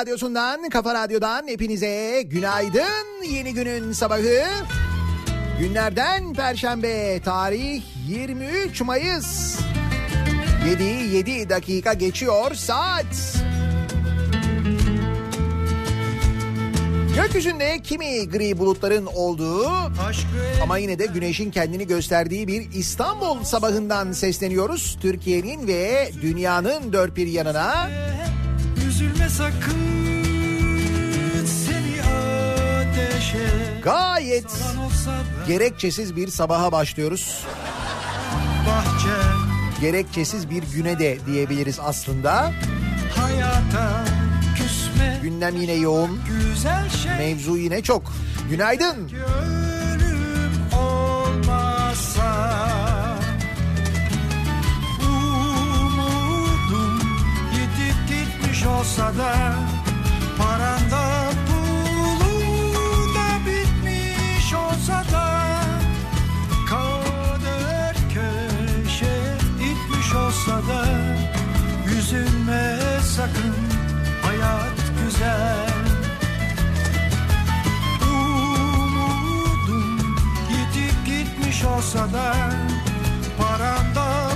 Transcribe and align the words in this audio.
Radyosu'ndan, 0.00 0.68
Kafa 0.68 0.94
Radyo'dan 0.94 1.48
hepinize 1.48 2.22
günaydın. 2.22 3.24
Yeni 3.30 3.54
günün 3.54 3.92
sabahı. 3.92 4.44
Günlerden 5.58 6.34
Perşembe, 6.34 7.20
tarih 7.24 7.82
23 8.08 8.80
Mayıs. 8.80 9.60
7 10.68 10.82
7 10.82 11.48
dakika 11.48 11.92
geçiyor 11.92 12.54
saat. 12.54 13.40
Gökyüzünde 17.16 17.82
kimi 17.82 18.28
gri 18.28 18.58
bulutların 18.58 19.06
olduğu 19.06 19.68
ama 20.62 20.78
yine 20.78 20.98
de 20.98 21.06
güneşin 21.06 21.50
kendini 21.50 21.86
gösterdiği 21.86 22.48
bir 22.48 22.72
İstanbul 22.72 23.44
sabahından 23.44 24.12
sesleniyoruz. 24.12 24.98
Türkiye'nin 25.02 25.66
ve 25.66 26.10
dünyanın 26.22 26.92
dört 26.92 27.16
bir 27.16 27.26
yanına. 27.26 27.90
Gayet 33.82 34.44
gerekçesiz 35.46 36.16
bir 36.16 36.28
sabaha 36.28 36.72
başlıyoruz. 36.72 37.44
Gerekçesiz 39.80 40.50
bir 40.50 40.62
güne 40.62 40.98
de 40.98 41.18
diyebiliriz 41.26 41.78
aslında. 41.82 42.52
Gündem 45.22 45.56
yine 45.56 45.72
yoğun, 45.72 46.20
şey 47.02 47.12
mevzu 47.18 47.56
yine 47.56 47.82
çok. 47.82 48.12
Günaydın. 48.50 48.96
ölüm 49.08 49.59
olsa 58.80 59.12
da 59.18 59.54
paranda 60.38 61.30
pulu 61.46 63.14
da 63.14 63.28
bitmiş 63.46 64.54
olsa 64.54 65.04
da 65.12 65.26
kader 66.70 67.96
köşe 68.14 69.36
itmiş 69.56 70.14
olsa 70.14 70.52
da 70.52 70.86
üzülme 71.98 72.78
sakın 73.16 73.54
hayat 74.22 74.78
güzel. 75.04 75.70
Umudum 78.12 79.98
yitip 80.50 81.06
gitmiş 81.06 81.64
olsa 81.64 82.12
da 82.12 82.34
paramda 83.38 84.29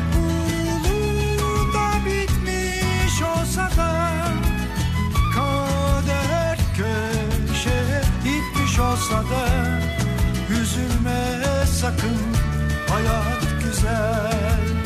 olsa 9.05 9.23
da 9.31 9.47
üzülme 10.61 11.67
sakın. 11.67 12.17
Hayat 12.89 13.65
güzel 13.65 14.84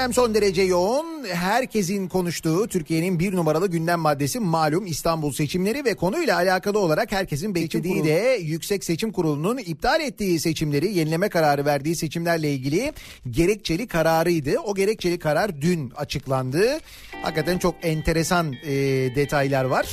gündem 0.00 0.14
son 0.14 0.34
derece 0.34 0.62
yoğun. 0.62 1.24
Herkesin 1.24 2.08
konuştuğu 2.08 2.68
Türkiye'nin 2.68 3.18
bir 3.18 3.36
numaralı 3.36 3.70
gündem 3.70 4.00
maddesi 4.00 4.40
malum 4.40 4.86
İstanbul 4.86 5.32
seçimleri 5.32 5.84
ve 5.84 5.94
konuyla 5.94 6.36
alakalı 6.36 6.78
olarak 6.78 7.12
herkesin 7.12 7.54
beklediği 7.54 8.04
de 8.04 8.38
Yüksek 8.42 8.84
Seçim 8.84 9.12
Kurulu'nun 9.12 9.58
iptal 9.58 10.00
ettiği 10.00 10.40
seçimleri, 10.40 10.92
yenileme 10.92 11.28
kararı 11.28 11.64
verdiği 11.64 11.96
seçimlerle 11.96 12.52
ilgili 12.52 12.92
gerekçeli 13.30 13.86
kararıydı. 13.86 14.58
O 14.58 14.74
gerekçeli 14.74 15.18
karar 15.18 15.60
dün 15.60 15.92
açıklandı. 15.96 16.78
Hakikaten 17.22 17.58
çok 17.58 17.74
enteresan 17.82 18.52
e, 18.52 18.72
detaylar 19.14 19.64
var. 19.64 19.86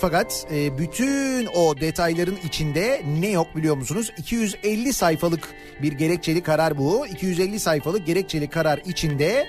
Fakat 0.00 0.46
e, 0.52 0.78
bütün 0.78 1.46
o 1.46 1.80
detayların 1.80 2.38
içinde 2.44 3.02
ne 3.20 3.28
yok 3.28 3.56
biliyor 3.56 3.76
musunuz? 3.76 4.12
250 4.18 4.92
sayfalık 4.92 5.48
bir 5.82 5.92
gerekçeli 5.92 6.42
karar 6.42 6.78
bu. 6.78 7.06
250 7.06 7.60
sayfalık 7.60 8.06
gerekçeli 8.06 8.50
karar 8.50 8.78
içinde 8.78 9.46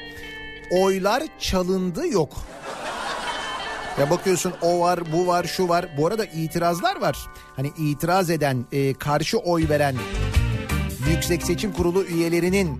oylar 0.72 1.24
çalındı 1.40 2.08
yok. 2.08 2.30
Ya 4.00 4.10
bakıyorsun 4.10 4.54
o 4.62 4.80
var, 4.80 5.00
bu 5.14 5.28
var, 5.28 5.44
şu 5.44 5.70
var. 5.70 5.90
Bu 5.98 6.08
arada 6.08 6.26
itirazlar 6.26 7.02
var. 7.02 7.18
Hani 7.56 7.72
itiraz 7.78 8.30
eden, 8.30 8.66
e, 8.72 8.94
karşı 8.94 9.38
oy 9.38 9.70
veren 9.70 9.96
Yüksek 11.10 11.44
Seçim 11.44 11.74
Kurulu 11.74 12.04
üyelerinin 12.04 12.80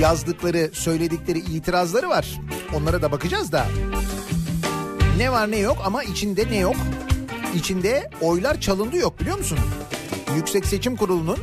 yazdıkları, 0.00 0.70
söyledikleri 0.72 1.38
itirazları 1.38 2.08
var. 2.08 2.40
Onlara 2.74 3.02
da 3.02 3.12
bakacağız 3.12 3.52
da. 3.52 3.66
Ne 5.16 5.32
var 5.32 5.50
ne 5.50 5.58
yok 5.58 5.76
ama 5.84 6.02
içinde 6.02 6.46
ne 6.50 6.56
yok? 6.56 6.76
İçinde 7.54 8.10
oylar 8.20 8.60
çalındı 8.60 8.96
yok 8.96 9.20
biliyor 9.20 9.38
musun? 9.38 9.58
Yüksek 10.36 10.66
Seçim 10.66 10.96
Kurulu'nun 10.96 11.38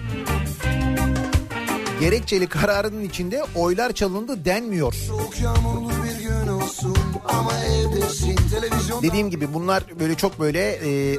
gerekçeli 2.00 2.48
kararının 2.48 3.03
içinde 3.03 3.43
oylar 3.55 3.91
çalındı 3.91 4.45
denmiyor. 4.45 4.95
Çok 5.07 5.39
yağmurlu 5.41 5.89
bir 6.03 6.24
gün 6.24 6.48
olsun 6.48 6.98
ama 7.24 7.51
evdesin 7.65 8.36
televizyon 8.36 9.01
Dediğim 9.03 9.29
gibi 9.29 9.53
bunlar 9.53 9.83
böyle 10.00 10.15
çok 10.15 10.39
böyle 10.39 10.71
e, 10.71 11.17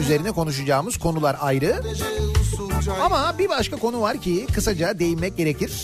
üzerine 0.00 0.32
konuşacağımız 0.32 0.98
konular 0.98 1.36
ayrı. 1.40 1.82
Ama 3.02 3.34
bir 3.38 3.48
başka 3.48 3.76
konu 3.76 4.00
var 4.00 4.16
ki 4.20 4.46
kısaca 4.54 4.98
değinmek 4.98 5.36
gerekir. 5.36 5.82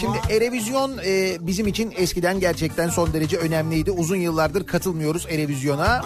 Şimdi 0.00 0.18
Erevizyon 0.30 0.98
e, 1.04 1.36
bizim 1.40 1.66
için 1.66 1.92
eskiden 1.96 2.40
gerçekten 2.40 2.88
son 2.88 3.12
derece 3.12 3.36
önemliydi. 3.36 3.90
Uzun 3.90 4.16
yıllardır 4.16 4.66
katılmıyoruz 4.66 5.26
Erevizyon'a. 5.30 6.04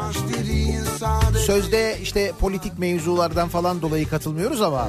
Sözde 1.46 1.98
işte 2.02 2.32
politik 2.40 2.78
mevzulardan 2.78 3.48
falan 3.48 3.82
dolayı 3.82 4.08
katılmıyoruz 4.08 4.62
ama 4.62 4.88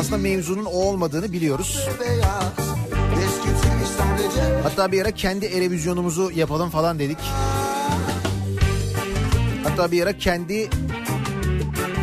aslında 0.00 0.18
mevzunun 0.18 0.64
o 0.64 0.70
olmadığını 0.70 1.32
biliyoruz. 1.32 1.88
Hatta 4.62 4.92
bir 4.92 5.02
ara 5.02 5.10
kendi 5.10 5.46
Erevizyonumuzu 5.46 6.30
yapalım 6.30 6.70
falan 6.70 6.98
dedik. 6.98 7.18
Hatta 9.64 9.92
bir 9.92 10.02
ara 10.02 10.18
kendi 10.18 10.70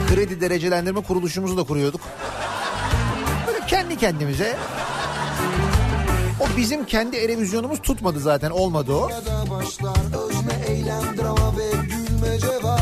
kredi 0.07 0.41
derecelendirme 0.41 1.01
kuruluşumuzu 1.01 1.57
da 1.57 1.63
kuruyorduk. 1.63 2.01
Böyle 3.47 3.65
kendi 3.65 3.97
kendimize. 3.97 4.57
O 6.39 6.57
bizim 6.57 6.85
kendi 6.85 7.17
Erevizyonumuz 7.17 7.81
tutmadı 7.81 8.19
zaten 8.19 8.49
olmadı 8.49 8.93
o. 8.93 9.09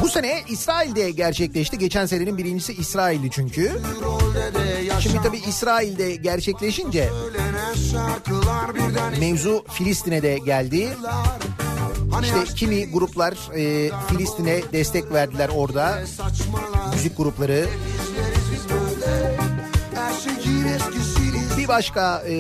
Bu 0.02 0.10
sene 0.10 0.44
İsrail'de 0.48 1.12
gerçekleşti. 1.12 1.78
Geçen 1.78 2.06
senenin 2.06 2.38
birincisi 2.38 2.74
İsrail'di 2.74 3.30
çünkü. 3.32 3.72
Şimdi 5.00 5.22
tabii 5.24 5.38
İsrail'de 5.38 6.16
gerçekleşince 6.16 7.10
mevzu 9.20 9.66
Filistin'e 9.70 10.24
de 10.24 10.38
geldi. 10.38 10.90
Hani 12.16 12.28
İşte 12.28 12.56
kimi 12.56 12.92
gruplar 12.92 13.34
e, 13.56 13.92
Filistin'e 14.08 14.62
destek 14.74 15.12
verdiler 15.12 15.50
orada. 15.56 16.00
Müzik 16.94 17.18
grupları. 17.18 17.66
Bir 21.58 21.68
başka 21.68 22.24
e, 22.28 22.34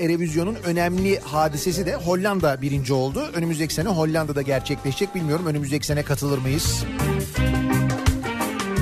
Erevizyon'un 0.00 0.56
önemli 0.64 1.20
hadisesi 1.20 1.86
de 1.86 1.94
Hollanda 1.94 2.62
birinci 2.62 2.92
oldu. 2.92 3.30
Önümüzdeki 3.34 3.74
sene 3.74 3.88
Hollanda'da 3.88 4.42
gerçekleşecek. 4.42 5.14
Bilmiyorum 5.14 5.46
önümüzdeki 5.46 5.86
sene 5.86 6.02
katılır 6.02 6.38
mıyız? 6.38 6.84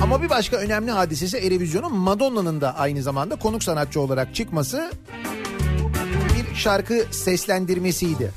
Ama 0.01 0.21
bir 0.23 0.29
başka 0.29 0.57
önemli 0.57 0.91
hadisesi 0.91 1.37
Erevizyon'un 1.37 1.95
Madonna'nın 1.95 2.61
da 2.61 2.77
aynı 2.77 3.03
zamanda 3.03 3.35
konuk 3.35 3.63
sanatçı 3.63 4.01
olarak 4.01 4.35
çıkması 4.35 4.91
bir 6.35 6.55
şarkı 6.55 7.05
seslendirmesiydi. 7.11 8.31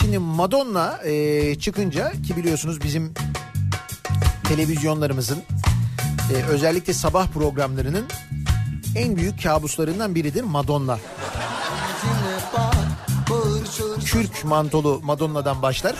Şimdi 0.00 0.18
Madonna 0.18 1.00
e, 1.04 1.54
çıkınca 1.58 2.12
ki 2.12 2.36
biliyorsunuz 2.36 2.80
bizim 2.84 3.14
televizyonlarımızın 4.44 5.42
e, 6.32 6.42
özellikle 6.42 6.92
sabah 6.92 7.26
programlarının 7.26 8.04
en 8.96 9.16
büyük 9.16 9.42
kabuslarından 9.42 10.14
biridir 10.14 10.42
Madonna. 10.42 10.98
Kürk 14.04 14.44
mantolu 14.44 15.00
Madonna'dan 15.04 15.62
başlar. 15.62 15.94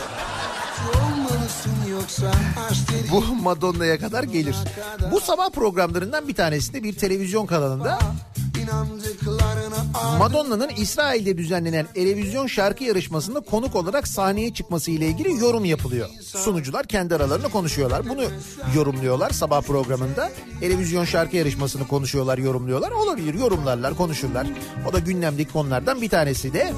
Bu 3.12 3.24
Madonna'ya 3.42 3.98
kadar 3.98 4.22
gelir. 4.22 4.56
Bu 5.12 5.20
sabah 5.20 5.50
programlarından 5.50 6.28
bir 6.28 6.34
tanesinde 6.34 6.82
bir 6.82 6.96
televizyon 6.96 7.46
kanalında 7.46 7.98
Madonna'nın 10.18 10.68
İsrail'de 10.68 11.38
düzenlenen 11.38 11.87
Erevizyon 11.97 12.47
şarkı 12.47 12.85
yarışmasında 12.85 13.40
konuk 13.40 13.76
olarak 13.76 14.09
sahneye 14.09 14.54
çıkması 14.54 14.90
ile 14.90 15.06
ilgili 15.06 15.40
yorum 15.40 15.64
yapılıyor. 15.64 16.09
Sunucular 16.23 16.87
kendi 16.87 17.14
aralarında 17.14 17.49
konuşuyorlar. 17.49 18.09
Bunu 18.09 18.25
yorumluyorlar 18.75 19.30
sabah 19.30 19.62
programında. 19.62 20.30
Erevizyon 20.62 21.04
şarkı 21.04 21.37
yarışmasını 21.37 21.88
konuşuyorlar, 21.88 22.38
yorumluyorlar. 22.38 22.90
Olabilir, 22.90 23.35
yorumlarlar, 23.35 23.97
konuşurlar. 23.97 24.47
O 24.88 24.92
da 24.92 24.99
gündemdeki 24.99 25.52
konulardan 25.52 26.02
bir 26.02 26.09
tanesi 26.09 26.52
de. 26.52 26.73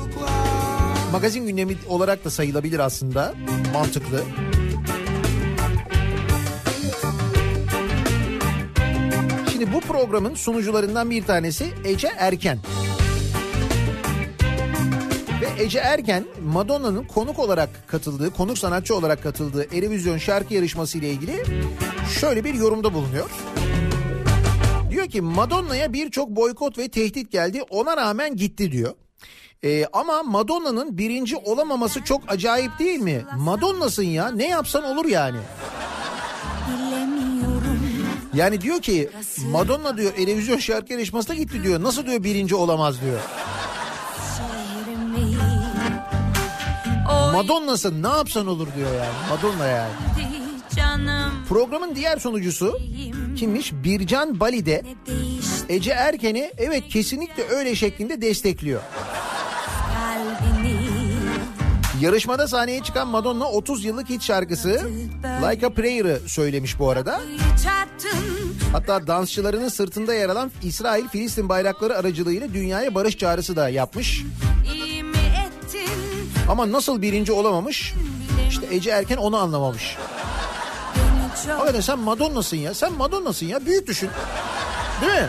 Magazin 1.12 1.47
gündemi 1.47 1.76
olarak 1.88 2.25
da 2.25 2.31
sayılabilir 2.31 2.78
aslında. 2.78 3.35
Mantıklı. 3.73 4.23
Şimdi 9.57 9.73
bu 9.73 9.81
programın 9.81 10.35
sunucularından 10.35 11.11
bir 11.11 11.25
tanesi 11.25 11.67
Ece 11.85 12.09
Erken. 12.19 12.59
Ve 15.41 15.63
Ece 15.63 15.79
Erken 15.79 16.25
Madonna'nın 16.43 17.05
konuk 17.05 17.39
olarak 17.39 17.89
katıldığı, 17.89 18.31
konuk 18.31 18.59
sanatçı 18.59 18.97
olarak 18.97 19.23
katıldığı 19.23 19.75
Erevizyon 19.75 20.19
şarkı 20.19 20.55
yarışması 20.55 20.99
ile 20.99 21.11
ilgili 21.11 21.43
şöyle 22.21 22.45
bir 22.45 22.55
yorumda 22.55 22.95
bulunuyor. 22.95 23.31
Diyor 24.91 25.07
ki 25.07 25.21
Madonna'ya 25.21 25.93
birçok 25.93 26.29
boykot 26.29 26.79
ve 26.79 26.89
tehdit 26.89 27.33
geldi 27.33 27.63
ona 27.71 27.97
rağmen 27.97 28.37
gitti 28.37 28.73
diyor. 28.73 28.95
Ee, 29.65 29.87
ama 29.93 30.23
Madonna'nın 30.23 30.99
birinci 30.99 31.37
olamaması 31.37 32.05
çok 32.05 32.23
acayip 32.29 32.79
değil 32.79 33.01
mi? 33.01 33.25
Madonna'sın 33.37 34.03
ya 34.03 34.31
ne 34.31 34.49
yapsan 34.49 34.85
olur 34.85 35.05
yani. 35.05 35.39
Yani 38.37 38.61
diyor 38.61 38.83
ki 38.83 39.11
Madonna 39.50 39.97
diyor 39.97 40.12
Erevizyon 40.19 40.59
şarkı 40.59 40.93
yarışmasına 40.93 41.37
gitti 41.37 41.62
diyor. 41.62 41.83
Nasıl 41.83 42.07
diyor 42.07 42.25
birinci 42.25 42.55
olamaz 42.55 43.00
diyor. 43.00 43.21
Madonna'sın 47.33 48.02
ne 48.02 48.09
yapsan 48.09 48.47
olur 48.47 48.69
diyor 48.76 48.90
yani. 48.95 49.14
Madonna 49.31 49.66
yani. 49.66 49.93
Programın 51.49 51.95
diğer 51.95 52.19
sunucusu 52.19 52.78
kimmiş? 53.37 53.73
Bircan 53.73 54.40
Bali'de 54.40 54.83
Ece 55.69 55.90
Erken'i 55.90 56.52
evet 56.59 56.88
kesinlikle 56.88 57.43
öyle 57.49 57.75
şeklinde 57.75 58.23
destekliyor. 58.23 58.81
Yarışmada 62.00 62.49
sahneye 62.49 62.83
çıkan 62.83 63.09
Madonna 63.09 63.45
30 63.45 63.85
yıllık 63.85 64.09
hit 64.11 64.23
şarkısı 64.23 64.91
Like 65.25 65.67
a 65.67 65.71
Prayer'ı 65.71 66.21
söylemiş 66.26 66.79
bu 66.79 66.91
arada. 66.91 67.21
Hatta 68.73 69.07
dansçılarının 69.07 69.69
sırtında 69.69 70.15
yer 70.15 70.29
alan 70.29 70.50
İsrail-Filistin 70.62 71.49
bayrakları 71.49 71.97
aracılığıyla 71.97 72.55
dünyaya 72.55 72.95
barış 72.95 73.19
çağrısı 73.19 73.57
da 73.57 73.69
yapmış. 73.69 74.23
Ama 76.50 76.73
nasıl 76.73 77.03
birinci 77.03 77.33
olamamış? 77.33 77.95
İşte 78.49 78.67
Ece 78.71 78.91
Erken 78.91 79.17
onu 79.17 79.37
anlamamış. 79.37 79.97
Hakikaten 81.49 81.81
sen 81.81 81.99
Madonna'sın 81.99 82.57
ya. 82.57 82.75
Sen 82.75 82.93
Madonna'sın 82.93 83.47
ya. 83.47 83.67
Büyük 83.67 83.87
düşün. 83.87 84.11
Değil 85.00 85.12
mi? 85.12 85.29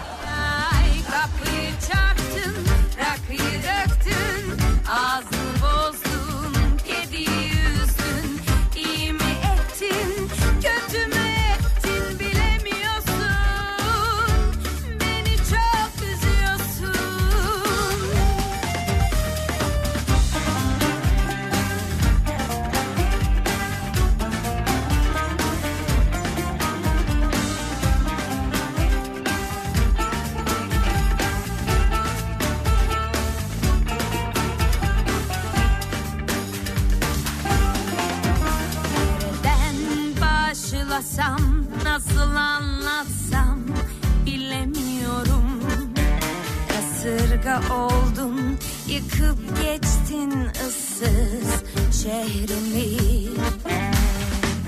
başka 47.47 47.73
oldun. 47.75 48.57
Yıkıp 48.87 49.61
geçtin 49.61 50.31
ıssız 50.67 51.63
şehrimi. 52.03 52.97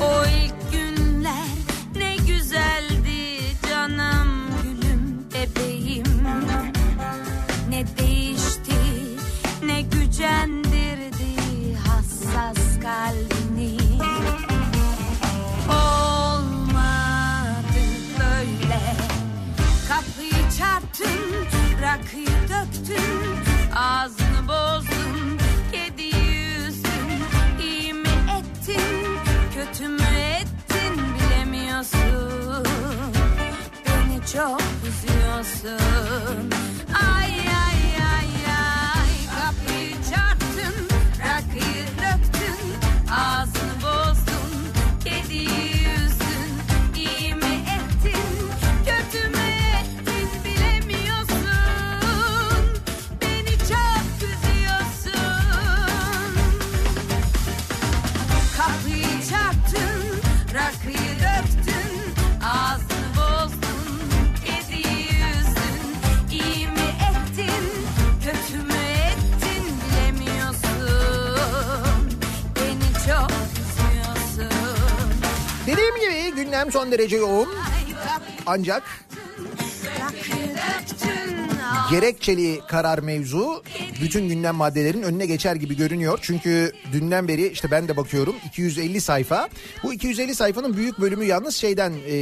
O 0.01 0.25
ilk 0.25 0.71
günler 0.71 1.47
ne 1.95 2.15
güzeldi 2.15 3.39
canım 3.69 4.27
gülüm 4.63 5.25
bebeğim. 5.33 6.05
Ne 7.69 7.85
değişti 7.97 8.79
ne 9.65 9.81
gücendirdi 9.81 11.35
hassas 11.87 12.79
kalbini. 12.81 13.77
Olmadı 15.69 16.99
böyle. 18.19 18.81
Kapıyı 19.89 20.51
çarptın 20.57 21.29
rakıyı 21.81 22.48
sun. 35.61 36.58
Gündem 76.59 76.71
son 76.71 76.91
derece 76.91 77.17
yoğun. 77.17 77.49
Ancak 78.45 78.83
döktün, 79.99 80.51
gerekçeli 81.91 82.61
karar 82.67 82.99
mevzu 82.99 83.63
bütün 84.01 84.29
gündem 84.29 84.55
maddelerin 84.55 85.01
önüne 85.01 85.25
geçer 85.25 85.55
gibi 85.55 85.77
görünüyor. 85.77 86.19
Çünkü 86.21 86.71
dünden 86.93 87.27
beri 87.27 87.47
işte 87.47 87.71
ben 87.71 87.87
de 87.87 87.97
bakıyorum 87.97 88.35
250 88.45 89.01
sayfa. 89.01 89.49
Bu 89.83 89.93
250 89.93 90.35
sayfanın 90.35 90.77
büyük 90.77 90.99
bölümü 90.99 91.25
yalnız 91.25 91.55
şeyden 91.55 91.93
e, 92.07 92.13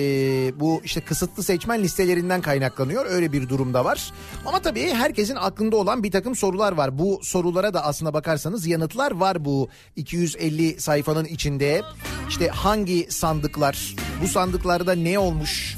bu 0.60 0.82
işte 0.84 1.02
kısıtlı 1.02 1.44
seçmen 1.44 1.84
listelerinden 1.84 2.42
kaynaklanıyor. 2.42 3.06
Öyle 3.06 3.32
bir 3.32 3.50
durumda 3.50 3.86
var. 3.86 4.14
Ama 4.46 4.62
tabii 4.62 4.94
herkesin 4.94 5.36
aklında 5.36 5.78
olan 5.78 6.04
bir 6.04 6.12
takım 6.12 6.36
sorular 6.36 6.72
var. 6.72 7.00
Bu 7.00 7.20
sorulara 7.24 7.74
da 7.74 7.86
aslına 7.86 8.14
bakarsanız 8.14 8.68
yanıtlar 8.68 9.12
var 9.12 9.46
bu 9.46 9.70
250 9.96 10.82
sayfanın 10.82 11.26
içinde. 11.26 11.82
İşte 12.30 12.48
hangi 12.48 13.08
sandıklar, 13.10 13.96
bu 14.24 14.28
sandıklarda 14.28 14.96
ne 14.96 15.20
olmuş? 15.20 15.78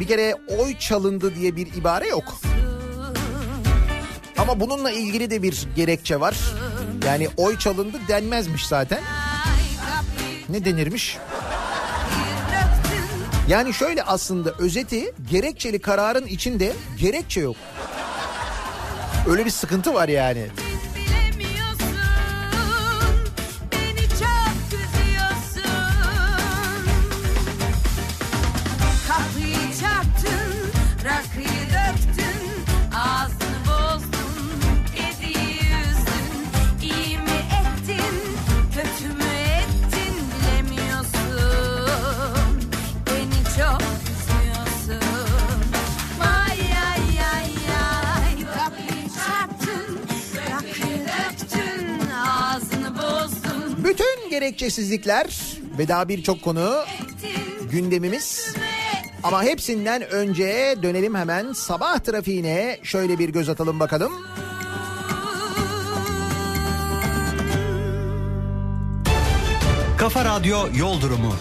Bir 0.00 0.06
kere 0.06 0.34
oy 0.58 0.78
çalındı 0.78 1.34
diye 1.34 1.56
bir 1.56 1.74
ibare 1.74 2.08
yok. 2.08 2.40
Ama 4.38 4.60
bununla 4.60 4.90
ilgili 4.90 5.30
de 5.30 5.42
bir 5.42 5.66
gerekçe 5.76 6.20
var. 6.20 6.36
Yani 7.06 7.28
oy 7.36 7.58
çalındı 7.58 7.96
denmezmiş 8.08 8.66
zaten. 8.66 9.00
Ne 10.48 10.64
denirmiş? 10.64 11.18
Yani 13.48 13.74
şöyle 13.74 14.02
aslında 14.02 14.52
özeti 14.58 15.12
gerekçeli 15.30 15.78
kararın 15.78 16.26
içinde 16.26 16.72
gerekçe 16.98 17.40
yok. 17.40 17.56
Öyle 19.28 19.44
bir 19.44 19.50
sıkıntı 19.50 19.94
var 19.94 20.08
yani. 20.08 20.46
Bütün 53.84 54.30
gerekçesizlikler 54.30 55.40
ve 55.78 55.88
daha 55.88 56.08
birçok 56.08 56.42
konu 56.42 56.84
gündemimiz. 57.70 58.54
Ama 59.22 59.42
hepsinden 59.42 60.02
önce 60.02 60.76
dönelim 60.82 61.14
hemen 61.14 61.52
sabah 61.52 61.98
trafiğine 61.98 62.78
şöyle 62.82 63.18
bir 63.18 63.28
göz 63.28 63.48
atalım 63.48 63.80
bakalım. 63.80 64.12
Kafa 69.98 70.24
Radyo 70.24 70.58
Yol 70.76 71.00
Durumu. 71.00 71.34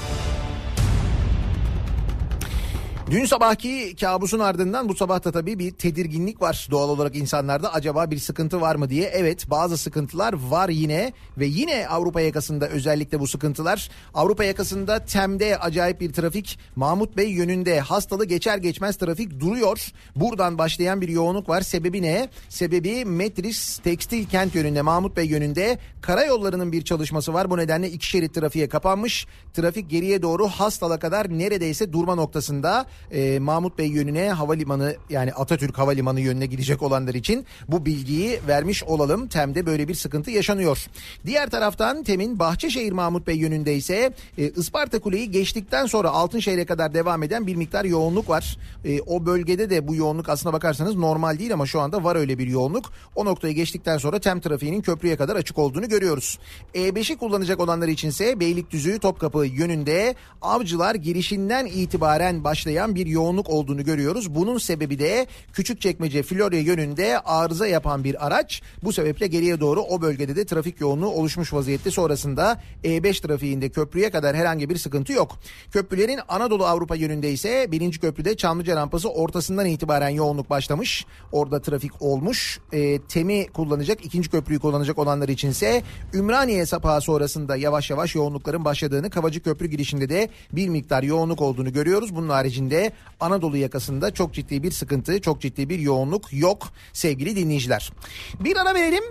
Dün 3.12 3.25
sabahki 3.25 3.95
kabusun 3.95 4.39
ardından 4.39 4.89
bu 4.89 4.95
sabah 4.95 5.24
da 5.24 5.31
tabii 5.31 5.60
bir 5.60 5.72
tedirginlik 5.72 6.41
var 6.41 6.67
doğal 6.72 6.89
olarak 6.89 7.15
insanlarda. 7.15 7.74
Acaba 7.74 8.12
bir 8.12 8.17
sıkıntı 8.17 8.62
var 8.62 8.75
mı 8.75 8.89
diye. 8.89 9.10
Evet 9.13 9.50
bazı 9.50 9.77
sıkıntılar 9.77 10.33
var 10.33 10.69
yine 10.69 11.13
ve 11.38 11.45
yine 11.45 11.88
Avrupa 11.88 12.22
yakasında 12.22 12.67
özellikle 12.67 13.19
bu 13.19 13.27
sıkıntılar. 13.27 13.89
Avrupa 14.13 14.43
yakasında 14.43 15.05
Tem'de 15.05 15.57
acayip 15.57 16.01
bir 16.01 16.13
trafik. 16.13 16.60
Mahmut 16.75 17.17
Bey 17.17 17.29
yönünde 17.29 17.79
hastalı 17.79 18.25
geçer 18.25 18.57
geçmez 18.57 18.98
trafik 18.98 19.39
duruyor. 19.39 19.91
Buradan 20.15 20.57
başlayan 20.57 21.01
bir 21.01 21.10
yoğunluk 21.10 21.50
var. 21.50 21.62
Sebebi 21.62 22.01
ne? 22.01 22.29
Sebebi 22.50 23.05
Metris 23.05 23.77
Tekstil 23.77 24.25
Kent 24.25 24.55
yönünde 24.55 24.81
Mahmut 24.81 25.17
Bey 25.17 25.25
yönünde 25.25 25.79
karayollarının 26.01 26.72
bir 26.72 26.81
çalışması 26.81 27.33
var. 27.33 27.50
Bu 27.50 27.57
nedenle 27.57 27.89
iki 27.89 28.07
şerit 28.07 28.33
trafiğe 28.33 28.69
kapanmış. 28.69 29.27
Trafik 29.53 29.89
geriye 29.89 30.22
doğru 30.22 30.48
Hastal'a 30.48 31.00
kadar 31.00 31.29
neredeyse 31.29 31.93
durma 31.93 32.15
noktasında 32.15 32.86
e, 33.12 33.39
Mahmut 33.39 33.77
Bey 33.77 33.88
yönüne 33.88 34.29
havalimanı 34.29 34.95
yani 35.09 35.33
Atatürk 35.33 35.77
Havalimanı 35.77 36.19
yönüne 36.19 36.45
gidecek 36.45 36.81
olanlar 36.81 37.13
için 37.13 37.45
bu 37.67 37.85
bilgiyi 37.85 38.39
vermiş 38.47 38.83
olalım. 38.83 39.27
Tem'de 39.27 39.65
böyle 39.65 39.88
bir 39.88 39.95
sıkıntı 39.95 40.31
yaşanıyor. 40.31 40.88
Diğer 41.25 41.50
taraftan 41.50 42.03
Tem'in 42.03 42.39
Bahçeşehir 42.39 42.91
Mahmut 42.91 43.27
Bey 43.27 43.35
yönünde 43.35 43.75
ise 43.75 44.13
e, 44.38 44.50
Isparta 44.50 45.00
Kuleyi 45.00 45.31
geçtikten 45.31 45.85
sonra 45.85 46.09
Altınşehir'e 46.09 46.65
kadar 46.65 46.93
devam 46.93 47.23
eden 47.23 47.47
bir 47.47 47.55
miktar 47.55 47.85
yoğunluk 47.85 48.29
var. 48.29 48.57
E, 48.85 49.01
o 49.01 49.25
bölgede 49.25 49.69
de 49.69 49.88
bu 49.88 49.95
yoğunluk 49.95 50.29
aslına 50.29 50.53
bakarsanız 50.53 50.95
normal 50.95 51.39
değil 51.39 51.53
ama 51.53 51.65
şu 51.65 51.79
anda 51.79 52.03
var 52.03 52.15
öyle 52.15 52.38
bir 52.38 52.47
yoğunluk. 52.47 52.91
O 53.15 53.25
noktayı 53.25 53.56
geçtikten 53.56 53.97
sonra 53.97 54.19
Tem 54.19 54.39
trafiğinin 54.39 54.82
köprüye 54.82 55.15
kadar 55.15 55.36
açık 55.36 55.58
olduğunu 55.58 55.89
görüyoruz. 55.89 56.39
E5'i 56.75 57.17
kullanacak 57.17 57.60
olanlar 57.60 57.88
içinse 57.88 58.39
Beylikdüzü 58.39 58.99
Topkapı 58.99 59.45
yönünde 59.45 60.15
avcılar 60.41 60.95
girişinden 60.95 61.65
itibaren 61.65 62.43
başlayan 62.43 62.83
bir 62.88 63.06
yoğunluk 63.06 63.50
olduğunu 63.50 63.84
görüyoruz. 63.84 64.36
Bunun 64.36 64.58
sebebi 64.58 65.00
de 65.00 65.28
Küçükçekmece 65.54 66.24
Florya 66.24 66.60
yönünde 66.60 67.19
arıza 67.19 67.67
yapan 67.67 68.04
bir 68.04 68.28
araç. 68.28 68.62
Bu 68.84 68.93
sebeple 68.93 69.28
geriye 69.28 69.60
doğru 69.60 69.82
o 69.82 70.02
bölgede 70.02 70.36
de 70.36 70.46
trafik 70.46 70.82
yoğunluğu 70.82 71.08
oluşmuş 71.10 71.54
vaziyette. 71.54 71.91
Sonrasında 71.91 72.62
E5 72.84 73.22
trafiğinde 73.28 73.69
köprüye 73.69 74.12
kadar 74.12 74.36
herhangi 74.36 74.69
bir 74.69 74.78
sıkıntı 74.78 75.13
yok. 75.13 75.38
Köprülerin 75.72 76.19
Anadolu 76.28 76.65
Avrupa 76.65 76.96
yönünde 76.96 77.32
ise 77.32 77.67
birinci 77.72 78.00
köprüde 78.00 78.38
Çamlıca 78.38 78.76
rampası 78.76 79.10
ortasından 79.10 79.65
itibaren 79.65 80.10
yoğunluk 80.10 80.50
başlamış. 80.50 81.06
Orada 81.32 81.62
trafik 81.62 82.02
olmuş. 82.02 82.60
E, 82.72 83.00
Temi 83.00 83.48
kullanacak, 83.48 84.06
ikinci 84.06 84.30
köprüyü 84.30 84.60
kullanacak 84.60 85.00
olanlar 85.00 85.30
içinse 85.30 85.84
Ümraniye 86.13 86.65
sapağı 86.65 87.02
sonrasında 87.02 87.56
yavaş 87.56 87.89
yavaş 87.89 88.15
yoğunlukların 88.15 88.65
başladığını, 88.65 89.10
Kavacı 89.10 89.43
Köprü 89.43 89.67
girişinde 89.67 90.10
de 90.10 90.30
bir 90.52 90.69
miktar 90.69 91.04
yoğunluk 91.04 91.41
olduğunu 91.41 91.74
görüyoruz. 91.74 92.15
Bunun 92.15 92.30
haricinde 92.30 92.72
Anadolu 93.19 93.57
yakasında 93.57 94.13
çok 94.13 94.33
ciddi 94.33 94.63
bir 94.63 94.71
sıkıntı, 94.71 95.21
çok 95.21 95.41
ciddi 95.41 95.69
bir 95.69 95.79
yoğunluk 95.79 96.33
yok 96.33 96.69
sevgili 96.93 97.36
dinleyiciler. 97.36 97.91
Bir 98.39 98.57
ara 98.57 98.75
verelim. 98.75 99.03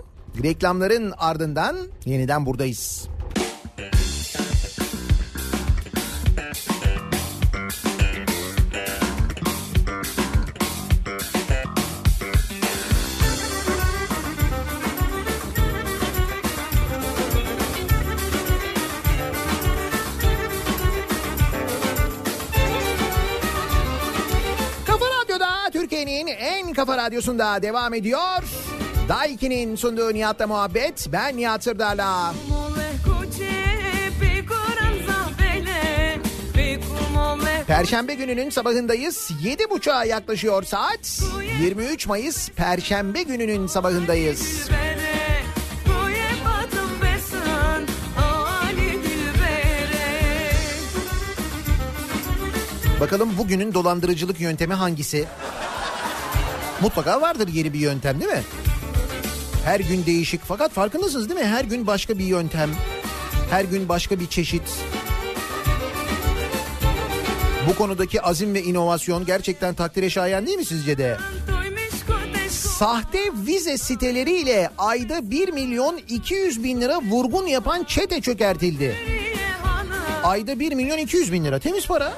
Reklamların 0.43 1.13
ardından 1.17 1.77
yeniden 2.05 2.45
buradayız. 2.45 3.07
Kafa 26.73 26.97
radyosunda 26.97 27.61
devam 27.61 27.93
ediyor. 27.93 28.43
Daiki'nin 29.09 29.75
sunduğu 29.75 30.13
Nihat'la 30.13 30.47
muhabbet. 30.47 31.07
Ben 31.11 31.37
Nihat 31.37 31.63
Sırdar'la. 31.63 32.33
Perşembe 37.67 38.13
gününün 38.13 38.49
sabahındayız. 38.49 39.31
Yedi 39.43 39.69
buçuğa 39.69 40.05
yaklaşıyor 40.05 40.63
saat. 40.63 41.21
23 41.61 42.07
Mayıs 42.07 42.49
Perşembe 42.49 43.23
gününün 43.23 43.67
sabahındayız. 43.67 44.69
Bakalım 52.99 53.37
bugünün 53.37 53.73
dolandırıcılık 53.73 54.39
yöntemi 54.41 54.73
hangisi? 54.73 55.27
Mutlaka 56.83 57.21
vardır 57.21 57.47
yeni 57.47 57.73
bir 57.73 57.79
yöntem 57.79 58.19
değil 58.19 58.31
mi? 58.31 58.43
Her 59.65 59.79
gün 59.79 60.05
değişik 60.05 60.41
fakat 60.45 60.71
farkındasınız 60.71 61.29
değil 61.29 61.39
mi? 61.39 61.45
Her 61.45 61.63
gün 61.63 61.87
başka 61.87 62.17
bir 62.17 62.25
yöntem. 62.25 62.69
Her 63.49 63.63
gün 63.63 63.89
başka 63.89 64.19
bir 64.19 64.27
çeşit. 64.27 64.61
Bu 67.67 67.75
konudaki 67.75 68.21
azim 68.21 68.53
ve 68.53 68.63
inovasyon 68.63 69.25
gerçekten 69.25 69.73
takdire 69.73 70.09
şayan 70.09 70.47
değil 70.47 70.57
mi 70.57 70.65
sizce 70.65 70.97
de? 70.97 71.17
Sahte 72.49 73.19
vize 73.47 73.77
siteleriyle 73.77 74.69
ayda 74.77 75.31
1 75.31 75.49
milyon 75.49 75.99
200 76.09 76.63
bin 76.63 76.81
lira 76.81 76.99
vurgun 77.01 77.47
yapan 77.47 77.83
çete 77.83 78.21
çökertildi. 78.21 78.95
Ayda 80.23 80.59
1 80.59 80.73
milyon 80.73 80.97
200 80.97 81.33
bin 81.33 81.45
lira 81.45 81.59
temiz 81.59 81.87
para. 81.87 82.13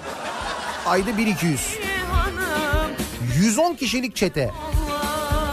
Ayda 0.86 1.18
1 1.18 1.28
200. 1.28 1.62
110 3.46 3.74
kişilik 3.74 4.16
çete. 4.16 4.52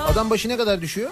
Adam 0.07 0.31
başı 0.31 0.49
ne 0.49 0.57
kadar 0.57 0.81
düşüyor? 0.81 1.11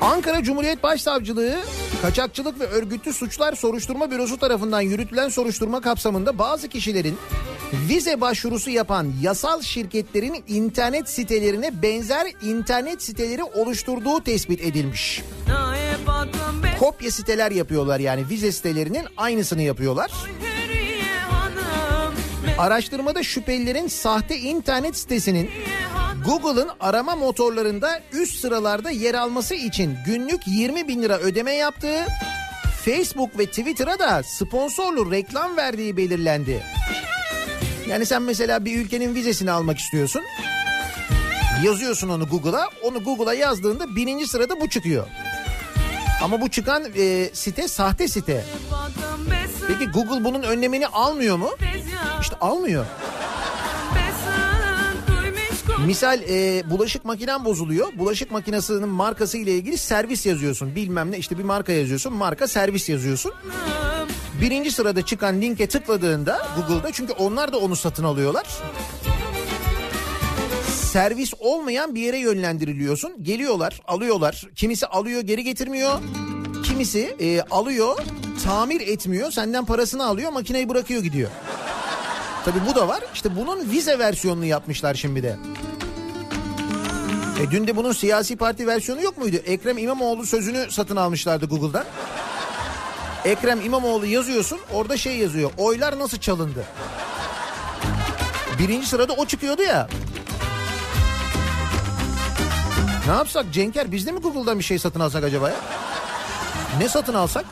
Ankara 0.00 0.42
Cumhuriyet 0.42 0.82
Başsavcılığı 0.82 1.56
Kaçakçılık 2.02 2.60
ve 2.60 2.66
Örgütlü 2.66 3.12
Suçlar 3.12 3.54
Soruşturma 3.54 4.10
Bürosu 4.10 4.38
tarafından 4.38 4.80
yürütülen 4.80 5.28
soruşturma 5.28 5.80
kapsamında 5.80 6.38
bazı 6.38 6.68
kişilerin 6.68 7.18
vize 7.72 8.20
başvurusu 8.20 8.70
yapan 8.70 9.12
yasal 9.22 9.62
şirketlerin 9.62 10.44
internet 10.48 11.08
sitelerine 11.08 11.82
benzer 11.82 12.26
internet 12.42 13.02
siteleri 13.02 13.44
oluşturduğu 13.44 14.24
tespit 14.24 14.60
edilmiş. 14.60 15.22
Kopya 16.78 17.10
siteler 17.10 17.50
yapıyorlar 17.50 18.00
yani 18.00 18.28
vize 18.28 18.52
sitelerinin 18.52 19.06
aynısını 19.16 19.62
yapıyorlar. 19.62 20.10
Araştırmada 22.58 23.22
şüphelilerin 23.22 23.88
sahte 23.88 24.38
internet 24.38 24.96
sitesinin 24.96 25.50
Google'ın 26.26 26.68
arama 26.80 27.16
motorlarında 27.16 28.02
üst 28.12 28.40
sıralarda 28.40 28.90
yer 28.90 29.14
alması 29.14 29.54
için 29.54 29.96
günlük 30.06 30.40
20 30.46 30.88
bin 30.88 31.02
lira 31.02 31.18
ödeme 31.18 31.52
yaptığı, 31.52 32.06
Facebook 32.84 33.38
ve 33.38 33.46
Twitter'a 33.46 33.98
da 33.98 34.22
sponsorlu 34.22 35.10
reklam 35.10 35.56
verdiği 35.56 35.96
belirlendi. 35.96 36.62
Yani 37.88 38.06
sen 38.06 38.22
mesela 38.22 38.64
bir 38.64 38.78
ülkenin 38.78 39.14
vizesini 39.14 39.50
almak 39.50 39.78
istiyorsun. 39.78 40.22
Yazıyorsun 41.64 42.08
onu 42.08 42.26
Google'a. 42.28 42.68
Onu 42.82 43.04
Google'a 43.04 43.34
yazdığında 43.34 43.96
birinci 43.96 44.26
sırada 44.26 44.60
bu 44.60 44.68
çıkıyor. 44.68 45.06
Ama 46.20 46.40
bu 46.40 46.48
çıkan 46.48 46.84
e, 46.96 47.30
site 47.32 47.68
sahte 47.68 48.08
site. 48.08 48.44
Peki 49.68 49.90
Google 49.90 50.24
bunun 50.24 50.42
önlemini 50.42 50.86
almıyor 50.86 51.36
mu? 51.36 51.50
İşte 52.20 52.36
almıyor. 52.40 52.86
Misal 55.86 56.20
e, 56.28 56.62
bulaşık 56.70 57.04
makinen 57.04 57.44
bozuluyor. 57.44 57.88
Bulaşık 57.98 58.30
makinesinin 58.30 58.88
markası 58.88 59.38
ile 59.38 59.52
ilgili 59.52 59.78
servis 59.78 60.26
yazıyorsun. 60.26 60.74
Bilmem 60.74 61.10
ne 61.10 61.18
işte 61.18 61.38
bir 61.38 61.44
marka 61.44 61.72
yazıyorsun. 61.72 62.12
Marka 62.12 62.48
servis 62.48 62.88
yazıyorsun. 62.88 63.32
Birinci 64.40 64.70
sırada 64.70 65.04
çıkan 65.04 65.40
linke 65.40 65.68
tıkladığında 65.68 66.48
Google'da 66.56 66.92
çünkü 66.92 67.12
onlar 67.12 67.52
da 67.52 67.58
onu 67.58 67.76
satın 67.76 68.04
alıyorlar. 68.04 68.46
Servis 70.92 71.34
olmayan 71.38 71.94
bir 71.94 72.00
yere 72.00 72.18
yönlendiriliyorsun. 72.18 73.24
Geliyorlar, 73.24 73.80
alıyorlar. 73.88 74.46
Kimisi 74.56 74.86
alıyor, 74.86 75.22
geri 75.22 75.44
getirmiyor. 75.44 75.98
Kimisi 76.64 77.16
e, 77.20 77.42
alıyor, 77.42 77.98
tamir 78.44 78.80
etmiyor. 78.80 79.30
Senden 79.30 79.64
parasını 79.64 80.06
alıyor, 80.06 80.32
makineyi 80.32 80.68
bırakıyor 80.68 81.02
gidiyor. 81.02 81.30
Tabii 82.44 82.58
bu 82.70 82.74
da 82.74 82.88
var. 82.88 83.00
İşte 83.14 83.36
bunun 83.36 83.70
vize 83.70 83.98
versiyonunu 83.98 84.44
yapmışlar 84.44 84.94
şimdi 84.94 85.22
de. 85.22 85.36
E 87.42 87.50
dün 87.50 87.66
de 87.66 87.76
bunun 87.76 87.92
siyasi 87.92 88.36
parti 88.36 88.66
versiyonu 88.66 89.02
yok 89.02 89.18
muydu? 89.18 89.36
Ekrem 89.46 89.78
İmamoğlu 89.78 90.26
sözünü 90.26 90.70
satın 90.70 90.96
almışlardı 90.96 91.46
Google'dan. 91.46 91.84
Ekrem 93.24 93.60
İmamoğlu 93.60 94.06
yazıyorsun 94.06 94.58
orada 94.72 94.96
şey 94.96 95.16
yazıyor. 95.16 95.50
Oylar 95.58 95.98
nasıl 95.98 96.18
çalındı? 96.18 96.64
Birinci 98.58 98.86
sırada 98.86 99.12
o 99.12 99.26
çıkıyordu 99.26 99.62
ya. 99.62 99.88
Ne 103.10 103.16
yapsak 103.16 103.46
Cenker 103.52 103.92
biz 103.92 104.06
de 104.06 104.12
mi 104.12 104.20
Google'dan 104.20 104.58
bir 104.58 104.64
şey 104.64 104.78
satın 104.78 105.00
alsak 105.00 105.24
acaba 105.24 105.50
ya? 105.50 105.56
Ne 106.78 106.88
satın 106.88 107.14
alsak? 107.14 107.44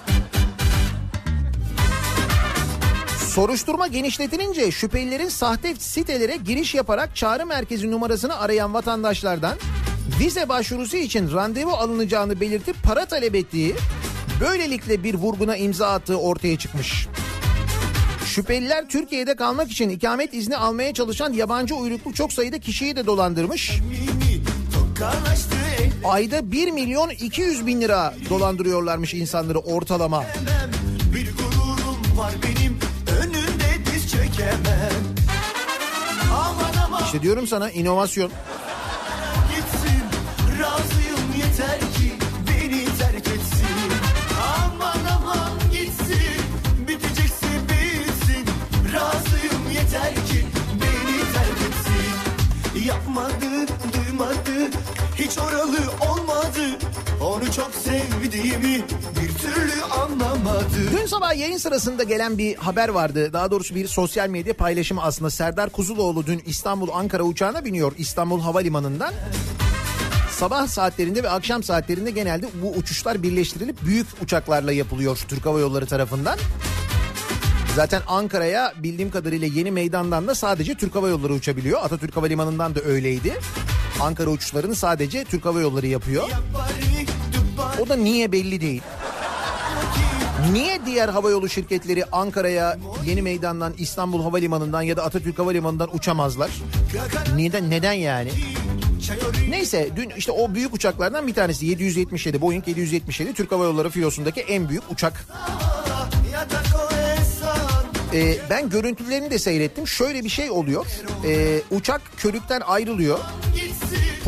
Soruşturma 3.28 3.86
genişletilince 3.86 4.70
şüphelilerin 4.70 5.28
sahte 5.28 5.74
sitelere 5.74 6.36
giriş 6.36 6.74
yaparak 6.74 7.16
çağrı 7.16 7.46
merkezi 7.46 7.90
numarasını 7.90 8.38
arayan 8.38 8.74
vatandaşlardan 8.74 9.58
vize 10.20 10.48
başvurusu 10.48 10.96
için 10.96 11.32
randevu 11.32 11.70
alınacağını 11.70 12.40
belirtip 12.40 12.82
para 12.82 13.06
talep 13.06 13.34
ettiği, 13.34 13.74
böylelikle 14.40 15.04
bir 15.04 15.14
vurguna 15.14 15.56
imza 15.56 15.88
attığı 15.88 16.20
ortaya 16.20 16.58
çıkmış. 16.58 17.06
Şüpheliler 18.24 18.88
Türkiye'de 18.88 19.36
kalmak 19.36 19.70
için 19.70 19.88
ikamet 19.88 20.34
izni 20.34 20.56
almaya 20.56 20.94
çalışan 20.94 21.32
yabancı 21.32 21.74
uyruklu 21.74 22.14
çok 22.14 22.32
sayıda 22.32 22.58
kişiyi 22.58 22.96
de 22.96 23.06
dolandırmış. 23.06 23.80
Ayda 26.04 26.52
1 26.52 26.70
milyon 26.70 27.10
200 27.10 27.66
bin 27.66 27.80
lira 27.80 28.14
dolandırıyorlarmış 28.30 29.14
insanları 29.14 29.58
ortalama. 29.58 30.24
Bir 31.14 31.32
gururum 31.36 32.18
var 32.18 32.32
benim 32.42 32.78
önünde 33.18 33.92
diz 33.92 34.14
aman 36.32 37.04
İşte 37.04 37.22
diyorum 37.22 37.46
sana 37.46 37.70
inovasyon. 37.70 38.30
Hiç 55.28 55.38
oralı 55.38 55.78
olmadı. 56.10 56.78
Onu 57.20 57.52
çok 57.52 57.70
sevdiğimi 57.74 58.84
bir 59.20 59.34
türlü 59.38 59.82
anlamadı. 59.82 60.92
Dün 60.92 61.06
sabah 61.06 61.36
yayın 61.36 61.56
sırasında 61.56 62.02
gelen 62.02 62.38
bir 62.38 62.56
haber 62.56 62.88
vardı. 62.88 63.32
Daha 63.32 63.50
doğrusu 63.50 63.74
bir 63.74 63.88
sosyal 63.88 64.28
medya 64.28 64.54
paylaşımı 64.54 65.02
aslında. 65.02 65.30
Serdar 65.30 65.70
Kuzuloğlu 65.70 66.26
dün 66.26 66.42
İstanbul 66.46 66.88
Ankara 66.92 67.22
uçağına 67.22 67.64
biniyor 67.64 67.92
İstanbul 67.98 68.40
Havalimanı'ndan. 68.40 69.14
Sabah 70.30 70.66
saatlerinde 70.66 71.22
ve 71.22 71.30
akşam 71.30 71.62
saatlerinde 71.62 72.10
genelde 72.10 72.46
bu 72.62 72.70
uçuşlar 72.70 73.22
birleştirilip 73.22 73.82
büyük 73.82 74.06
uçaklarla 74.22 74.72
yapılıyor 74.72 75.18
Türk 75.28 75.46
Hava 75.46 75.60
Yolları 75.60 75.86
tarafından. 75.86 76.38
Zaten 77.76 78.02
Ankara'ya 78.06 78.72
bildiğim 78.76 79.10
kadarıyla 79.10 79.46
yeni 79.46 79.70
meydandan 79.70 80.28
da 80.28 80.34
sadece 80.34 80.74
Türk 80.74 80.94
Hava 80.94 81.08
Yolları 81.08 81.32
uçabiliyor. 81.32 81.82
Atatürk 81.82 82.16
Havalimanı'ndan 82.16 82.74
da 82.74 82.80
öyleydi. 82.80 83.38
Ankara 84.00 84.30
uçuşlarını 84.30 84.74
sadece 84.74 85.24
Türk 85.24 85.44
Hava 85.44 85.60
Yolları 85.60 85.86
yapıyor. 85.86 86.28
O 87.80 87.88
da 87.88 87.96
niye 87.96 88.32
belli 88.32 88.60
değil. 88.60 88.82
Niye 90.52 90.80
diğer 90.86 91.08
havayolu 91.08 91.48
şirketleri 91.48 92.04
Ankara'ya 92.04 92.78
yeni 93.06 93.22
meydandan 93.22 93.74
İstanbul 93.78 94.22
Havalimanı'ndan 94.22 94.82
ya 94.82 94.96
da 94.96 95.04
Atatürk 95.04 95.38
Havalimanı'ndan 95.38 95.96
uçamazlar? 95.96 96.50
Neden 97.36 97.70
neden 97.70 97.92
yani? 97.92 98.30
Neyse 99.48 99.88
dün 99.96 100.10
işte 100.16 100.32
o 100.32 100.54
büyük 100.54 100.74
uçaklardan 100.74 101.26
bir 101.26 101.34
tanesi 101.34 101.66
777 101.66 102.40
Boeing 102.40 102.68
777 102.68 103.34
Türk 103.34 103.52
Hava 103.52 103.64
Yolları 103.64 103.90
filosundaki 103.90 104.40
en 104.40 104.68
büyük 104.68 104.82
uçak. 104.90 105.26
Ee, 108.14 108.38
ben 108.50 108.70
görüntülerini 108.70 109.30
de 109.30 109.38
seyrettim. 109.38 109.86
Şöyle 109.88 110.24
bir 110.24 110.28
şey 110.28 110.50
oluyor. 110.50 110.86
Ee, 111.26 111.60
uçak 111.70 112.00
körükten 112.16 112.60
ayrılıyor 112.60 113.18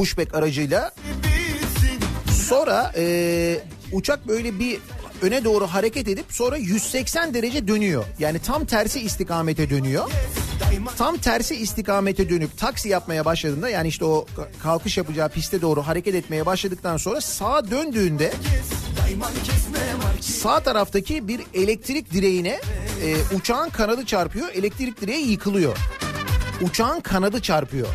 pushback 0.01 0.35
aracıyla. 0.35 0.93
Sonra 2.49 2.93
e, 2.97 3.61
uçak 3.93 4.29
böyle 4.29 4.59
bir 4.59 4.79
öne 5.23 5.45
doğru 5.45 5.67
hareket 5.67 6.09
edip 6.09 6.25
sonra 6.29 6.57
180 6.57 7.35
derece 7.35 7.69
dönüyor. 7.69 8.05
Yani 8.19 8.39
tam 8.39 8.65
tersi 8.65 9.01
istikamete 9.01 9.71
dönüyor. 9.71 10.11
Tam 10.99 11.17
tersi 11.17 11.55
istikamete 11.57 12.31
dönüp 12.31 12.59
taksi 12.59 12.89
yapmaya 12.89 13.25
başladığında 13.25 13.69
yani 13.69 13.89
işte 13.89 14.05
o 14.05 14.27
kalkış 14.63 14.99
yapacağı 14.99 15.29
piste 15.29 15.61
doğru 15.61 15.83
hareket 15.83 16.15
etmeye 16.15 16.47
başladıktan 16.47 16.97
sonra 16.97 17.21
sağa 17.21 17.71
döndüğünde 17.71 18.33
sağ 20.21 20.61
taraftaki 20.61 21.29
bir 21.29 21.41
elektrik 21.55 22.13
direğine 22.13 22.61
e, 23.05 23.17
uçağın 23.37 23.71
kanadı 23.71 24.07
çarpıyor. 24.07 24.49
Elektrik 24.55 25.01
direği 25.01 25.31
yıkılıyor. 25.31 25.77
Uçağın 26.63 27.01
kanadı 27.01 27.43
çarpıyor. 27.43 27.89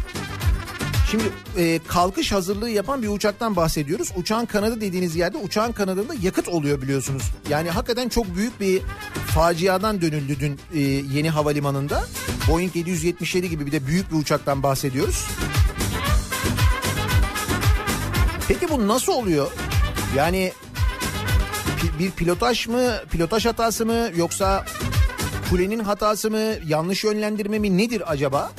Şimdi 1.11 1.23
e, 1.57 1.79
kalkış 1.87 2.31
hazırlığı 2.31 2.69
yapan 2.69 3.01
bir 3.01 3.07
uçaktan 3.07 3.55
bahsediyoruz. 3.55 4.11
Uçağın 4.15 4.45
kanadı 4.45 4.81
dediğiniz 4.81 5.15
yerde 5.15 5.37
uçağın 5.37 5.71
kanadında 5.71 6.13
yakıt 6.21 6.47
oluyor 6.47 6.81
biliyorsunuz. 6.81 7.23
Yani 7.49 7.69
hakikaten 7.69 8.09
çok 8.09 8.35
büyük 8.35 8.59
bir 8.59 8.81
faciadan 9.27 10.01
dönüldü 10.01 10.39
dün 10.39 10.59
e, 10.73 10.79
yeni 11.13 11.29
havalimanında. 11.29 12.03
Boeing 12.49 12.75
777 12.75 13.49
gibi 13.49 13.65
bir 13.65 13.71
de 13.71 13.87
büyük 13.87 14.11
bir 14.11 14.15
uçaktan 14.15 14.63
bahsediyoruz. 14.63 15.27
Peki 18.47 18.69
bu 18.69 18.87
nasıl 18.87 19.13
oluyor? 19.13 19.51
Yani 20.15 20.51
bir 21.99 22.11
pilotaj 22.11 22.67
mı, 22.67 22.93
pilotaj 23.11 23.45
hatası 23.45 23.85
mı 23.85 24.09
yoksa 24.15 24.65
kulenin 25.49 25.79
hatası 25.79 26.31
mı, 26.31 26.53
yanlış 26.67 27.03
yönlendirme 27.03 27.59
mi 27.59 27.77
nedir 27.77 28.11
acaba? 28.11 28.51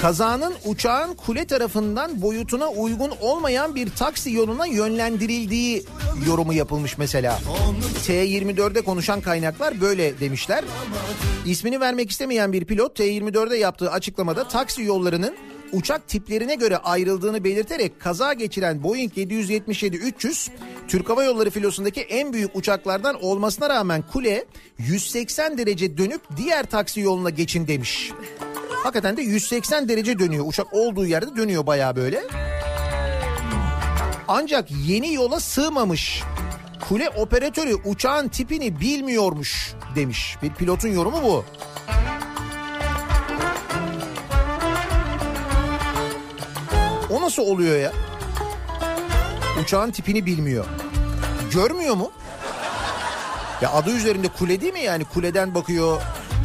Kazanın 0.00 0.54
uçağın 0.64 1.14
kule 1.14 1.44
tarafından 1.44 2.22
boyutuna 2.22 2.68
uygun 2.68 3.12
olmayan 3.20 3.74
bir 3.74 3.90
taksi 3.90 4.32
yoluna 4.32 4.66
yönlendirildiği 4.66 5.84
yorumu 6.26 6.52
yapılmış 6.52 6.98
mesela. 6.98 7.40
T24'de 8.06 8.80
konuşan 8.80 9.20
kaynaklar 9.20 9.80
böyle 9.80 10.20
demişler. 10.20 10.64
İsmini 11.46 11.80
vermek 11.80 12.10
istemeyen 12.10 12.52
bir 12.52 12.64
pilot 12.64 12.98
T24'de 13.00 13.56
yaptığı 13.56 13.90
açıklamada 13.90 14.48
taksi 14.48 14.82
yollarının 14.82 15.34
uçak 15.72 16.08
tiplerine 16.08 16.54
göre 16.54 16.76
ayrıldığını 16.76 17.44
belirterek 17.44 18.00
kaza 18.00 18.32
geçiren 18.32 18.82
Boeing 18.82 19.12
777-300 19.12 20.50
Türk 20.92 21.08
Hava 21.08 21.24
Yolları 21.24 21.50
filosundaki 21.50 22.00
en 22.00 22.32
büyük 22.32 22.56
uçaklardan 22.56 23.24
olmasına 23.24 23.68
rağmen 23.68 24.04
kule 24.12 24.44
180 24.78 25.58
derece 25.58 25.98
dönüp 25.98 26.20
diğer 26.36 26.66
taksi 26.66 27.00
yoluna 27.00 27.30
geçin 27.30 27.68
demiş. 27.68 28.12
Hakikaten 28.70 29.16
de 29.16 29.22
180 29.22 29.88
derece 29.88 30.18
dönüyor. 30.18 30.44
Uçak 30.48 30.72
olduğu 30.72 31.06
yerde 31.06 31.36
dönüyor 31.36 31.66
bayağı 31.66 31.96
böyle. 31.96 32.22
Ancak 34.28 34.68
yeni 34.86 35.14
yola 35.14 35.40
sığmamış. 35.40 36.22
Kule 36.88 37.08
operatörü 37.10 37.74
uçağın 37.74 38.28
tipini 38.28 38.80
bilmiyormuş 38.80 39.74
demiş. 39.96 40.36
Bir 40.42 40.50
pilotun 40.50 40.88
yorumu 40.88 41.22
bu. 41.22 41.44
O 47.10 47.20
nasıl 47.20 47.42
oluyor 47.42 47.78
ya? 47.78 47.92
Uçağın 49.60 49.90
tipini 49.90 50.26
bilmiyor. 50.26 50.64
Görmüyor 51.52 51.94
mu? 51.94 52.12
Ya 53.60 53.72
adı 53.72 53.90
üzerinde 53.90 54.28
kule 54.28 54.60
değil 54.60 54.72
mi 54.72 54.80
yani? 54.80 55.04
Kuleden 55.04 55.54
bakıyor. 55.54 56.02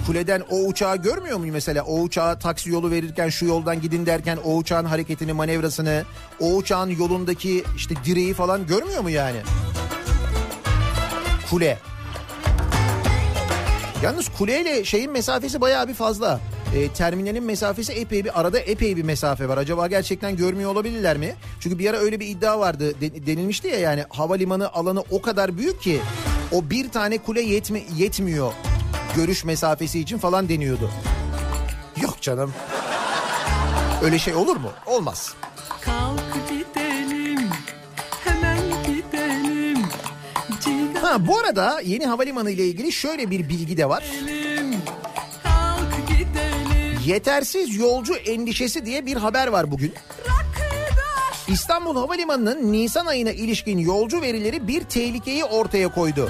Kuleden 0.08 0.44
o 0.50 0.56
uçağı 0.56 0.98
görmüyor 0.98 1.38
mu 1.38 1.46
mesela? 1.52 1.84
O 1.84 2.02
uçağa 2.02 2.40
taksi 2.40 2.70
yolu 2.70 2.92
verirken 2.92 3.30
şu 3.30 3.46
yoldan 3.46 3.82
gidin 3.82 4.06
derken 4.06 4.38
o 4.46 4.56
uçağın 4.56 4.86
hareketini, 4.86 5.34
manevrasını, 5.34 6.04
o 6.40 6.56
uçağın 6.56 6.90
yolundaki 6.90 7.64
işte 7.76 7.96
direği 8.06 8.34
falan 8.34 8.68
görmüyor 8.68 9.02
mu 9.02 9.10
yani? 9.10 9.38
Kule. 11.50 11.78
Yalnız 14.04 14.30
kuleyle 14.38 14.86
şeyin 14.86 15.12
mesafesi 15.12 15.62
bayağı 15.62 15.88
bir 15.88 15.94
fazla. 15.94 16.40
E, 16.76 16.88
terminalin 16.90 17.44
mesafesi 17.44 17.94
epey 17.94 18.26
bir 18.26 18.40
arada 18.42 18.60
epey 18.60 18.98
bir 18.98 19.04
mesafe 19.04 19.50
var. 19.50 19.58
Acaba 19.58 19.88
gerçekten 19.88 20.36
görmüyor 20.38 20.72
olabilirler 20.72 21.18
mi? 21.18 21.36
Çünkü 21.60 21.80
bir 21.80 21.90
ara 21.90 21.98
öyle 21.98 22.20
bir 22.20 22.28
iddia 22.28 22.60
vardı 22.60 23.02
de- 23.02 23.26
denilmişti 23.28 23.68
ya 23.68 23.80
yani 23.80 24.04
havalimanı 24.10 24.74
alanı 24.74 25.04
o 25.12 25.22
kadar 25.22 25.58
büyük 25.58 25.82
ki 25.82 26.00
o 26.52 26.70
bir 26.70 26.90
tane 26.90 27.18
kule 27.18 27.42
yetmi 27.42 27.84
yetmiyor 27.98 28.52
görüş 29.16 29.46
mesafesi 29.46 30.00
için 30.00 30.18
falan 30.18 30.50
deniyordu. 30.50 30.90
Yok 32.02 32.22
canım. 32.22 32.54
Öyle 34.04 34.20
şey 34.20 34.34
olur 34.36 34.56
mu? 34.56 34.70
Olmaz. 34.86 35.34
Kalk 35.82 36.20
gidelim, 36.50 37.50
hemen 38.24 38.58
gidelim. 38.88 39.78
Ciga 40.62 41.04
Ha 41.04 41.28
bu 41.28 41.38
arada 41.40 41.82
yeni 41.84 42.06
havalimanı 42.06 42.52
ile 42.52 42.66
ilgili 42.66 42.92
şöyle 42.92 43.32
bir 43.32 43.50
bilgi 43.50 43.78
de 43.78 43.90
var. 43.90 44.04
Yetersiz 47.08 47.76
yolcu 47.76 48.14
endişesi 48.16 48.86
diye 48.86 49.06
bir 49.06 49.18
haber 49.18 49.48
var 49.48 49.72
bugün. 49.72 49.94
İstanbul 51.48 51.96
Havalimanı'nın 51.96 52.72
Nisan 52.72 53.06
ayına 53.06 53.32
ilişkin 53.32 53.78
yolcu 53.78 54.22
verileri 54.22 54.68
bir 54.68 54.84
tehlikeyi 54.84 55.46
ortaya 55.46 55.88
koydu. 55.88 56.30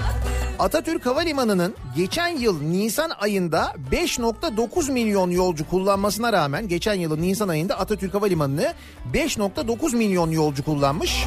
Atatürk 0.60 1.06
Havalimanı'nın 1.06 1.76
geçen 1.96 2.28
yıl 2.28 2.62
Nisan 2.62 3.10
ayında 3.20 3.76
5.9 3.92 4.92
milyon 4.92 5.32
yolcu 5.32 5.70
kullanmasına 5.70 6.34
rağmen 6.34 6.68
geçen 6.68 6.94
yılın 6.94 7.22
Nisan 7.22 7.48
ayında 7.48 7.80
Atatürk 7.80 8.14
Havalimanı'nı 8.14 8.74
5.9 9.14 9.96
milyon 9.96 10.32
yolcu 10.32 10.66
kullanmış. 10.66 11.26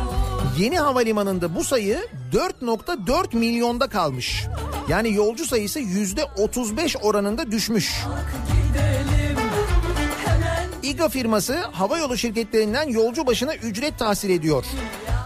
Yeni 0.58 0.78
havalimanında 0.78 1.56
bu 1.56 1.64
sayı 1.64 1.98
4.4 2.32 3.36
milyonda 3.36 3.88
kalmış. 3.88 4.46
Yani 4.88 5.14
yolcu 5.14 5.44
sayısı 5.44 5.80
%35 5.80 6.98
oranında 6.98 7.50
düşmüş. 7.52 8.04
İGA 10.82 11.08
firması 11.08 11.54
havayolu 11.72 12.18
şirketlerinden 12.18 12.88
yolcu 12.88 13.26
başına 13.26 13.54
ücret 13.54 13.98
tahsil 13.98 14.30
ediyor. 14.30 14.64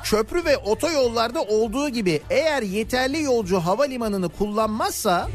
Köprü 0.04 0.44
ve 0.44 0.56
otoyollarda 0.56 1.42
olduğu 1.42 1.88
gibi 1.88 2.22
eğer 2.30 2.62
yeterli 2.62 3.22
yolcu 3.22 3.60
havalimanını 3.60 4.28
kullanmazsa 4.28 5.28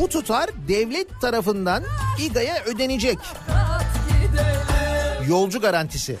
bu 0.00 0.08
tutar 0.08 0.50
devlet 0.68 1.20
tarafından 1.20 1.82
İGA'ya 2.18 2.64
ödenecek. 2.64 3.18
Yolcu 5.28 5.60
garantisi. 5.60 6.16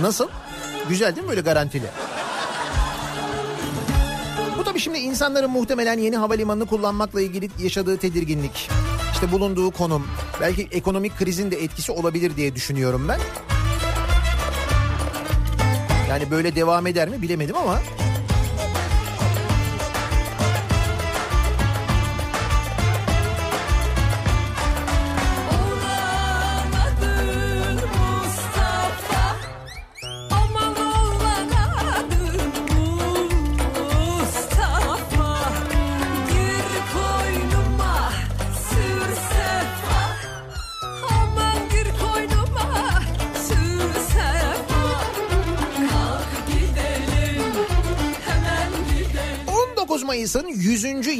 Nasıl? 0.00 0.28
Güzel 0.88 1.16
değil 1.16 1.26
mi 1.26 1.30
böyle 1.30 1.40
garantili? 1.40 1.86
Bu 4.58 4.64
tabii 4.64 4.80
şimdi 4.80 4.98
insanların 4.98 5.50
muhtemelen 5.50 5.98
yeni 5.98 6.16
havalimanını 6.16 6.66
kullanmakla 6.66 7.20
ilgili 7.20 7.50
yaşadığı 7.62 7.96
tedirginlik. 7.96 8.68
İşte 9.22 9.32
bulunduğu 9.32 9.70
konum. 9.70 10.06
Belki 10.40 10.68
ekonomik 10.72 11.18
krizin 11.18 11.50
de 11.50 11.62
etkisi 11.62 11.92
olabilir 11.92 12.36
diye 12.36 12.54
düşünüyorum 12.54 13.08
ben. 13.08 13.20
Yani 16.08 16.30
böyle 16.30 16.56
devam 16.56 16.86
eder 16.86 17.08
mi 17.08 17.22
bilemedim 17.22 17.56
ama 17.56 17.78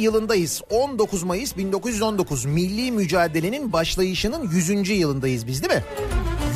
yılındayız. 0.03 0.61
19 0.69 1.23
Mayıs 1.23 1.57
1919 1.57 2.45
milli 2.45 2.91
mücadelenin 2.91 3.73
başlayışının 3.73 4.49
100. 4.51 4.89
yılındayız 4.89 5.47
biz 5.47 5.63
değil 5.63 5.73
mi? 5.73 5.83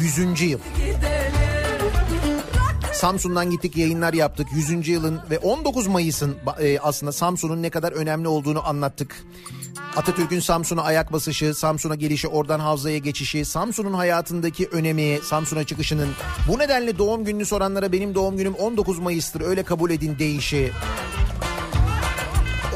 100. 0.02 0.42
yıl. 0.42 0.60
Samsun'dan 2.94 3.52
gittik 3.52 3.78
yayınlar 3.78 4.14
yaptık. 4.14 4.48
100. 4.56 4.88
yılın 4.88 5.20
ve 5.30 5.40
19 5.40 5.88
Mayıs'ın 5.88 6.36
e, 6.60 6.80
aslında 6.80 7.12
Samsun'un 7.12 7.64
ne 7.64 7.70
kadar 7.70 7.92
önemli 7.92 8.28
olduğunu 8.28 8.68
anlattık. 8.68 9.16
Atatürk'ün 9.96 10.40
Samsun'a 10.40 10.82
ayak 10.82 11.14
basışı, 11.14 11.54
Samsun'a 11.54 11.96
gelişi, 11.96 12.28
oradan 12.28 12.60
Havza'ya 12.60 12.98
geçişi, 12.98 13.46
Samsun'un 13.46 13.94
hayatındaki 13.94 14.68
önemi, 14.68 15.20
Samsun'a 15.24 15.64
çıkışının. 15.64 16.10
Bu 16.48 16.60
nedenle 16.60 16.98
doğum 16.98 17.26
gününü 17.26 17.46
soranlara 17.46 17.92
benim 17.92 18.16
doğum 18.16 18.38
günüm 18.38 18.54
19 18.54 19.00
Mayıs'tır 19.00 19.42
öyle 19.42 19.64
kabul 19.64 19.92
edin 19.92 20.20
deyişi. 20.20 20.72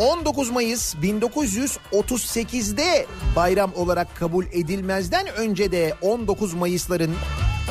19 0.01 0.49
Mayıs 0.49 0.95
1938'de 0.95 3.05
bayram 3.35 3.71
olarak 3.75 4.15
kabul 4.15 4.45
edilmezden 4.45 5.27
önce 5.27 5.71
de 5.71 5.95
19 6.01 6.53
Mayıs'ların 6.53 7.15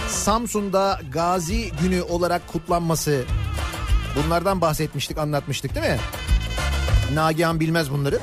Samsun'da 0.09 1.01
Gazi 1.13 1.71
Günü 1.83 2.03
olarak 2.03 2.49
kutlanması. 2.49 3.25
Bunlardan 4.17 4.61
bahsetmiştik, 4.61 5.19
anlatmıştık 5.19 5.75
değil 5.75 5.87
mi? 5.87 5.99
Nagihan 7.15 7.61
bilmez 7.61 7.91
bunları. 7.91 8.19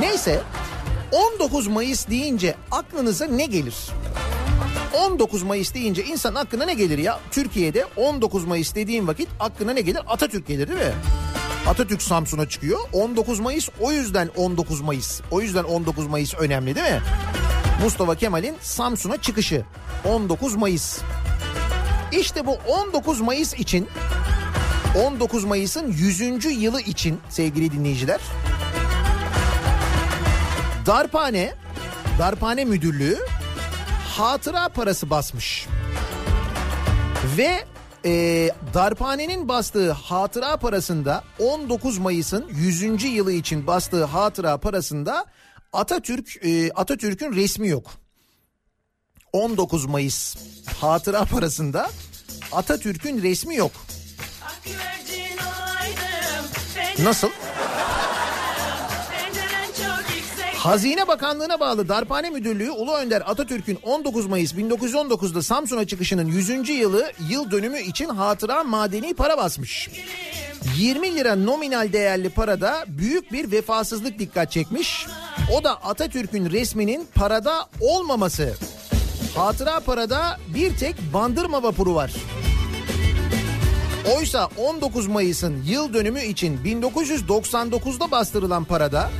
Neyse 0.00 0.40
19 1.12 1.66
Mayıs 1.66 2.08
deyince 2.08 2.54
aklınıza 2.70 3.26
ne 3.26 3.46
gelir? 3.46 3.76
19 4.92 5.42
Mayıs 5.42 5.74
deyince 5.74 6.04
insan 6.04 6.34
aklına 6.34 6.64
ne 6.64 6.74
gelir 6.74 6.98
ya? 6.98 7.20
Türkiye'de 7.30 7.86
19 7.96 8.44
Mayıs 8.44 8.74
dediğin 8.74 9.06
vakit 9.06 9.28
aklına 9.40 9.72
ne 9.72 9.80
gelir? 9.80 10.02
Atatürk 10.06 10.46
gelir 10.46 10.68
değil 10.68 10.78
mi? 10.78 10.94
Atatürk 11.68 12.02
Samsun'a 12.02 12.48
çıkıyor. 12.48 12.78
19 12.92 13.40
Mayıs 13.40 13.68
o 13.80 13.92
yüzden 13.92 14.30
19 14.36 14.80
Mayıs. 14.80 15.20
O 15.30 15.40
yüzden 15.40 15.64
19 15.64 16.06
Mayıs 16.06 16.34
önemli 16.34 16.74
değil 16.74 16.92
mi? 16.92 17.02
Mustafa 17.82 18.14
Kemal'in 18.14 18.56
Samsun'a 18.60 19.22
çıkışı 19.22 19.64
19 20.04 20.56
Mayıs. 20.56 20.98
İşte 22.12 22.46
bu 22.46 22.58
19 22.68 23.20
Mayıs 23.20 23.54
için 23.54 23.88
19 25.06 25.44
Mayıs'ın 25.44 25.92
100. 25.92 26.44
yılı 26.44 26.80
için 26.80 27.20
sevgili 27.28 27.72
dinleyiciler 27.72 28.20
Darphane 30.86 31.54
Darphane 32.18 32.64
Müdürlüğü 32.64 33.18
hatıra 34.16 34.68
parası 34.68 35.10
basmış. 35.10 35.66
Ve 37.36 37.64
e, 38.08 38.50
darphanenin 38.74 39.48
bastığı 39.48 39.92
hatıra 39.92 40.56
parasında 40.56 41.24
19 41.38 41.98
Mayıs'ın 41.98 42.46
100. 42.50 43.04
yılı 43.04 43.32
için 43.32 43.66
bastığı 43.66 44.04
hatıra 44.04 44.58
parasında 44.58 45.26
Atatürk 45.72 46.44
e, 46.44 46.72
Atatürk'ün 46.72 47.32
resmi 47.32 47.68
yok. 47.68 47.90
19 49.32 49.86
Mayıs 49.86 50.36
hatıra 50.80 51.24
parasında 51.24 51.90
Atatürk'ün 52.52 53.22
resmi 53.22 53.56
yok. 53.56 53.72
Nasıl? 56.98 57.28
Hazine 60.68 61.08
Bakanlığı'na 61.08 61.60
bağlı 61.60 61.88
Darphane 61.88 62.30
Müdürlüğü 62.30 62.70
Ulu 62.70 62.94
Önder 62.94 63.22
Atatürk'ün 63.26 63.78
19 63.82 64.26
Mayıs 64.26 64.54
1919'da 64.54 65.42
Samsun'a 65.42 65.86
çıkışının 65.86 66.26
100. 66.26 66.68
yılı 66.68 67.12
yıl 67.30 67.50
dönümü 67.50 67.80
için 67.80 68.08
hatıra 68.08 68.64
madeni 68.64 69.14
para 69.14 69.38
basmış. 69.38 69.90
20 70.76 71.16
lira 71.16 71.36
nominal 71.36 71.92
değerli 71.92 72.30
parada 72.30 72.84
büyük 72.88 73.32
bir 73.32 73.50
vefasızlık 73.50 74.18
dikkat 74.18 74.50
çekmiş. 74.52 75.06
O 75.52 75.64
da 75.64 75.82
Atatürk'ün 75.84 76.50
resminin 76.50 77.08
parada 77.14 77.66
olmaması. 77.80 78.54
Hatıra 79.36 79.80
parada 79.80 80.38
bir 80.54 80.76
tek 80.76 80.96
bandırma 81.14 81.62
vapuru 81.62 81.94
var. 81.94 82.12
Oysa 84.16 84.48
19 84.56 85.06
Mayıs'ın 85.06 85.62
yıl 85.62 85.94
dönümü 85.94 86.22
için 86.22 86.58
1999'da 86.58 88.10
bastırılan 88.10 88.64
parada 88.64 89.10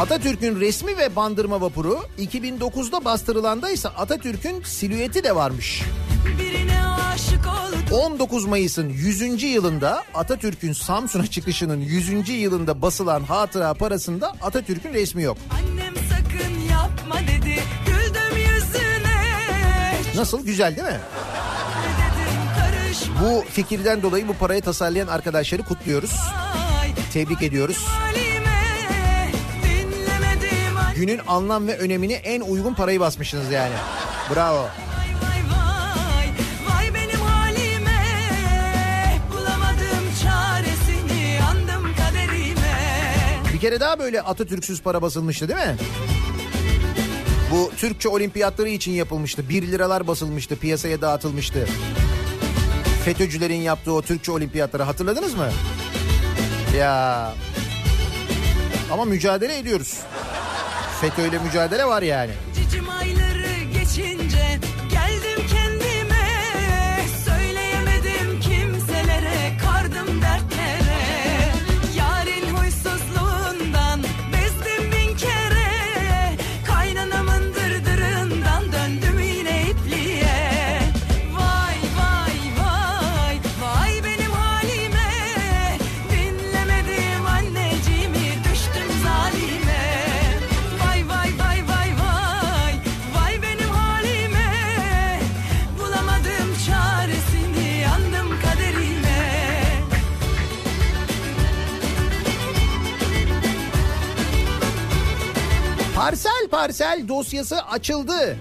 Atatürk'ün 0.00 0.60
resmi 0.60 0.96
ve 0.98 1.16
bandırma 1.16 1.60
vapuru 1.60 2.00
2009'da 2.18 3.04
bastırılanda 3.04 3.70
ise 3.70 3.88
Atatürk'ün 3.88 4.62
silüeti 4.62 5.24
de 5.24 5.34
varmış. 5.36 5.82
Birine 6.38 6.86
aşık 7.14 7.46
oldum 7.46 7.98
19 7.98 8.44
Mayıs'ın 8.44 8.88
100. 8.88 9.42
yılında 9.42 10.02
Atatürk'ün 10.14 10.72
Samsun'a 10.72 11.26
çıkışının 11.26 11.80
100. 11.80 12.28
yılında 12.28 12.82
basılan 12.82 13.22
hatıra 13.22 13.74
parasında 13.74 14.32
Atatürk'ün 14.42 14.94
resmi 14.94 15.22
yok. 15.22 15.38
Annem 15.50 15.94
sakın 15.94 16.60
yapma 16.70 17.20
dedi 17.20 17.60
Güldüm 17.86 18.36
yüzüne 18.36 20.16
Nasıl 20.16 20.46
güzel 20.46 20.76
değil 20.76 20.88
mi? 20.88 21.00
Dedim 21.86 23.20
Bu 23.22 23.44
fikirden 23.50 24.02
dolayı 24.02 24.28
bu 24.28 24.34
parayı 24.34 24.62
tasarlayan 24.62 25.06
arkadaşları 25.06 25.62
kutluyoruz. 25.62 26.16
Tebrik 27.12 27.42
ediyoruz. 27.42 27.86
Günün 30.96 31.20
anlam 31.26 31.68
ve 31.68 31.78
önemini 31.78 32.12
en 32.12 32.40
uygun 32.40 32.74
parayı 32.74 33.00
basmışsınız 33.00 33.50
yani. 33.50 33.74
Bravo. 34.34 34.68
Bir 43.54 43.60
kere 43.60 43.80
daha 43.80 43.98
böyle 43.98 44.22
Atatürk'süz 44.22 44.82
para 44.82 45.02
basılmıştı 45.02 45.48
değil 45.48 45.58
mi? 45.58 45.76
Bu 47.50 47.72
Türkçe 47.76 48.08
olimpiyatları 48.08 48.68
için 48.68 48.92
yapılmıştı. 48.92 49.48
1 49.48 49.62
liralar 49.62 50.06
basılmıştı, 50.06 50.56
piyasaya 50.56 51.00
dağıtılmıştı. 51.00 51.68
FETÖ'cülerin 53.04 53.60
yaptığı 53.60 53.92
o 53.92 54.02
Türkçe 54.02 54.32
olimpiyatları 54.32 54.82
hatırladınız 54.82 55.34
mı? 55.34 55.48
Ya. 56.76 57.32
Ama 58.92 59.04
mücadele 59.04 59.58
ediyoruz. 59.58 60.00
FETÖ'yle 61.00 61.38
mücadele 61.38 61.84
var 61.86 62.02
yani. 62.02 62.32
Cicim 62.54 62.84
Parsel 106.46 106.98
parsel 106.98 107.08
dosyası 107.08 107.62
açıldı. 107.62 108.36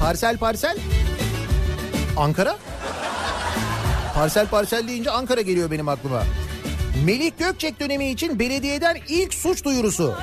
Parsel 0.00 0.38
parsel. 0.38 0.76
Ankara? 2.16 2.56
Parsel 4.14 4.46
parsel 4.46 4.88
deyince 4.88 5.10
Ankara 5.10 5.40
geliyor 5.40 5.70
benim 5.70 5.88
aklıma. 5.88 6.22
Melih 7.04 7.32
Gökçek 7.38 7.80
dönemi 7.80 8.10
için 8.10 8.38
belediyeden 8.38 8.96
ilk 9.08 9.34
suç 9.34 9.64
duyurusu. 9.64 10.14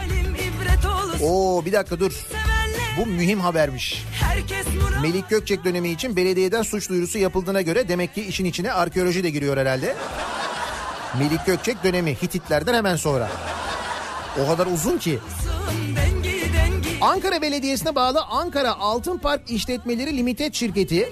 Oo 1.23 1.65
bir 1.65 1.73
dakika 1.73 1.99
dur. 1.99 2.13
Bu 2.97 3.05
mühim 3.05 3.39
habermiş. 3.39 4.05
Melik 5.01 5.29
Gökçek 5.29 5.63
dönemi 5.63 5.89
için 5.89 6.15
belediyeden 6.15 6.61
suç 6.61 6.89
duyurusu 6.89 7.17
yapıldığına 7.17 7.61
göre 7.61 7.87
demek 7.87 8.15
ki 8.15 8.23
işin 8.23 8.45
içine 8.45 8.73
arkeoloji 8.73 9.23
de 9.23 9.29
giriyor 9.29 9.57
herhalde. 9.57 9.95
Melik 11.19 11.45
Gökçek 11.45 11.83
dönemi 11.83 12.15
Hititlerden 12.21 12.73
hemen 12.73 12.95
sonra. 12.95 13.29
O 14.43 14.47
kadar 14.47 14.67
uzun 14.67 14.97
ki. 14.97 15.19
Ankara 17.03 17.41
Belediyesi'ne 17.41 17.95
bağlı 17.95 18.21
Ankara 18.21 18.79
Altın 18.79 19.17
Park 19.17 19.41
İşletmeleri 19.49 20.17
Limited 20.17 20.53
Şirketi 20.53 21.09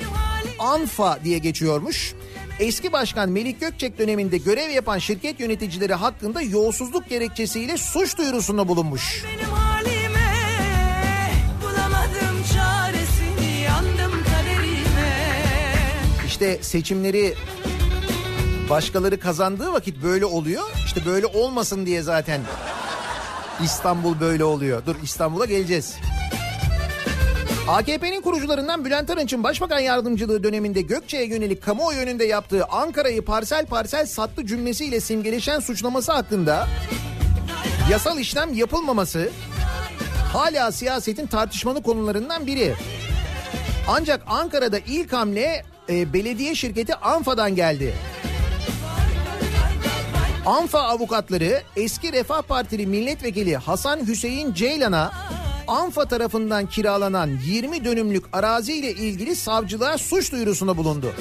ANFA 0.60 1.20
diye 1.24 1.38
geçiyormuş. 1.38 2.14
Eski 2.60 2.92
başkan 2.92 3.30
Melik 3.30 3.62
Gökçek 3.62 3.98
döneminde 3.98 4.38
görev 4.38 4.70
yapan 4.70 4.98
şirket 4.98 5.40
yöneticileri 5.40 5.94
hakkında 5.94 6.42
yolsuzluk 6.42 7.10
gerekçesiyle 7.10 7.78
suç 7.78 8.18
duyurusunda 8.18 8.68
bulunmuş. 8.68 9.24
Benim 9.24 9.52
halime 9.52 10.32
çaresini 12.54 13.68
İşte 16.28 16.64
seçimleri 16.64 17.36
başkaları 18.70 19.20
kazandığı 19.20 19.74
vakit 19.74 20.04
böyle 20.04 20.26
oluyor. 20.26 20.64
İşte 20.86 21.06
böyle 21.06 21.26
olmasın 21.26 21.86
diye 21.86 22.02
zaten 22.02 22.42
İstanbul 23.64 24.20
böyle 24.20 24.44
oluyor. 24.44 24.86
Dur 24.86 24.96
İstanbul'a 25.04 25.46
geleceğiz. 25.46 25.96
AKP'nin 27.68 28.22
kurucularından 28.22 28.86
Bülent 28.86 29.10
Arınç'ın 29.10 29.44
başbakan 29.44 29.80
yardımcılığı 29.80 30.44
döneminde 30.44 30.82
Gökçe'ye 30.82 31.26
yönelik 31.26 31.64
kamuoyu 31.64 32.00
önünde 32.00 32.26
yaptığı 32.26 32.66
Ankara'yı 32.66 33.26
parsel 33.26 33.66
parsel 33.66 34.06
sattı 34.06 34.46
cümlesiyle 34.46 35.00
simgeleşen 35.00 35.60
suçlaması 35.60 36.12
hakkında 36.12 36.68
yasal 37.92 38.20
işlem 38.20 38.54
yapılmaması 38.54 39.30
hala 40.34 40.72
siyasetin 40.72 41.28
tartışmalı 41.28 41.84
konularından 41.84 42.48
biri. 42.48 42.74
Ancak 43.88 44.24
Ankara'da 44.28 44.80
ilk 44.80 45.14
hamle 45.14 45.64
e, 45.90 46.14
belediye 46.14 46.56
şirketi 46.56 46.96
Anfa'dan 46.96 47.56
geldi. 47.56 47.94
Anfa 50.46 50.80
avukatları 50.80 51.64
eski 51.76 52.14
Refah 52.14 52.42
Partili 52.42 52.88
milletvekili 52.88 53.58
Hasan 53.58 54.08
Hüseyin 54.08 54.54
Ceylan'a 54.54 55.12
Anfa 55.68 56.06
tarafından 56.06 56.66
kiralanan 56.66 57.30
20 57.46 57.86
dönümlük 57.86 58.26
arazi 58.34 58.74
ile 58.74 58.92
ilgili 58.92 59.36
savcılığa 59.36 59.98
suç 59.98 60.32
duyurusunda 60.32 60.78
bulundu. 60.78 61.14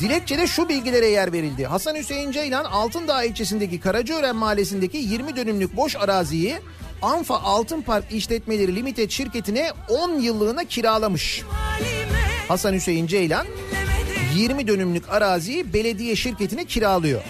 Dilekçede 0.00 0.46
şu 0.46 0.68
bilgilere 0.68 1.06
yer 1.06 1.32
verildi. 1.32 1.66
Hasan 1.66 1.94
Hüseyin 1.94 2.30
Ceylan 2.30 2.64
Altındağ 2.64 3.24
ilçesindeki 3.24 3.80
Karacaören 3.80 4.36
mahallesindeki 4.36 4.96
20 4.96 5.36
dönümlük 5.36 5.76
boş 5.76 5.96
araziyi 5.96 6.56
Anfa 7.02 7.40
Altın 7.40 7.82
Park 7.82 8.04
İşletmeleri 8.12 8.76
Limited 8.76 9.10
şirketine 9.10 9.72
10 9.88 10.10
yıllığına 10.10 10.64
kiralamış. 10.64 11.42
Hasan 12.48 12.72
Hüseyin 12.72 13.06
Ceylan 13.06 13.46
20 14.38 14.68
dönümlük 14.68 15.08
araziyi 15.08 15.72
belediye 15.72 16.16
şirketine 16.16 16.64
kiralıyor. 16.64 17.22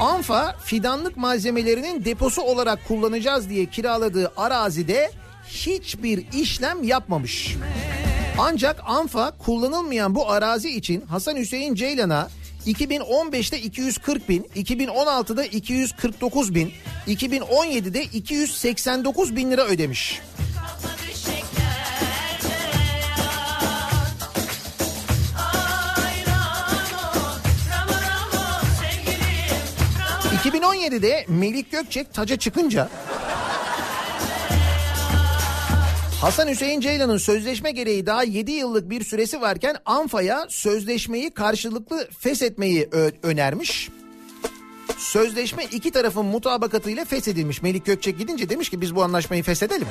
Anfa 0.00 0.56
fidanlık 0.64 1.16
malzemelerinin 1.16 2.04
deposu 2.04 2.42
olarak 2.42 2.88
kullanacağız 2.88 3.50
diye 3.50 3.66
kiraladığı 3.66 4.32
arazide 4.36 5.10
hiçbir 5.48 6.24
işlem 6.32 6.82
yapmamış. 6.82 7.56
Ancak 8.38 8.80
Anfa 8.86 9.30
kullanılmayan 9.30 10.14
bu 10.14 10.30
arazi 10.30 10.70
için 10.70 11.00
Hasan 11.00 11.36
Hüseyin 11.36 11.74
Ceylan'a 11.74 12.28
2015'te 12.66 13.58
240 13.58 14.28
bin, 14.28 14.42
2016'da 14.56 15.44
249 15.44 16.54
bin, 16.54 16.72
2017'de 17.08 18.02
289 18.02 19.36
bin 19.36 19.50
lira 19.50 19.64
ödemiş. 19.64 20.20
2017'de 30.44 31.24
Melik 31.28 31.72
Gökçek 31.72 32.14
taca 32.14 32.36
çıkınca 32.36 32.88
Hasan 36.20 36.48
Hüseyin 36.48 36.80
Ceylan'ın 36.80 37.16
sözleşme 37.16 37.70
gereği 37.70 38.06
daha 38.06 38.24
7 38.24 38.52
yıllık 38.52 38.90
bir 38.90 39.04
süresi 39.04 39.40
varken 39.40 39.76
Anfa'ya 39.86 40.46
sözleşmeyi 40.48 41.30
karşılıklı 41.30 42.08
feshetmeyi 42.18 42.88
önermiş. 43.22 43.88
Sözleşme 44.98 45.64
iki 45.64 45.90
tarafın 45.90 46.26
mutabakatıyla 46.26 47.04
feshedilmiş. 47.04 47.62
Melik 47.62 47.86
Gökçek 47.86 48.18
gidince 48.18 48.48
demiş 48.48 48.70
ki 48.70 48.80
biz 48.80 48.94
bu 48.94 49.02
anlaşmayı 49.02 49.42
feshedelim. 49.42 49.88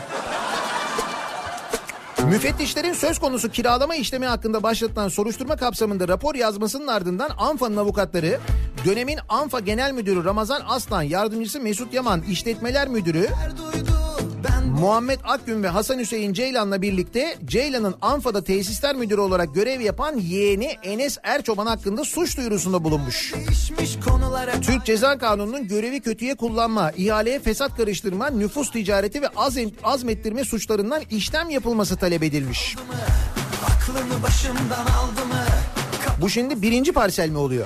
Müfettişlerin 2.29 2.93
söz 2.93 3.19
konusu 3.19 3.49
kiralama 3.51 3.95
işlemi 3.95 4.25
hakkında 4.25 4.63
başlatılan 4.63 5.07
soruşturma 5.07 5.55
kapsamında 5.55 6.07
rapor 6.07 6.35
yazmasının 6.35 6.87
ardından 6.87 7.29
ANFA'nın 7.37 7.77
avukatları 7.77 8.39
dönemin 8.85 9.19
ANFA 9.29 9.59
Genel 9.59 9.91
Müdürü 9.91 10.23
Ramazan 10.25 10.61
Aslan, 10.67 11.01
yardımcısı 11.01 11.59
Mesut 11.59 11.93
Yaman, 11.93 12.21
işletmeler 12.21 12.87
müdürü 12.87 13.27
Muhammed 14.65 15.19
Akgün 15.23 15.63
ve 15.63 15.67
Hasan 15.67 15.99
Hüseyin 15.99 16.33
Ceylan'la 16.33 16.81
birlikte 16.81 17.37
Ceylan'ın 17.45 17.95
ANFA'da 18.01 18.43
tesisler 18.43 18.95
müdürü 18.95 19.21
olarak 19.21 19.55
görev 19.55 19.81
yapan 19.81 20.17
yeğeni 20.17 20.65
Enes 20.83 21.17
Erçoban 21.23 21.65
hakkında 21.65 22.03
suç 22.03 22.37
duyurusunda 22.37 22.83
bulunmuş. 22.83 23.33
Türk 24.61 24.85
Ceza 24.85 25.17
Kanunu'nun 25.17 25.67
görevi 25.67 26.01
kötüye 26.01 26.35
kullanma, 26.35 26.91
ihaleye 26.91 27.39
fesat 27.39 27.77
karıştırma, 27.77 28.29
nüfus 28.29 28.71
ticareti 28.71 29.21
ve 29.21 29.27
azm, 29.35 29.69
azmettirme 29.83 30.43
suçlarından 30.43 31.01
işlem 31.09 31.49
yapılması 31.49 31.97
talep 31.97 32.23
edilmiş. 32.23 32.75
aklımı 33.65 34.23
başımdan 34.23 34.85
aldı 34.85 35.25
mı? 35.25 35.45
Bu 36.21 36.29
şimdi 36.29 36.61
birinci 36.61 36.91
parsel 36.91 37.29
mi 37.29 37.37
oluyor? 37.37 37.65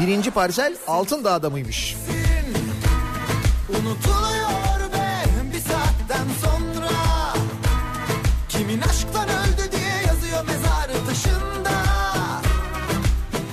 Birinci 0.00 0.30
parsel 0.30 0.76
Altındağ'da 0.86 1.50
mıymış? 1.50 1.96
Unutuluyor 3.68 4.37
Kimin 8.68 8.82
aşktan 8.82 9.28
öldü 9.28 9.72
diye 9.72 10.02
yazıyor 10.06 10.44
mezarı 10.46 11.06
taşında 11.06 11.82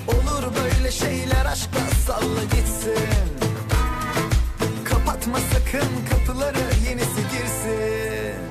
Olur 0.08 0.44
böyle 0.64 0.92
şeyler 0.92 1.46
aşkla 1.46 1.80
salla 2.08 2.44
gitsin 2.44 3.30
Kapatma 4.86 5.38
sakın 5.40 5.90
kapıları 6.10 6.60
yenisi 6.88 7.22
girsin 7.32 8.42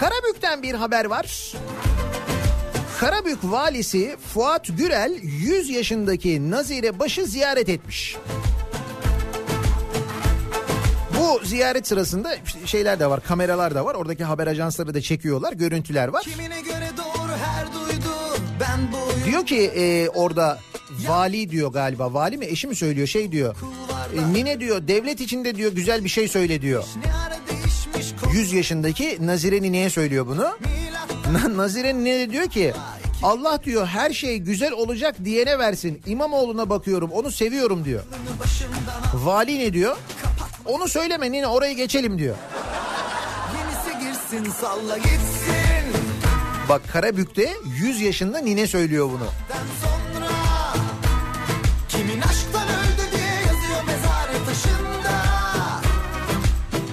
Karabük'ten 0.00 0.62
bir 0.62 0.74
haber 0.74 1.04
var. 1.04 1.52
Karabük 3.00 3.38
valisi 3.42 4.16
Fuat 4.34 4.66
Gürel 4.78 5.18
100 5.22 5.70
yaşındaki 5.70 6.50
Nazire 6.50 6.98
Baş'ı 6.98 7.26
ziyaret 7.26 7.68
etmiş. 7.68 8.16
Bu 11.28 11.40
ziyaret 11.44 11.86
sırasında 11.86 12.36
şeyler 12.66 13.00
de 13.00 13.06
var, 13.10 13.20
kameralar 13.22 13.74
da 13.74 13.84
var. 13.84 13.94
Oradaki 13.94 14.24
haber 14.24 14.46
ajansları 14.46 14.94
da 14.94 15.00
çekiyorlar, 15.00 15.52
görüntüler 15.52 16.08
var. 16.08 16.22
Kimine 16.22 16.60
göre 16.60 16.88
doğru 16.96 17.32
her 17.44 17.66
duydu 17.72 18.08
Diyor 19.26 19.46
ki 19.46 19.56
e, 19.76 20.08
orada 20.08 20.58
vali 21.08 21.50
diyor 21.50 21.72
galiba. 21.72 22.14
Vali 22.14 22.36
mi 22.38 22.46
eşi 22.46 22.66
mi 22.66 22.74
söylüyor 22.74 23.06
şey 23.06 23.32
diyor. 23.32 23.56
E, 24.16 24.32
Nine 24.32 24.60
diyor 24.60 24.88
devlet 24.88 25.20
içinde 25.20 25.54
diyor 25.56 25.72
güzel 25.72 26.04
bir 26.04 26.08
şey 26.08 26.28
söyle 26.28 26.62
diyor. 26.62 26.84
ne 27.04 27.12
ara 27.14 27.38
değişmiş 27.50 28.14
konu 28.22 28.32
100 28.34 28.52
yaşındaki 28.52 29.18
Nazire 29.20 29.62
Nine'ye 29.62 29.90
söylüyor 29.90 30.26
bunu. 30.26 30.48
Na- 31.32 31.56
Nazire 31.56 31.94
Nine 31.94 32.18
de 32.18 32.30
diyor 32.30 32.46
ki 32.48 32.72
Allah 33.22 33.60
diyor 33.64 33.86
her 33.86 34.12
şey 34.12 34.38
güzel 34.38 34.72
olacak 34.72 35.14
diyene 35.24 35.58
versin. 35.58 36.02
İmamoğlu'na 36.06 36.70
bakıyorum 36.70 37.10
onu 37.10 37.30
seviyorum 37.30 37.84
diyor. 37.84 38.02
Vali 39.14 39.58
ne 39.58 39.72
diyor? 39.72 39.96
Onu 40.68 40.88
söyleme 40.88 41.32
Nine 41.32 41.46
orayı 41.46 41.76
geçelim 41.76 42.18
diyor. 42.18 42.36
Yenisi 43.58 44.04
girsin 44.04 44.52
salla 44.52 44.98
gitsin 44.98 46.02
Bak 46.68 46.82
Karabük'te 46.92 47.52
100 47.66 48.00
yaşında 48.00 48.38
Nine 48.38 48.66
söylüyor 48.66 49.06
bunu. 49.06 49.26
Sonra 49.82 50.28
Kimin 51.88 52.20
aşktan 52.20 52.68
öldü 52.68 53.16
diye 53.16 53.30
yazıyor 53.30 53.84
mezarı 53.86 54.44
taşında 54.46 55.22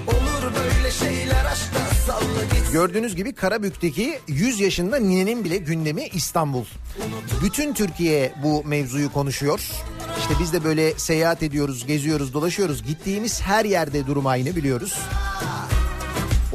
Olur 0.07 0.53
böyle 0.55 0.91
şeyler 0.91 1.45
aşkta 1.45 1.79
salla 2.07 2.43
gitsin 2.43 2.73
Gördüğünüz 2.73 3.15
gibi 3.15 3.33
Karabük'teki 3.33 4.19
100 4.27 4.59
yaşında 4.59 4.97
Nine'nin 4.97 5.43
bile 5.43 5.57
gündemi 5.57 6.07
İstanbul. 6.07 6.65
Bütün 7.43 7.73
Türkiye 7.73 8.33
bu 8.43 8.63
mevzuyu 8.65 9.11
konuşuyor. 9.13 9.59
İşte 10.19 10.33
biz 10.39 10.53
de 10.53 10.63
böyle 10.63 10.99
seyahat 10.99 11.43
ediyoruz, 11.43 11.87
geziyoruz, 11.87 12.33
dolaşıyoruz. 12.33 12.83
Gittiğimiz 12.83 13.41
her 13.41 13.65
yerde 13.65 14.07
durum 14.07 14.27
aynı 14.27 14.55
biliyoruz. 14.55 14.99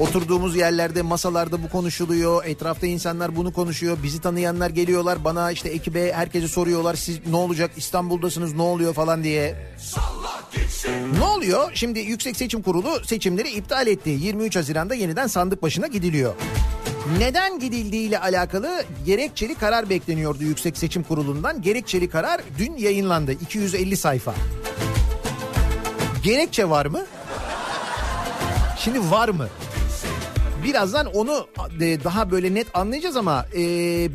Oturduğumuz 0.01 0.57
yerlerde 0.57 1.03
masalarda 1.03 1.63
bu 1.63 1.69
konuşuluyor. 1.69 2.45
Etrafta 2.45 2.87
insanlar 2.87 3.37
bunu 3.37 3.53
konuşuyor. 3.53 3.99
Bizi 4.03 4.21
tanıyanlar 4.21 4.71
geliyorlar 4.71 5.25
bana 5.25 5.51
işte 5.51 5.69
ekibe 5.69 6.13
herkese 6.13 6.49
soruyorlar. 6.49 6.95
Siz 6.95 7.27
ne 7.27 7.37
olacak 7.37 7.71
İstanbul'dasınız 7.77 8.55
ne 8.55 8.63
oluyor 8.63 8.95
falan 8.95 9.25
diye. 9.25 9.75
Ne 11.19 11.25
oluyor? 11.25 11.71
Şimdi 11.75 12.01
Yüksek 12.01 12.37
Seçim 12.37 12.63
Kurulu 12.63 13.05
seçimleri 13.05 13.49
iptal 13.49 13.87
etti. 13.87 14.11
23 14.11 14.57
Haziran'da 14.57 14.95
yeniden 14.95 15.27
sandık 15.27 15.63
başına 15.63 15.87
gidiliyor. 15.87 16.35
Neden 17.19 17.59
gidildiğiyle 17.59 18.19
alakalı 18.19 18.85
gerekçeli 19.07 19.55
karar 19.55 19.91
bekleniyordu 19.91 20.45
Yüksek 20.45 20.79
Seçim 20.79 21.03
Kurulu'ndan. 21.03 21.63
Gerekçeli 21.63 22.09
karar 22.11 22.41
dün 22.59 22.77
yayınlandı. 22.77 23.33
250 23.33 23.97
sayfa. 23.97 24.35
Gerekçe 26.23 26.71
var 26.71 26.87
mı? 26.87 27.07
Şimdi 28.79 29.11
var 29.11 29.29
mı? 29.29 29.49
Birazdan 30.65 31.07
onu 31.07 31.47
daha 31.81 32.31
böyle 32.31 32.55
net 32.55 32.77
anlayacağız 32.77 33.17
ama 33.17 33.47
e, 33.57 33.61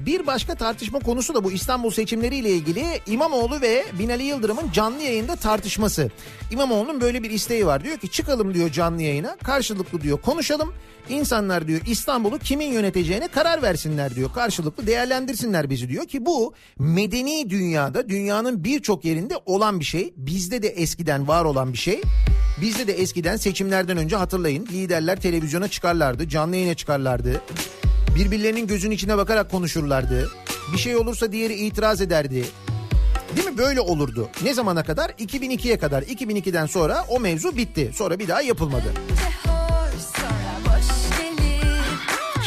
bir 0.06 0.28
başka 0.28 0.56
tartışma 0.56 1.00
konusu 1.00 1.34
da 1.34 1.44
bu 1.44 1.52
İstanbul 1.52 1.92
seçimleriyle 1.92 2.50
ilgili 2.50 2.86
İmamoğlu 3.08 3.62
ve 3.62 3.86
Binali 4.00 4.24
Yıldırım'ın 4.24 4.72
canlı 4.72 5.02
yayında 5.02 5.36
tartışması. 5.36 6.12
İmamoğlu'nun 6.52 7.02
böyle 7.02 7.24
bir 7.24 7.32
isteği 7.32 7.66
var. 7.66 7.84
Diyor 7.84 7.98
ki 7.98 8.12
çıkalım 8.12 8.54
diyor 8.54 8.70
canlı 8.70 9.02
yayına 9.02 9.38
karşılıklı 9.44 10.02
diyor 10.02 10.22
konuşalım. 10.22 10.74
İnsanlar 11.10 11.68
diyor 11.68 11.82
İstanbul'u 11.88 12.40
kimin 12.40 12.74
yöneteceğine 12.74 13.28
karar 13.28 13.62
versinler 13.62 14.16
diyor. 14.16 14.34
Karşılıklı 14.34 14.88
değerlendirsinler 14.88 15.70
bizi 15.70 15.90
diyor 15.90 16.06
ki 16.06 16.26
bu 16.26 16.54
medeni 16.80 17.50
dünyada 17.50 18.10
dünyanın 18.10 18.64
birçok 18.64 19.06
yerinde 19.06 19.34
olan 19.46 19.80
bir 19.80 19.86
şey. 19.86 20.14
Bizde 20.18 20.64
de 20.64 20.68
eskiden 20.68 21.28
var 21.28 21.46
olan 21.46 21.74
bir 21.74 21.78
şey. 21.78 22.02
Bizde 22.62 22.88
de 22.88 22.94
eskiden 22.94 23.38
seçimlerden 23.38 23.98
önce 23.98 24.16
hatırlayın 24.16 24.66
liderler 24.66 25.22
televizyona 25.22 25.68
çıkarlardı, 25.68 26.30
canlı 26.30 26.56
yayına 26.56 26.74
çıkarlardı. 26.74 27.42
Birbirlerinin 28.16 28.68
gözünün 28.68 28.96
içine 28.96 29.18
bakarak 29.18 29.52
konuşurlardı. 29.52 30.32
Bir 30.74 30.78
şey 30.78 30.96
olursa 30.96 31.32
diğeri 31.32 31.54
itiraz 31.54 32.02
ederdi. 32.02 32.46
Değil 33.36 33.48
mi? 33.48 33.58
Böyle 33.58 33.82
olurdu. 33.82 34.30
Ne 34.44 34.54
zamana 34.54 34.84
kadar? 34.84 35.10
2002'ye 35.10 35.80
kadar. 35.80 36.04
2002'den 36.04 36.66
sonra 36.66 37.06
o 37.10 37.20
mevzu 37.20 37.58
bitti. 37.58 37.92
Sonra 37.94 38.20
bir 38.20 38.28
daha 38.28 38.42
yapılmadı. 38.42 38.94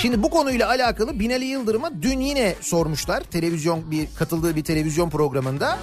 Şimdi 0.02 0.22
bu 0.22 0.30
konuyla 0.30 0.68
alakalı 0.68 1.20
Binali 1.20 1.44
Yıldırım'a 1.44 2.02
dün 2.02 2.20
yine 2.20 2.54
sormuşlar. 2.60 3.20
Televizyon 3.20 3.90
bir 3.90 4.08
katıldığı 4.18 4.56
bir 4.56 4.64
televizyon 4.64 5.10
programında. 5.10 5.78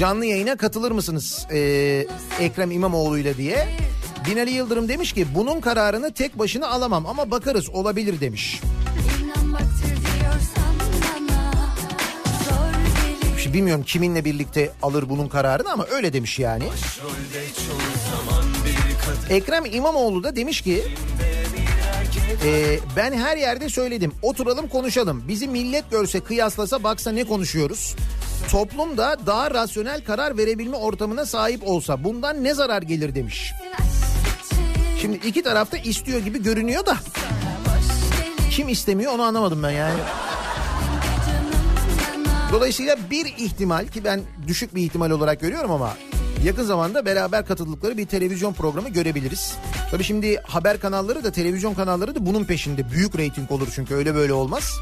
Canlı 0.00 0.24
yayına 0.26 0.56
katılır 0.56 0.90
mısınız 0.90 1.46
ee, 1.50 2.06
Ekrem 2.40 2.70
İmamoğlu'yla 2.70 3.36
diye. 3.36 3.68
Binali 4.26 4.50
Yıldırım 4.50 4.88
demiş 4.88 5.12
ki 5.12 5.26
bunun 5.34 5.60
kararını 5.60 6.12
tek 6.12 6.38
başına 6.38 6.68
alamam 6.68 7.06
ama 7.06 7.30
bakarız 7.30 7.70
olabilir 7.70 8.20
demiş. 8.20 8.60
Şimdi 13.38 13.56
bilmiyorum 13.56 13.84
kiminle 13.86 14.24
birlikte 14.24 14.72
alır 14.82 15.08
bunun 15.08 15.28
kararını 15.28 15.72
ama 15.72 15.86
öyle 15.90 16.12
demiş 16.12 16.38
yani. 16.38 16.64
Ekrem 19.30 19.64
İmamoğlu 19.64 20.24
da 20.24 20.36
demiş 20.36 20.60
ki 20.60 20.82
e, 22.44 22.78
ben 22.96 23.12
her 23.12 23.36
yerde 23.36 23.68
söyledim 23.68 24.12
oturalım 24.22 24.68
konuşalım 24.68 25.24
bizi 25.28 25.48
millet 25.48 25.90
görse 25.90 26.20
kıyaslasa 26.20 26.82
baksa 26.82 27.12
ne 27.12 27.24
konuşuyoruz 27.24 27.96
toplum 28.50 28.96
da 28.96 29.16
daha 29.26 29.50
rasyonel 29.50 30.04
karar 30.04 30.38
verebilme 30.38 30.76
ortamına 30.76 31.26
sahip 31.26 31.68
olsa 31.68 32.04
bundan 32.04 32.44
ne 32.44 32.54
zarar 32.54 32.82
gelir 32.82 33.14
demiş. 33.14 33.52
Şimdi 35.00 35.16
iki 35.16 35.42
tarafta 35.42 35.76
istiyor 35.76 36.20
gibi 36.20 36.42
görünüyor 36.42 36.86
da 36.86 36.96
kim 38.50 38.68
istemiyor 38.68 39.12
onu 39.12 39.22
anlamadım 39.22 39.62
ben 39.62 39.70
yani. 39.70 39.98
Dolayısıyla 42.52 42.96
bir 43.10 43.26
ihtimal 43.26 43.86
ki 43.86 44.04
ben 44.04 44.20
düşük 44.46 44.74
bir 44.74 44.82
ihtimal 44.82 45.10
olarak 45.10 45.40
görüyorum 45.40 45.70
ama 45.70 45.96
yakın 46.44 46.64
zamanda 46.64 47.04
beraber 47.06 47.46
katıldıkları 47.46 47.98
bir 47.98 48.06
televizyon 48.06 48.52
programı 48.52 48.88
görebiliriz. 48.88 49.54
Tabii 49.90 50.04
şimdi 50.04 50.36
haber 50.36 50.80
kanalları 50.80 51.24
da 51.24 51.32
televizyon 51.32 51.74
kanalları 51.74 52.14
da 52.14 52.26
bunun 52.26 52.44
peşinde. 52.44 52.90
Büyük 52.90 53.18
reyting 53.18 53.52
olur 53.52 53.68
çünkü 53.74 53.94
öyle 53.94 54.14
böyle 54.14 54.32
olmaz. 54.32 54.80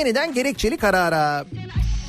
Yeniden 0.00 0.34
gerekçeli 0.34 0.76
karara. 0.76 1.44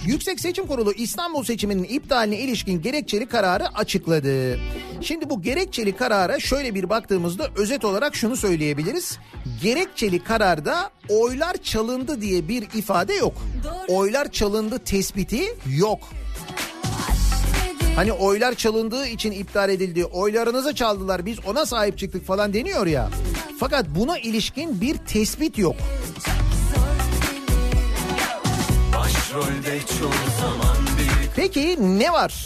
Yüksek 0.06 0.40
Seçim 0.40 0.68
Kurulu 0.68 0.94
İstanbul 0.94 1.44
seçiminin 1.44 1.84
iptaline 1.84 2.40
ilişkin 2.40 2.82
gerekçeli 2.82 3.26
kararı 3.26 3.68
açıkladı. 3.68 4.60
Şimdi 5.02 5.30
bu 5.30 5.42
gerekçeli 5.42 5.96
karara 5.96 6.40
şöyle 6.40 6.76
bir 6.76 6.90
baktığımızda 6.90 7.48
özet 7.56 7.86
olarak 7.86 8.16
şunu 8.16 8.36
söyleyebiliriz. 8.36 9.18
Gerekçeli 9.62 10.24
kararda 10.24 10.90
oylar 11.10 11.58
çalındı 11.58 12.22
diye 12.22 12.48
bir 12.48 12.62
ifade 12.62 13.14
yok. 13.14 13.34
Oylar 13.88 14.32
çalındı 14.32 14.80
tespiti 14.80 15.44
yok. 15.78 16.00
Hani 17.96 18.14
oylar 18.14 18.54
çalındığı 18.54 19.08
için 19.08 19.32
iptal 19.32 19.70
edildi, 19.70 20.06
oylarınızı 20.06 20.76
çaldılar 20.76 21.26
biz 21.26 21.46
ona 21.46 21.66
sahip 21.66 21.98
çıktık 21.98 22.26
falan 22.26 22.54
deniyor 22.54 22.88
ya. 22.88 23.10
Fakat 23.60 23.86
buna 23.96 24.20
ilişkin 24.20 24.82
bir 24.82 24.98
tespit 24.98 25.58
yok. 25.58 25.76
Peki 31.36 31.78
ne 31.80 32.14
var? 32.14 32.46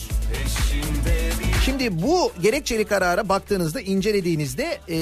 Şimdi 1.66 2.02
bu 2.02 2.32
gerekçeli 2.42 2.86
karara 2.86 3.30
baktığınızda 3.30 3.82
incelediğinizde 3.82 4.80
e, 4.90 4.98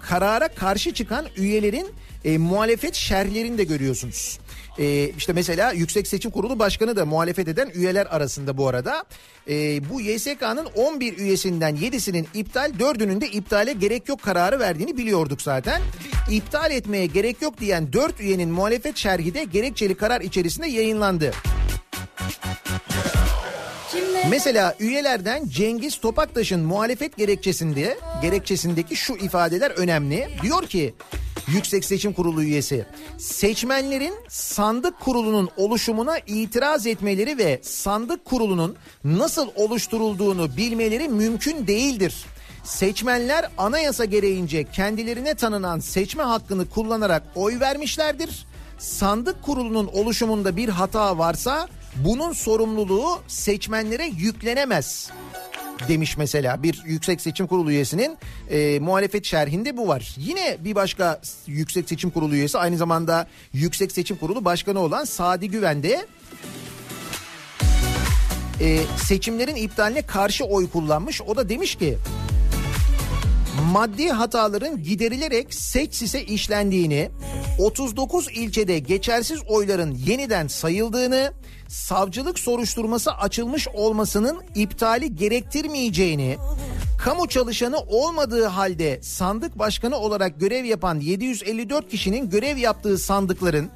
karara 0.00 0.48
karşı 0.48 0.94
çıkan 0.94 1.26
üyelerin 1.36 1.88
e, 2.24 2.38
muhalefet 2.38 2.94
şerhlerini 2.94 3.58
de 3.58 3.64
görüyorsunuz. 3.64 4.38
E, 4.80 5.10
işte 5.18 5.32
mesela 5.32 5.72
Yüksek 5.72 6.06
Seçim 6.06 6.30
Kurulu 6.30 6.58
Başkanı 6.58 6.96
da 6.96 7.06
muhalefet 7.06 7.48
eden 7.48 7.70
üyeler 7.74 8.06
arasında 8.06 8.56
bu 8.56 8.68
arada. 8.68 9.04
E, 9.48 9.88
bu 9.90 10.00
YSK'nın 10.00 10.66
11 10.76 11.18
üyesinden 11.18 11.76
7'sinin 11.76 12.26
iptal 12.34 12.70
4'ünün 12.78 13.20
de 13.20 13.28
iptale 13.28 13.72
gerek 13.72 14.08
yok 14.08 14.22
kararı 14.22 14.60
verdiğini 14.60 14.96
biliyorduk 14.96 15.42
zaten. 15.42 15.82
İptal 16.30 16.70
etmeye 16.70 17.06
gerek 17.06 17.42
yok 17.42 17.60
diyen 17.60 17.92
4 17.92 18.20
üyenin 18.20 18.50
muhalefet 18.50 18.96
şerhi 18.96 19.34
de 19.34 19.44
gerekçeli 19.44 19.94
karar 19.94 20.20
içerisinde 20.20 20.68
yayınlandı. 20.68 21.32
Mesela 24.30 24.76
üyelerden 24.80 25.48
Cengiz 25.48 26.00
Topaktaş'ın 26.00 26.60
muhalefet 26.60 27.16
gerekçesinde 27.16 27.98
gerekçesindeki 28.22 28.96
şu 28.96 29.16
ifadeler 29.16 29.70
önemli. 29.70 30.28
Diyor 30.42 30.66
ki 30.66 30.94
Yüksek 31.54 31.84
Seçim 31.84 32.12
Kurulu 32.12 32.42
üyesi 32.42 32.86
seçmenlerin 33.18 34.14
sandık 34.28 35.00
kurulunun 35.00 35.48
oluşumuna 35.56 36.18
itiraz 36.18 36.86
etmeleri 36.86 37.38
ve 37.38 37.60
sandık 37.62 38.24
kurulunun 38.24 38.76
nasıl 39.04 39.48
oluşturulduğunu 39.54 40.56
bilmeleri 40.56 41.08
mümkün 41.08 41.66
değildir. 41.66 42.24
Seçmenler 42.64 43.50
anayasa 43.58 44.04
gereğince 44.04 44.64
kendilerine 44.64 45.34
tanınan 45.34 45.78
seçme 45.78 46.22
hakkını 46.22 46.68
kullanarak 46.68 47.22
oy 47.34 47.60
vermişlerdir. 47.60 48.46
Sandık 48.78 49.42
kurulunun 49.42 49.86
oluşumunda 49.86 50.56
bir 50.56 50.68
hata 50.68 51.18
varsa 51.18 51.68
bunun 51.96 52.32
sorumluluğu 52.32 53.18
seçmenlere 53.28 54.06
yüklenemez 54.06 55.10
demiş 55.88 56.16
mesela 56.16 56.62
bir 56.62 56.82
Yüksek 56.86 57.20
Seçim 57.20 57.46
Kurulu 57.46 57.70
üyesinin 57.70 58.18
e, 58.50 58.78
muhalefet 58.80 59.24
şerhinde 59.24 59.76
bu 59.76 59.88
var. 59.88 60.14
Yine 60.16 60.56
bir 60.60 60.74
başka 60.74 61.20
Yüksek 61.46 61.88
Seçim 61.88 62.10
Kurulu 62.10 62.34
üyesi 62.34 62.58
aynı 62.58 62.76
zamanda 62.76 63.26
Yüksek 63.52 63.92
Seçim 63.92 64.16
Kurulu 64.16 64.44
Başkanı 64.44 64.80
olan 64.80 65.04
Sadi 65.04 65.50
Güven 65.50 65.82
de 65.82 66.06
e, 68.60 68.78
seçimlerin 69.04 69.54
iptaline 69.54 70.02
karşı 70.02 70.44
oy 70.44 70.70
kullanmış. 70.70 71.22
O 71.22 71.36
da 71.36 71.48
demiş 71.48 71.74
ki 71.74 71.98
maddi 73.72 74.08
hataların 74.08 74.82
giderilerek 74.82 75.54
seçsise 75.54 76.24
işlendiğini, 76.24 77.10
39 77.58 78.28
ilçede 78.34 78.78
geçersiz 78.78 79.40
oyların 79.48 79.98
yeniden 80.06 80.46
sayıldığını, 80.46 81.32
savcılık 81.68 82.38
soruşturması 82.38 83.12
açılmış 83.12 83.68
olmasının 83.68 84.42
iptali 84.54 85.16
gerektirmeyeceğini, 85.16 86.36
kamu 87.04 87.28
çalışanı 87.28 87.78
olmadığı 87.78 88.46
halde 88.46 89.02
sandık 89.02 89.58
başkanı 89.58 89.96
olarak 89.96 90.40
görev 90.40 90.64
yapan 90.64 91.00
754 91.00 91.90
kişinin 91.90 92.30
görev 92.30 92.56
yaptığı 92.56 92.98
sandıkların 92.98 93.70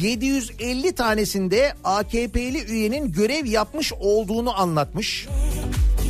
750 0.00 0.92
tanesinde 0.92 1.72
AKP'li 1.84 2.64
üyenin 2.64 3.12
görev 3.12 3.46
yapmış 3.46 3.92
olduğunu 3.92 4.60
anlatmış. 4.60 5.28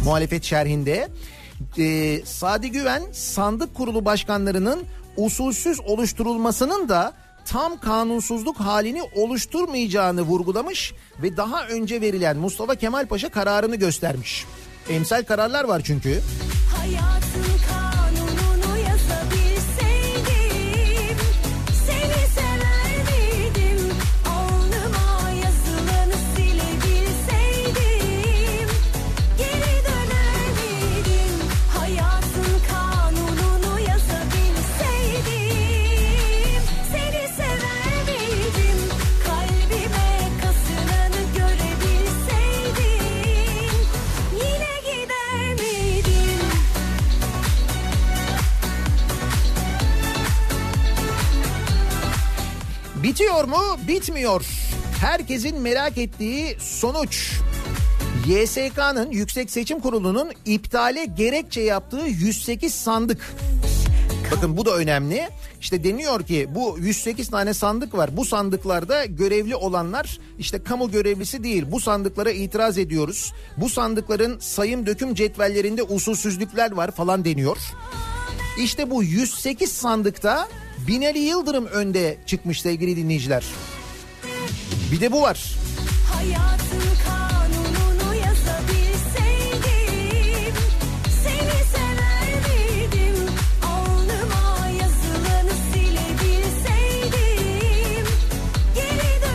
Muhalefet 0.05 0.45
şerhinde 0.45 1.09
e, 1.79 2.21
Sadi 2.25 2.71
Güven 2.71 3.03
sandık 3.13 3.75
kurulu 3.75 4.05
başkanlarının 4.05 4.83
usulsüz 5.17 5.81
oluşturulmasının 5.81 6.89
da 6.89 7.13
tam 7.45 7.81
kanunsuzluk 7.81 8.61
halini 8.61 9.03
oluşturmayacağını 9.03 10.23
vurgulamış 10.23 10.95
ve 11.23 11.37
daha 11.37 11.67
önce 11.67 12.01
verilen 12.01 12.37
Mustafa 12.37 12.75
Kemal 12.75 13.07
Paşa 13.07 13.29
kararını 13.29 13.77
göstermiş. 13.77 14.47
Emsal 14.89 15.23
kararlar 15.23 15.65
var 15.65 15.83
çünkü. 15.85 16.21
Hayatın 16.77 17.51
Bitiyor 53.03 53.45
mu? 53.45 53.79
Bitmiyor. 53.89 54.47
Herkesin 55.01 55.61
merak 55.61 55.99
ettiği 55.99 56.57
sonuç. 56.61 57.33
YSK'nın 58.27 59.11
Yüksek 59.11 59.51
Seçim 59.51 59.81
Kurulu'nun 59.81 60.31
iptale 60.45 61.05
gerekçe 61.05 61.61
yaptığı 61.61 62.07
108 62.07 62.75
sandık. 62.75 63.35
Bakın 64.31 64.57
bu 64.57 64.65
da 64.65 64.77
önemli. 64.77 65.29
İşte 65.61 65.85
deniyor 65.85 66.27
ki 66.27 66.49
bu 66.55 66.77
108 66.79 67.29
tane 67.29 67.55
sandık 67.55 67.95
var. 67.95 68.17
Bu 68.17 68.25
sandıklarda 68.25 69.05
görevli 69.05 69.57
olanlar 69.57 70.19
işte 70.39 70.63
kamu 70.63 70.91
görevlisi 70.91 71.45
değil. 71.45 71.65
Bu 71.71 71.81
sandıklara 71.81 72.31
itiraz 72.31 72.79
ediyoruz. 72.79 73.33
Bu 73.57 73.69
sandıkların 73.69 74.39
sayım 74.39 74.87
döküm 74.87 75.15
cetvellerinde 75.15 75.83
usulsüzlükler 75.83 76.73
var 76.73 76.91
falan 76.91 77.25
deniyor. 77.25 77.59
İşte 78.59 78.91
bu 78.91 79.03
108 79.03 79.73
sandıkta 79.73 80.49
Binali 80.89 81.19
Yıldırım 81.19 81.67
önde 81.67 82.17
çıkmış 82.27 82.63
sevgili 82.63 82.97
dinleyiciler. 82.97 83.45
Bir 84.93 85.01
de 85.01 85.13
bu 85.13 85.23
var. 85.23 85.55
Hayatın 86.15 86.83
kanununu 87.07 88.15
yazabilseydim 88.15 90.55
Seni 91.23 91.59
sever 91.73 92.29
miydim 92.49 93.17
Alnıma 93.65 94.69
yazılanı 94.69 95.53
silebilseydim 95.73 98.07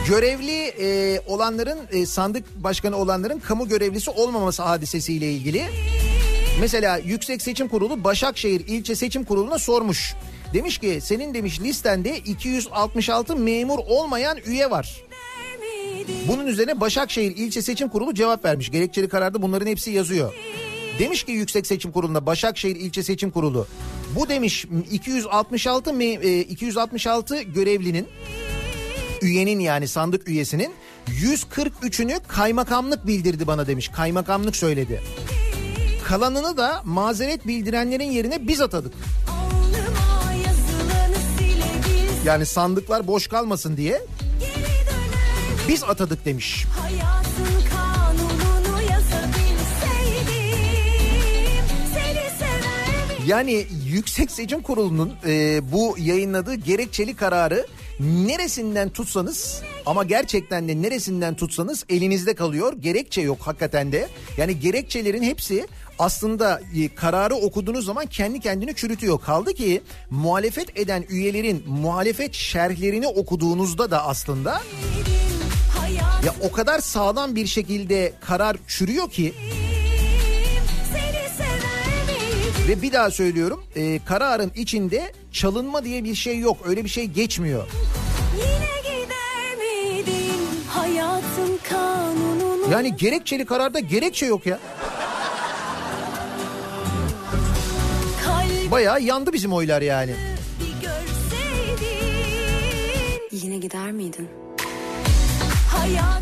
Görevli 0.08 0.62
e, 0.80 1.20
olanların 1.28 1.80
e, 1.92 2.06
sandık 2.06 2.56
başkanı 2.64 2.96
olanların 2.98 3.40
kamu 3.40 3.68
görevlisi 3.68 4.10
olmaması 4.12 4.64
hadisesiyle 4.64 5.32
ilgili. 5.32 5.66
Mesela 6.60 6.98
Yüksek 6.98 7.42
Seçim 7.42 7.68
Kurulu 7.68 8.04
Başakşehir 8.04 8.64
İlçe 8.68 8.96
Seçim 8.96 9.24
Kurulu'na 9.24 9.60
sormuş. 9.60 10.16
Demiş 10.56 10.78
ki 10.78 11.00
senin 11.02 11.34
demiş 11.34 11.62
listende 11.62 12.18
266 12.18 13.36
memur 13.36 13.80
olmayan 13.88 14.38
üye 14.46 14.72
var. 14.72 15.02
Bunun 16.28 16.48
üzerine 16.48 16.82
Başakşehir 16.82 17.38
İlçe 17.38 17.62
Seçim 17.62 17.90
Kurulu 17.90 18.14
cevap 18.14 18.46
vermiş. 18.46 18.72
Gerekçeli 18.72 19.10
kararda 19.10 19.42
bunların 19.42 19.68
hepsi 19.68 19.92
yazıyor. 19.92 20.34
Demiş 21.00 21.24
ki 21.24 21.32
Yüksek 21.32 21.68
Seçim 21.68 21.92
Kurulu'nda 21.92 22.26
Başakşehir 22.26 22.76
İlçe 22.76 23.04
Seçim 23.04 23.32
Kurulu 23.32 23.68
bu 24.16 24.30
demiş 24.30 24.66
266 24.92 25.94
mi 25.94 26.06
e, 26.06 26.40
266 26.40 27.42
görevlinin 27.42 28.08
üyenin 29.22 29.60
yani 29.60 29.88
sandık 29.88 30.28
üyesinin 30.28 30.74
143'ünü 31.08 32.20
kaymakamlık 32.28 33.08
bildirdi 33.08 33.48
bana 33.48 33.68
demiş. 33.68 33.88
Kaymakamlık 33.88 34.56
söyledi. 34.56 35.02
Kalanını 36.06 36.58
da 36.58 36.82
mazeret 36.86 37.48
bildirenlerin 37.48 38.12
yerine 38.12 38.48
biz 38.48 38.62
atadık. 38.62 38.94
Yani 42.26 42.46
sandıklar 42.46 43.08
boş 43.08 43.28
kalmasın 43.28 43.78
diye 43.78 44.02
biz 45.68 45.84
atadık 45.84 46.26
demiş. 46.26 46.66
Yani 53.28 53.68
Yüksek 53.86 54.32
Seçim 54.32 54.62
Kurulu'nun 54.62 55.14
e, 55.26 55.62
bu 55.72 55.96
yayınladığı 56.00 56.56
gerekçeli 56.56 57.16
kararı 57.16 57.68
neresinden 58.00 58.90
tutsanız 58.90 59.62
ama 59.86 60.04
gerçekten 60.04 60.68
de 60.68 60.82
neresinden 60.82 61.36
tutsanız 61.36 61.86
elinizde 61.90 62.36
kalıyor. 62.36 62.74
Gerekçe 62.80 63.22
yok 63.22 63.38
hakikaten 63.42 63.92
de. 63.92 64.08
Yani 64.38 64.60
gerekçelerin 64.60 65.24
hepsi 65.24 65.68
aslında 66.00 66.62
e, 66.76 66.96
kararı 66.96 67.36
okuduğunuz 67.36 67.86
zaman 67.86 68.06
kendi 68.06 68.40
kendini 68.40 68.76
çürütüyor. 68.76 69.20
Kaldı 69.22 69.54
ki 69.54 69.82
muhalefet 70.10 70.80
eden 70.80 71.06
üyelerin 71.10 71.64
muhalefet 71.68 72.34
şerhlerini 72.34 73.08
okuduğunuzda 73.08 73.92
da 73.92 74.06
aslında 74.06 74.62
ya 76.26 76.34
o 76.42 76.52
kadar 76.52 76.80
sağlam 76.80 77.36
bir 77.36 77.48
şekilde 77.48 78.14
karar 78.22 78.58
çürüyor 78.68 79.10
ki? 79.10 79.34
Ve 82.68 82.82
bir 82.82 82.92
daha 82.94 83.12
söylüyorum 83.12 83.64
e, 83.76 84.00
kararın 84.06 84.52
içinde 84.56 85.12
çalınma 85.32 85.84
diye 85.84 86.04
bir 86.04 86.16
şey 86.16 86.40
yok. 86.40 86.58
Öyle 86.66 86.84
bir 86.84 86.90
şey 86.90 87.06
geçmiyor. 87.06 87.68
Miydin? 89.58 90.36
Yani 92.72 92.96
gerekçeli 92.96 93.46
kararda 93.46 93.80
gerekçe 93.80 94.26
yok 94.26 94.46
ya. 94.46 94.60
Bayağı 98.76 99.02
yandı 99.02 99.34
bizim 99.34 99.54
oylar 99.54 99.82
yani. 99.82 100.16
Yine 103.32 103.58
gider 103.58 103.92
miydin? 103.92 104.30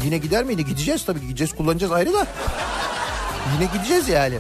Yine 0.06 0.18
gider 0.18 0.44
miydi? 0.44 0.66
Gideceğiz 0.66 1.06
tabii 1.06 1.20
ki 1.20 1.28
gideceğiz 1.28 1.56
kullanacağız 1.56 1.92
ayrı 1.92 2.14
da. 2.14 2.28
Yine 3.56 3.70
gideceğiz 3.74 4.10
yani. 4.10 4.36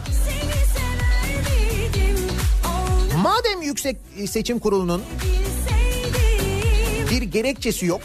Madem 3.17 3.61
Yüksek 3.61 3.97
Seçim 4.27 4.59
Kurulu'nun 4.59 5.01
bir 7.11 7.21
gerekçesi 7.21 7.85
yok. 7.85 8.01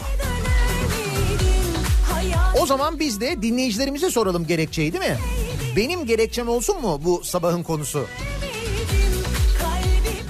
O 2.61 2.65
zaman 2.65 2.99
biz 2.99 3.21
de 3.21 3.41
dinleyicilerimize 3.41 4.09
soralım 4.11 4.47
gerekçeyi 4.47 4.93
değil 4.93 5.03
mi? 5.11 5.17
Benim 5.75 6.05
gerekçem 6.05 6.49
olsun 6.49 6.81
mu 6.81 7.01
bu 7.05 7.23
sabahın 7.23 7.63
konusu? 7.63 8.05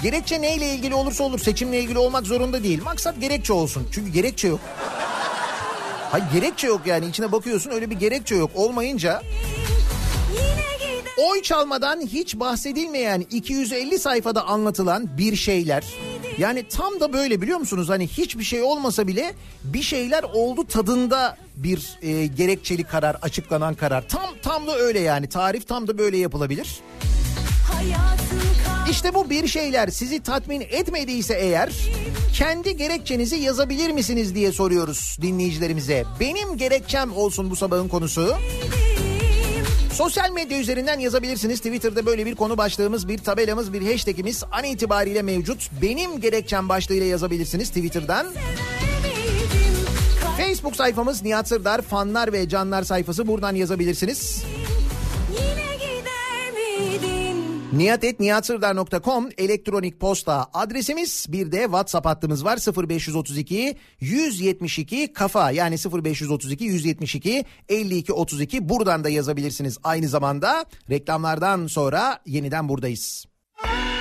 Gerekçe 0.03 0.41
neyle 0.41 0.73
ilgili 0.73 0.93
olursa 0.95 1.23
olur 1.23 1.39
seçimle 1.39 1.79
ilgili 1.79 1.97
olmak 1.97 2.25
zorunda 2.25 2.63
değil. 2.63 2.83
Maksat 2.83 3.21
gerekçe 3.21 3.53
olsun. 3.53 3.87
Çünkü 3.91 4.11
gerekçe 4.11 4.47
yok. 4.47 4.59
Hayır 6.11 6.25
gerekçe 6.33 6.67
yok 6.67 6.81
yani 6.85 7.07
içine 7.07 7.31
bakıyorsun 7.31 7.71
öyle 7.71 7.89
bir 7.89 7.95
gerekçe 7.95 8.35
yok. 8.35 8.51
Olmayınca 8.55 9.21
oy 11.17 11.41
çalmadan 11.41 12.01
hiç 12.01 12.35
bahsedilmeyen 12.35 13.25
250 13.31 13.99
sayfada 13.99 14.45
anlatılan 14.45 15.17
bir 15.17 15.35
şeyler. 15.35 15.83
Yani 16.37 16.67
tam 16.67 16.99
da 16.99 17.13
böyle 17.13 17.41
biliyor 17.41 17.59
musunuz? 17.59 17.89
Hani 17.89 18.07
hiçbir 18.07 18.43
şey 18.43 18.61
olmasa 18.61 19.07
bile 19.07 19.33
bir 19.63 19.81
şeyler 19.81 20.23
oldu 20.23 20.67
tadında 20.67 21.37
bir 21.55 21.97
e, 22.01 22.25
gerekçeli 22.25 22.83
karar, 22.83 23.17
açıklanan 23.21 23.75
karar. 23.75 24.07
Tam 24.07 24.29
tam 24.41 24.67
da 24.67 24.77
öyle 24.77 24.99
yani. 24.99 25.29
Tarif 25.29 25.67
tam 25.67 25.87
da 25.87 25.97
böyle 25.97 26.17
yapılabilir. 26.17 26.79
hayatın 27.73 28.68
İşte 28.89 29.13
bu 29.13 29.29
bir 29.29 29.47
şeyler 29.47 29.87
sizi 29.87 30.23
tatmin 30.23 30.61
etmediyse 30.61 31.33
eğer 31.33 31.69
kendi 32.33 32.77
gerekçenizi 32.77 33.35
yazabilir 33.35 33.89
misiniz 33.89 34.35
diye 34.35 34.51
soruyoruz 34.51 35.17
dinleyicilerimize. 35.21 36.05
Benim 36.19 36.57
gerekçem 36.57 37.13
olsun 37.13 37.49
bu 37.49 37.55
sabahın 37.55 37.87
konusu. 37.87 38.35
Sosyal 39.93 40.31
medya 40.31 40.59
üzerinden 40.59 40.99
yazabilirsiniz. 40.99 41.59
Twitter'da 41.59 42.05
böyle 42.05 42.25
bir 42.25 42.35
konu 42.35 42.57
başlığımız, 42.57 43.07
bir 43.07 43.17
tabelamız, 43.17 43.73
bir 43.73 43.91
hashtagimiz 43.91 44.43
an 44.51 44.63
itibariyle 44.63 45.21
mevcut. 45.21 45.69
Benim 45.81 46.21
gerekçem 46.21 46.69
başlığıyla 46.69 47.05
yazabilirsiniz 47.05 47.67
Twitter'dan. 47.67 48.27
Facebook 50.37 50.75
sayfamız 50.75 51.23
Nihat 51.23 51.47
Sırdar 51.47 51.81
fanlar 51.81 52.33
ve 52.33 52.49
canlar 52.49 52.83
sayfası 52.83 53.27
buradan 53.27 53.55
yazabilirsiniz. 53.55 54.43
niyatetniyatsırdar.com 57.73 59.29
elektronik 59.37 59.99
posta 59.99 60.47
adresimiz. 60.53 61.25
Bir 61.29 61.51
de 61.51 61.61
WhatsApp 61.61 62.05
hattımız 62.05 62.45
var. 62.45 62.57
0532 62.87 63.75
172 63.99 65.13
kafa. 65.13 65.51
Yani 65.51 65.75
0532 65.75 66.63
172 66.65 67.45
52 67.69 68.13
32 68.13 68.69
buradan 68.69 69.03
da 69.03 69.09
yazabilirsiniz 69.09 69.77
aynı 69.83 70.07
zamanda. 70.07 70.65
Reklamlardan 70.89 71.67
sonra 71.67 72.19
yeniden 72.25 72.69
buradayız. 72.69 73.25
Kafa 73.63 73.98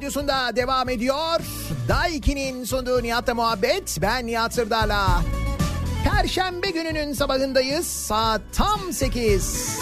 radyosunda 0.00 0.56
devam 0.56 0.88
ediyor. 0.88 1.40
Daiki'nin 1.88 2.64
sunduğu 2.64 3.02
Nihat'la 3.02 3.34
muhabbet. 3.34 3.98
Ben 4.02 4.26
Nihat 4.26 4.54
Sırdar'la. 4.54 5.22
Perşembe 6.04 6.70
gününün 6.70 7.12
sabahındayız. 7.12 7.86
Saat 7.86 8.40
tam 8.52 8.92
8. 8.92 9.78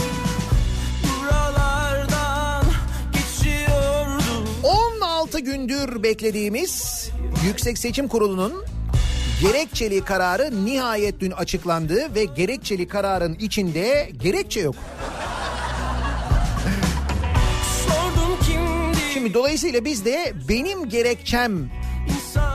Buralardan 1.04 2.64
geçiyordu 3.12 4.44
16 4.62 5.40
gündür 5.40 6.02
beklediğimiz 6.02 7.08
Yüksek 7.46 7.78
Seçim 7.78 8.08
Kurulu'nun 8.08 8.64
gerekçeli 9.40 10.04
kararı 10.04 10.64
nihayet 10.64 11.20
dün 11.20 11.30
açıklandı 11.30 12.14
ve 12.14 12.24
gerekçeli 12.24 12.88
kararın 12.88 13.34
içinde 13.34 14.10
gerekçe 14.22 14.60
yok. 14.60 14.76
Şimdi 19.18 19.34
dolayısıyla 19.34 19.84
biz 19.84 20.04
de 20.04 20.32
benim 20.48 20.88
gerekçem 20.88 21.70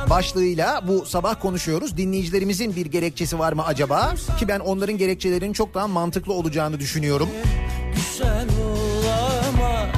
başlığıyla 0.09 0.88
bu 0.88 1.05
sabah 1.05 1.39
konuşuyoruz. 1.41 1.97
Dinleyicilerimizin 1.97 2.76
bir 2.76 2.86
gerekçesi 2.86 3.39
var 3.39 3.53
mı 3.53 3.66
acaba? 3.66 4.14
Ki 4.39 4.47
ben 4.47 4.59
onların 4.59 4.97
gerekçelerinin 4.97 5.53
çok 5.53 5.74
daha 5.74 5.88
mantıklı 5.88 6.34
olacağını 6.34 6.80
düşünüyorum. 6.80 7.30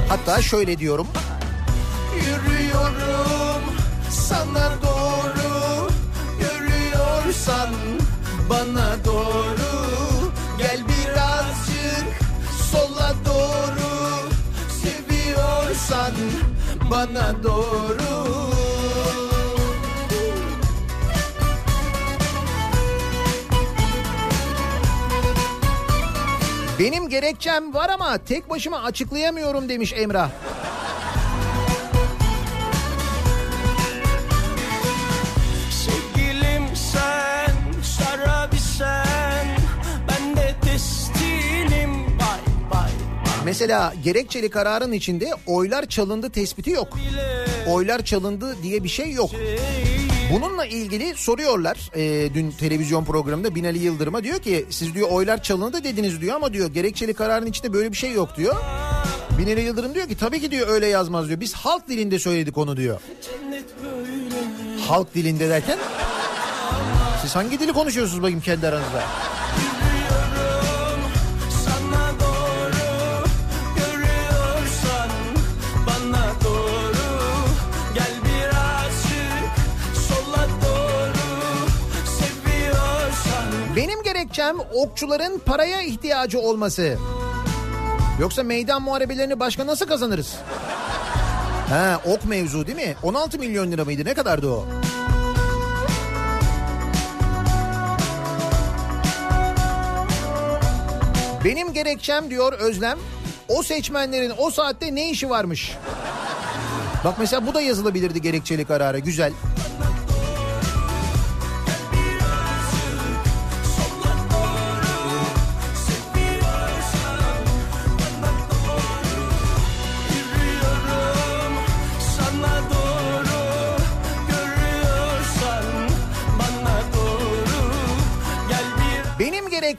Hatta 0.08 0.42
şöyle 0.42 0.78
diyorum. 0.78 1.06
Yürüyorum 2.16 3.62
sana 4.10 4.72
doğru 4.82 5.88
Görüyorsan 6.40 7.70
bana 8.50 9.04
doğru 9.04 10.32
Gel 10.58 10.80
birazcık 10.88 12.06
sola 12.72 13.14
doğru 13.26 13.86
Seviyorsan 14.82 16.12
bana 16.90 17.42
doğru 17.42 18.26
Benim 26.78 27.08
gerekçem 27.08 27.74
var 27.74 27.90
ama 27.90 28.18
tek 28.18 28.50
başıma 28.50 28.82
açıklayamıyorum 28.82 29.68
demiş 29.68 29.92
Emrah. 29.96 30.30
Sevgilim 35.70 36.76
sen 36.76 37.82
şarabi 37.82 38.56
Mesela 43.46 43.94
gerekçeli 44.04 44.50
kararın 44.50 44.92
içinde 44.92 45.30
oylar 45.46 45.86
çalındı 45.86 46.30
tespiti 46.30 46.70
yok. 46.70 46.98
Oylar 47.68 48.04
çalındı 48.04 48.56
diye 48.62 48.84
bir 48.84 48.88
şey 48.88 49.12
yok. 49.12 49.30
Bununla 50.32 50.66
ilgili 50.66 51.14
soruyorlar 51.16 51.90
e, 51.94 52.34
dün 52.34 52.50
televizyon 52.50 53.04
programında 53.04 53.54
Binali 53.54 53.78
Yıldırım'a 53.78 54.24
diyor 54.24 54.38
ki 54.38 54.66
siz 54.70 54.94
diyor 54.94 55.08
oylar 55.10 55.42
çalındı 55.42 55.84
dediniz 55.84 56.20
diyor 56.20 56.36
ama 56.36 56.52
diyor 56.52 56.72
gerekçeli 56.74 57.14
kararın 57.14 57.46
içinde 57.46 57.72
böyle 57.72 57.92
bir 57.92 57.96
şey 57.96 58.12
yok 58.12 58.36
diyor. 58.36 58.56
Binali 59.38 59.60
Yıldırım 59.60 59.94
diyor 59.94 60.08
ki 60.08 60.16
tabii 60.18 60.40
ki 60.40 60.50
diyor 60.50 60.68
öyle 60.68 60.86
yazmaz 60.86 61.28
diyor. 61.28 61.40
Biz 61.40 61.54
halk 61.54 61.88
dilinde 61.88 62.18
söyledik 62.18 62.58
onu 62.58 62.76
diyor. 62.76 63.00
Halk 64.88 65.14
dilinde 65.14 65.48
derken 65.48 65.78
siz 67.22 67.36
hangi 67.36 67.60
dili 67.60 67.72
konuşuyorsunuz 67.72 68.22
bakayım 68.22 68.40
kendi 68.40 68.68
aranızda? 68.68 69.02
Gerekçem 84.36 84.66
okçuların 84.74 85.38
paraya 85.38 85.82
ihtiyacı 85.82 86.40
olması. 86.40 86.98
Yoksa 88.20 88.42
meydan 88.42 88.82
muharebelerini 88.82 89.40
başka 89.40 89.66
nasıl 89.66 89.86
kazanırız? 89.86 90.34
Ha 91.68 92.00
ok 92.06 92.24
mevzu 92.24 92.66
değil 92.66 92.76
mi? 92.76 92.96
16 93.02 93.38
milyon 93.38 93.72
lira 93.72 93.84
mıydı? 93.84 94.04
Ne 94.04 94.14
kadardı 94.14 94.48
o? 94.48 94.64
Benim 101.44 101.72
gerekçem 101.72 102.30
diyor 102.30 102.52
Özlem. 102.52 102.98
O 103.48 103.62
seçmenlerin 103.62 104.32
o 104.38 104.50
saatte 104.50 104.94
ne 104.94 105.10
işi 105.10 105.30
varmış? 105.30 105.76
Bak 107.04 107.14
mesela 107.18 107.46
bu 107.46 107.54
da 107.54 107.60
yazılabilirdi 107.60 108.22
gerekçeli 108.22 108.64
karara. 108.64 108.98
Güzel. 108.98 109.32
sana 109.32 109.55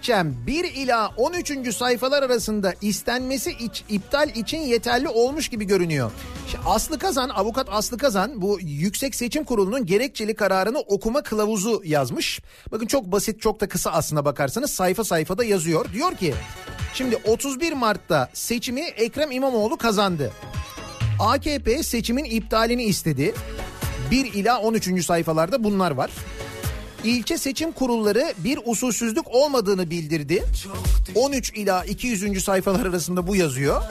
gerekçem 0.07 0.35
1 0.47 0.63
ila 0.63 1.11
13. 1.17 1.75
sayfalar 1.75 2.23
arasında 2.23 2.73
istenmesi 2.81 3.51
iç, 3.51 3.83
iptal 3.89 4.29
için 4.29 4.57
yeterli 4.57 5.07
olmuş 5.07 5.49
gibi 5.49 5.65
görünüyor. 5.65 6.11
Şimdi 6.51 6.63
Aslı 6.65 6.99
Kazan, 6.99 7.29
avukat 7.29 7.67
Aslı 7.71 7.97
Kazan 7.97 8.41
bu 8.41 8.59
Yüksek 8.61 9.15
Seçim 9.15 9.43
Kurulu'nun 9.43 9.85
gerekçeli 9.85 10.35
kararını 10.35 10.79
okuma 10.79 11.21
kılavuzu 11.21 11.81
yazmış. 11.85 12.41
Bakın 12.71 12.85
çok 12.85 13.05
basit, 13.05 13.41
çok 13.41 13.59
da 13.59 13.67
kısa 13.67 13.91
aslına 13.91 14.25
bakarsanız 14.25 14.71
sayfa 14.71 15.03
sayfada 15.03 15.43
yazıyor. 15.43 15.85
Diyor 15.93 16.15
ki, 16.15 16.33
şimdi 16.93 17.17
31 17.25 17.73
Mart'ta 17.73 18.29
seçimi 18.33 18.81
Ekrem 18.81 19.31
İmamoğlu 19.31 19.77
kazandı. 19.77 20.31
AKP 21.19 21.83
seçimin 21.83 22.25
iptalini 22.25 22.83
istedi. 22.83 23.33
1 24.11 24.33
ila 24.33 24.61
13. 24.61 25.05
sayfalarda 25.05 25.63
bunlar 25.63 25.91
var. 25.91 26.11
İlçe 27.07 27.37
seçim 27.37 27.71
kurulları 27.71 28.33
bir 28.37 28.59
usulsüzlük 28.65 29.27
olmadığını 29.27 29.89
bildirdi. 29.89 30.43
13 31.15 31.49
ila 31.55 31.85
200. 31.85 32.43
sayfalar 32.43 32.85
arasında 32.85 33.27
bu 33.27 33.35
yazıyor. 33.35 33.81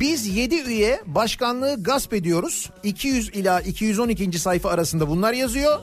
Biz 0.00 0.26
7 0.26 0.54
üye 0.54 1.00
başkanlığı 1.06 1.82
gasp 1.82 2.14
ediyoruz. 2.14 2.70
200 2.82 3.28
ila 3.28 3.60
212. 3.60 4.38
sayfa 4.38 4.70
arasında 4.70 5.08
bunlar 5.08 5.32
yazıyor. 5.32 5.80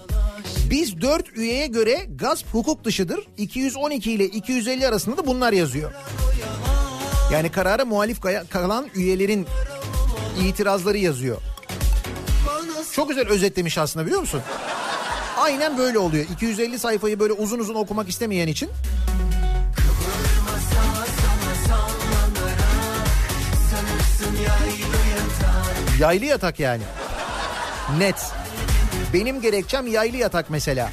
Biz 0.69 1.01
4 1.01 1.37
üyeye 1.37 1.67
göre 1.67 2.05
gasp 2.15 2.47
hukuk 2.51 2.83
dışıdır. 2.83 3.19
212 3.37 4.11
ile 4.11 4.25
250 4.25 4.87
arasında 4.87 5.17
da 5.17 5.27
bunlar 5.27 5.53
yazıyor. 5.53 5.91
Yani 7.33 7.51
karara 7.51 7.85
muhalif 7.85 8.21
kalan 8.49 8.87
üyelerin 8.95 9.47
itirazları 10.43 10.97
yazıyor. 10.97 11.41
Çok 12.91 13.09
güzel 13.09 13.27
özetlemiş 13.27 13.77
aslında 13.77 14.05
biliyor 14.05 14.21
musun? 14.21 14.41
Aynen 15.47 15.77
böyle 15.77 15.99
oluyor. 15.99 16.25
250 16.33 16.79
sayfayı 16.79 17.19
böyle 17.19 17.33
uzun 17.33 17.59
uzun 17.59 17.75
okumak 17.75 18.09
istemeyen 18.09 18.47
için. 18.47 18.69
Yaylı 25.99 26.25
yatak 26.25 26.59
yani. 26.59 26.83
Net. 27.97 28.31
Benim 29.13 29.41
gerekçem 29.41 29.87
yaylı 29.87 30.17
yatak 30.17 30.49
mesela. 30.49 30.89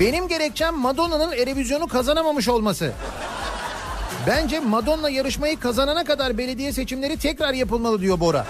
Benim 0.00 0.28
gerekçem 0.28 0.78
Madonna'nın 0.78 1.32
Erevizyonu 1.32 1.88
kazanamamış 1.88 2.48
olması. 2.48 2.92
Bence 4.26 4.60
Madonna 4.60 5.10
yarışmayı 5.10 5.60
kazanana 5.60 6.04
kadar 6.04 6.38
belediye 6.38 6.72
seçimleri 6.72 7.18
tekrar 7.18 7.52
yapılmalı 7.54 8.00
diyor 8.00 8.20
Bora. 8.20 8.46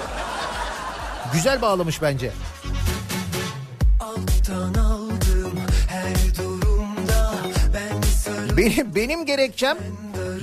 Güzel 1.32 1.62
bağlamış 1.62 2.02
bence. 2.02 2.32
alttan 4.00 4.74
aldım 4.74 5.60
her 5.88 6.36
durumda 6.38 7.34
ben 7.74 8.00
sarı 8.00 8.56
Benim, 8.56 8.94
benim 8.94 9.26
gerekçem 9.26 9.78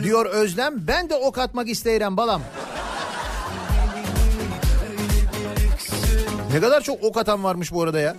diyor 0.04 0.26
Özlem 0.26 0.74
ben 0.88 1.10
de 1.10 1.16
ok 1.16 1.38
atmak 1.38 1.70
isterim 1.70 2.18
balam. 2.18 2.42
Ne 6.54 6.60
kadar 6.60 6.82
çok 6.82 7.04
ok 7.04 7.18
atan 7.18 7.44
varmış 7.44 7.72
bu 7.72 7.84
arada 7.84 8.00
ya. 8.00 8.16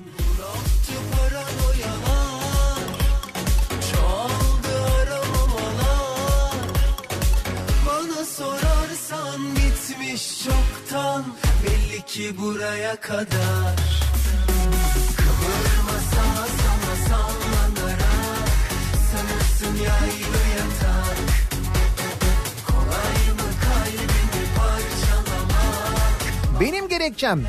Buraya 12.37 12.97
kadar 12.97 13.77
Benim 26.61 26.89
gerekçem 26.89 27.43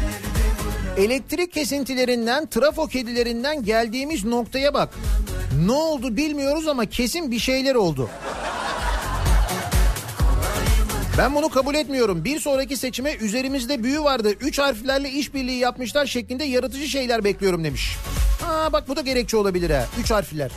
elektrik 0.97 1.53
kesintilerinden, 1.53 2.45
trafo 2.45 2.87
kedilerinden 2.87 3.63
geldiğimiz 3.63 4.25
noktaya 4.25 4.73
bak. 4.73 4.89
Ne 5.65 5.71
oldu 5.71 6.17
bilmiyoruz 6.17 6.67
ama 6.67 6.85
kesin 6.85 7.31
bir 7.31 7.39
şeyler 7.39 7.75
oldu. 7.75 8.09
Ben 11.19 11.35
bunu 11.35 11.49
kabul 11.49 11.75
etmiyorum. 11.75 12.25
Bir 12.25 12.39
sonraki 12.39 12.77
seçime 12.77 13.13
üzerimizde 13.13 13.83
büyü 13.83 14.03
vardı. 14.03 14.31
Üç 14.41 14.59
harflerle 14.59 15.09
işbirliği 15.09 15.57
yapmışlar 15.57 16.05
şeklinde 16.05 16.43
yaratıcı 16.43 16.87
şeyler 16.87 17.23
bekliyorum 17.23 17.63
demiş. 17.63 17.95
Aa 18.45 18.73
bak 18.73 18.87
bu 18.87 18.95
da 18.95 19.01
gerekçe 19.01 19.37
olabilir 19.37 19.69
ha. 19.69 19.85
Üç 19.99 20.11
harfler. 20.11 20.51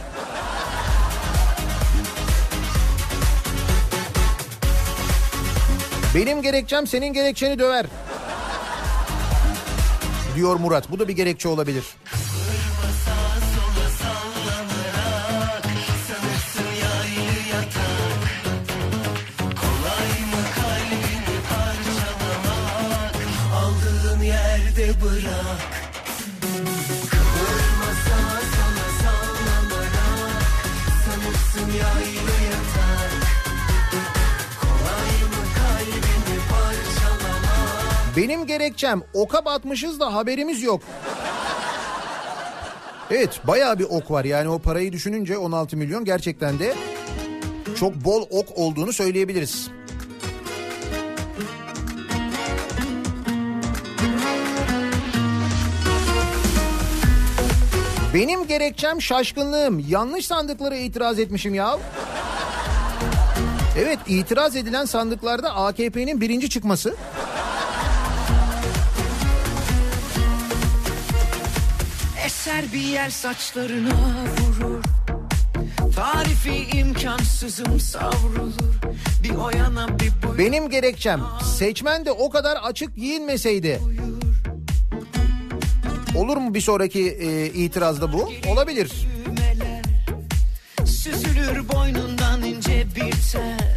Benim 6.15 6.43
gerekçem 6.43 6.87
senin 6.87 7.13
gerekçeni 7.13 7.59
döver. 7.59 7.87
Diyor 10.37 10.57
Murat. 10.57 10.91
Bu 10.91 10.99
da 10.99 11.09
bir 11.09 11.17
gerekçe 11.17 11.49
olabilir. 11.49 11.85
Benim 38.17 38.47
gerekçem 38.47 39.03
oka 39.15 39.45
batmışız 39.45 40.01
da 40.01 40.15
haberimiz 40.15 40.63
yok. 40.63 40.83
Evet 43.11 43.41
bayağı 43.45 43.79
bir 43.79 43.85
ok 43.85 44.11
var 44.11 44.25
yani 44.25 44.49
o 44.49 44.59
parayı 44.59 44.93
düşününce 44.93 45.39
16 45.39 45.77
milyon 45.77 46.05
gerçekten 46.05 46.59
de 46.59 46.75
çok 47.77 47.95
bol 47.95 48.23
ok 48.31 48.59
olduğunu 48.59 48.93
söyleyebiliriz. 48.93 49.71
Benim 58.15 58.47
gerekçem 58.47 59.03
şaşkınlığım. 59.03 59.85
Yanlış 59.89 60.27
sandıklara 60.27 60.77
itiraz 60.77 61.19
etmişim 61.19 61.55
ya. 61.55 61.79
Evet 63.79 63.99
itiraz 64.07 64.57
edilen 64.57 64.85
sandıklarda 64.85 65.55
AKP'nin 65.55 66.21
birinci 66.21 66.51
çıkması. 66.51 66.97
Eser 72.53 72.73
bir 72.73 72.89
yer 72.89 73.11
saçlarına 73.11 73.95
vurur 74.39 74.83
Tarifi 75.97 76.79
imkansızım 76.79 77.81
savrulur 77.81 78.53
Bir 79.23 79.31
o 79.31 79.51
yana 79.51 79.99
bir 79.99 80.13
bu 80.23 80.39
Benim 80.39 80.71
gerekçem 80.71 81.21
seçmen 81.59 82.05
de 82.05 82.13
o 82.13 82.31
kadar 82.31 82.57
açık 82.57 82.97
giyinmeseydi. 82.97 83.81
Olur 86.17 86.37
mu 86.37 86.55
bir 86.55 86.61
sonraki 86.61 87.11
e, 87.11 87.47
itirazda 87.47 88.13
bu? 88.13 88.33
Olabilir. 88.49 88.93
Süzülür 90.85 91.69
boynundan 91.69 92.43
ince 92.43 92.87
bir 92.97 93.13
tel 93.33 93.72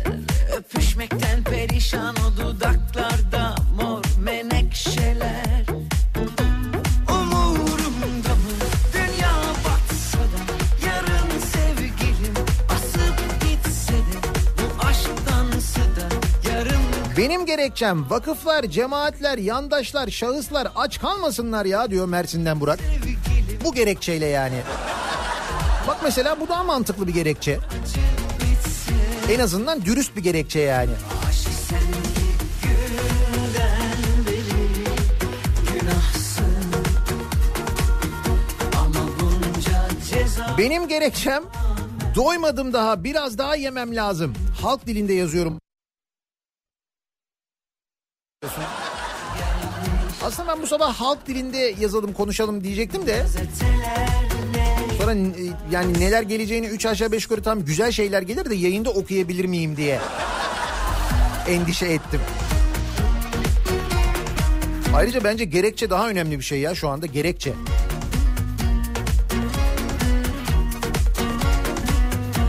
Gerekçem 17.76 18.10
vakıflar, 18.10 18.64
cemaatler, 18.64 19.38
yandaşlar, 19.38 20.10
şahıslar 20.10 20.68
aç 20.76 21.00
kalmasınlar 21.00 21.66
ya 21.66 21.92
diyor 21.92 22.08
Mersin'den 22.08 22.60
Burak. 22.60 22.80
Bu 23.66 23.74
gerekçeyle 23.74 24.26
yani. 24.26 24.62
Bak 25.88 25.98
mesela 26.04 26.40
bu 26.40 26.48
daha 26.48 26.64
mantıklı 26.64 27.08
bir 27.08 27.14
gerekçe. 27.14 27.60
En 29.32 29.40
azından 29.40 29.86
dürüst 29.86 30.16
bir 30.16 30.24
gerekçe 30.24 30.60
yani. 30.60 30.92
Benim 40.58 40.88
gerekçem 40.88 41.44
doymadım 42.16 42.74
daha 42.74 43.04
biraz 43.04 43.38
daha 43.38 43.56
yemem 43.56 43.96
lazım. 43.96 44.34
Halk 44.62 44.88
dilinde 44.88 45.14
yazıyorum. 45.14 45.65
Aslında 50.24 50.52
ben 50.52 50.62
bu 50.62 50.68
sabah 50.68 50.94
halk 50.94 51.28
dilinde 51.28 51.76
yazalım 51.80 52.14
konuşalım 52.14 52.64
diyecektim 52.64 53.08
de 53.08 53.26
sonra 54.98 55.14
e, 55.14 55.24
yani 55.72 56.00
neler 56.00 56.22
geleceğini 56.22 56.68
3 56.68 56.86
aşağı 56.86 57.12
5 57.12 57.24
yukarı 57.24 57.44
tam 57.44 57.66
güzel 57.66 57.92
şeyler 57.92 58.22
gelir 58.22 58.50
de 58.50 58.56
yayında 58.56 58.90
okuyabilir 58.90 59.46
miyim 59.46 59.78
diye 59.78 60.00
endişe 61.48 61.86
ettim. 61.86 62.22
Ayrıca 64.96 65.24
bence 65.24 65.46
gerekçe 65.46 65.90
daha 65.90 66.10
önemli 66.10 66.40
bir 66.40 66.44
şey 66.44 66.60
ya 66.60 66.76
şu 66.76 66.90
anda 66.90 67.06
gerekçe. 67.06 67.54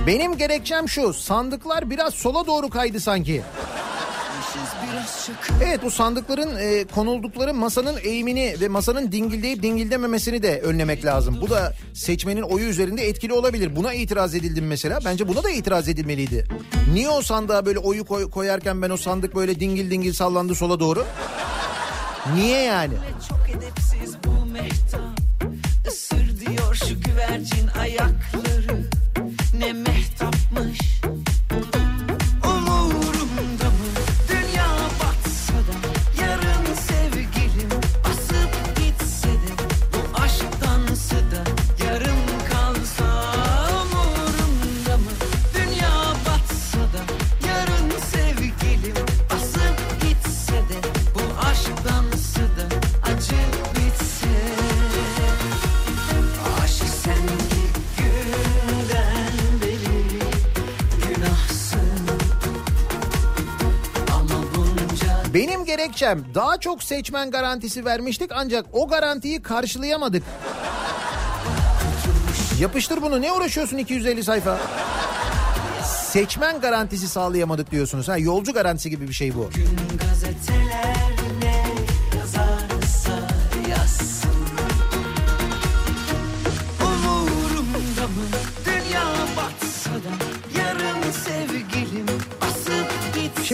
Benim 0.07 0.37
gerekçem 0.37 0.89
şu 0.89 1.13
sandıklar 1.13 1.91
biraz 1.91 2.15
sola 2.15 2.47
doğru 2.47 2.71
kaydı 2.71 3.01
sanki. 3.01 3.43
Evet 5.65 5.83
bu 5.83 5.91
sandıkların 5.91 6.57
e, 6.59 6.85
konuldukları 6.95 7.55
masanın 7.55 7.97
eğimini 8.03 8.57
ve 8.61 8.69
masanın 8.69 9.13
dingildeyip 9.13 9.63
dingildememesini 9.63 10.43
de 10.43 10.61
önlemek 10.61 11.05
lazım. 11.05 11.39
Bu 11.41 11.51
da 11.51 11.73
seçmenin 11.95 12.43
oyu 12.43 12.65
üzerinde 12.67 13.09
etkili 13.09 13.33
olabilir. 13.33 13.77
Buna 13.77 13.93
itiraz 13.93 14.35
edildi 14.35 14.61
mi 14.61 14.67
mesela? 14.67 14.99
Bence 15.05 15.29
buna 15.29 15.45
da 15.45 15.51
itiraz 15.51 15.89
edilmeliydi. 15.89 16.47
Niye 16.93 17.09
o 17.09 17.23
sandığa 17.23 17.67
böyle 17.67 17.79
oyu 17.79 18.05
koy- 18.05 18.31
koyarken 18.31 18.83
ben 18.83 18.91
o 18.91 18.97
sandık 18.97 19.35
böyle 19.35 19.61
dingil 19.61 19.91
dingil 19.91 20.13
sallandı 20.13 20.55
sola 20.55 20.81
doğru? 20.81 21.05
Niye 22.35 22.59
yani? 22.63 22.95
Çok 23.29 23.57
edepsiz 23.57 24.15
bu 24.25 24.47
mehtap 24.53 25.01
Isır 25.89 26.41
diyor 26.47 26.75
şu 26.75 27.01
güvercin 27.03 27.69
ayakları 27.81 28.46
gerekçem 65.77 66.25
daha 66.35 66.57
çok 66.61 66.83
seçmen 66.83 67.31
garantisi 67.31 67.85
vermiştik 67.85 68.31
ancak 68.35 68.67
o 68.73 68.89
garantiyi 68.89 69.43
karşılayamadık. 69.43 70.23
Yapıştır 72.61 73.03
bunu 73.03 73.23
ne 73.23 73.33
uğraşıyorsun 73.33 73.79
250 73.79 74.25
sayfa? 74.25 74.59
Seçmen 75.85 76.61
garantisi 76.61 77.09
sağlayamadık 77.09 77.71
diyorsunuz. 77.71 78.09
Ha, 78.09 78.19
yolcu 78.19 78.53
garantisi 78.53 78.91
gibi 78.91 79.09
bir 79.09 79.13
şey 79.13 79.35
bu. 79.35 79.51
gün 79.55 79.69
gazeteler 80.09 80.96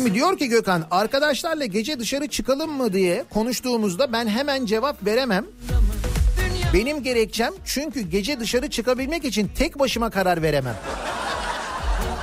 Şimdi 0.02 0.14
diyor 0.14 0.38
ki 0.38 0.48
Gökhan 0.48 0.84
arkadaşlarla 0.90 1.64
gece 1.64 1.98
dışarı 1.98 2.26
çıkalım 2.26 2.70
mı 2.70 2.92
diye 2.92 3.24
konuştuğumuzda 3.30 4.12
ben 4.12 4.28
hemen 4.28 4.66
cevap 4.66 5.06
veremem. 5.06 5.46
Benim 6.74 7.02
gerekçem 7.02 7.52
çünkü 7.64 8.00
gece 8.00 8.40
dışarı 8.40 8.70
çıkabilmek 8.70 9.24
için 9.24 9.50
tek 9.58 9.78
başıma 9.78 10.10
karar 10.10 10.42
veremem. 10.42 10.76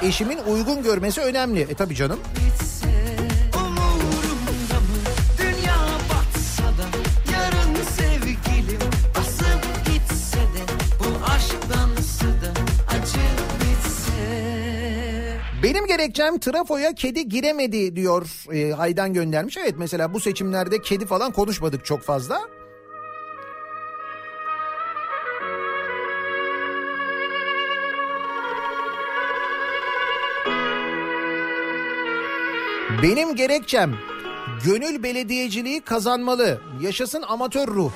Eşimin 0.01 0.37
uygun 0.37 0.83
görmesi 0.83 1.21
önemli. 1.21 1.61
E 1.61 1.73
tabii 1.73 1.95
canım. 1.95 2.19
Umurumda 2.19 2.68
gerekçem 15.99 16.39
trafoya 16.39 16.93
kedi 16.93 17.29
giremedi 17.29 17.95
diyor 17.95 18.45
e, 18.53 18.73
Aydan 18.73 19.13
göndermiş. 19.13 19.57
Evet 19.57 19.75
mesela 19.77 20.13
bu 20.13 20.19
seçimlerde 20.19 20.81
kedi 20.81 21.05
falan 21.05 21.31
konuşmadık 21.31 21.85
çok 21.85 22.01
fazla. 22.01 22.41
Benim 33.03 33.35
gerekçem 33.35 33.95
gönül 34.65 35.03
belediyeciliği 35.03 35.81
kazanmalı. 35.81 36.61
Yaşasın 36.81 37.21
amatör 37.27 37.67
ruh. 37.67 37.91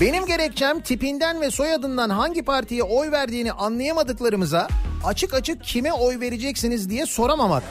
Benim 0.00 0.26
gerekçem 0.26 0.80
tipinden 0.80 1.40
ve 1.40 1.50
soyadından 1.50 2.10
hangi 2.10 2.42
partiye 2.42 2.82
oy 2.82 3.10
verdiğini 3.10 3.52
anlayamadıklarımıza 3.52 4.68
açık 5.04 5.34
açık 5.34 5.64
kime 5.64 5.92
oy 5.92 6.20
vereceksiniz 6.20 6.90
diye 6.90 7.06
soramamak. 7.06 7.62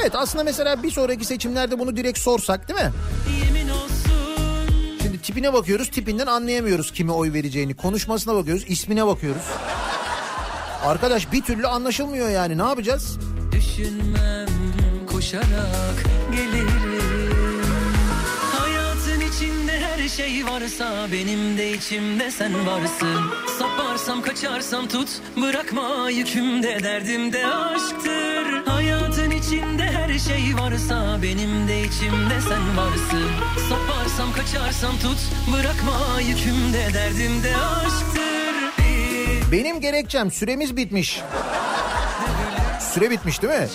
Evet 0.00 0.14
aslında 0.14 0.44
mesela 0.44 0.82
bir 0.82 0.90
sonraki 0.90 1.24
seçimlerde 1.24 1.78
bunu 1.78 1.96
direkt 1.96 2.18
sorsak 2.18 2.68
değil 2.68 2.80
mi? 2.80 2.92
Şimdi 5.02 5.22
tipine 5.22 5.52
bakıyoruz 5.52 5.90
tipinden 5.90 6.26
anlayamıyoruz 6.26 6.92
kime 6.92 7.12
oy 7.12 7.32
vereceğini. 7.32 7.74
Konuşmasına 7.74 8.34
bakıyoruz 8.34 8.64
ismine 8.68 9.06
bakıyoruz. 9.06 9.42
Arkadaş 10.84 11.32
bir 11.32 11.42
türlü 11.42 11.66
anlaşılmıyor 11.66 12.28
yani 12.28 12.58
ne 12.58 12.62
yapacağız? 12.62 13.18
Düşünmem 13.52 14.48
koşarak 15.12 16.04
gelirim 16.32 16.91
şey 20.16 20.46
varsa 20.46 21.06
Benim 21.12 21.58
de 21.58 21.72
içimde 21.72 22.30
sen 22.30 22.66
varsın. 22.66 23.20
Saparsam 23.58 24.22
kaçarsam 24.22 24.88
tut 24.88 25.08
Bırakma 25.36 26.10
yükümde. 26.10 26.82
Derdimde 26.82 27.46
aşktır. 27.46 28.66
Hayatın 28.66 29.30
içinde 29.30 29.82
her 29.82 30.18
şey 30.18 30.54
varsa 30.58 31.18
Benim 31.22 31.68
de 31.68 31.80
içimde 31.80 32.40
sen 32.48 32.76
varsın. 32.76 33.30
Saparsam 33.68 34.32
kaçarsam 34.32 34.98
tut 34.98 35.18
Bırakma 35.52 36.20
yükümde. 36.20 36.94
Derdimde 36.94 37.56
aşktır. 37.56 38.32
Bir 39.52 39.52
Benim 39.52 39.80
gerekçem 39.80 40.30
süremiz 40.30 40.76
bitmiş. 40.76 41.20
Süre 42.94 43.10
bitmiş 43.10 43.42
değil 43.42 43.52
mi? 43.60 43.68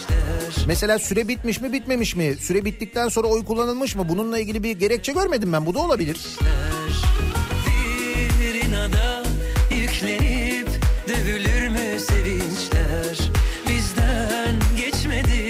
Mesela 0.68 1.00
süre 1.00 1.28
bitmiş 1.28 1.62
mi 1.62 1.74
bitmemiş 1.74 2.16
mi? 2.16 2.36
Süre 2.40 2.66
bittikten 2.66 3.10
sonra 3.10 3.28
oy 3.28 3.46
kullanılmış 3.46 3.96
mı? 3.96 4.10
Bununla 4.10 4.40
ilgili 4.40 4.64
bir 4.64 4.80
gerekçe 4.80 5.12
görmedim 5.12 5.54
ben. 5.54 5.66
Bu 5.66 5.74
da 5.74 5.80
olabilir. 5.80 6.18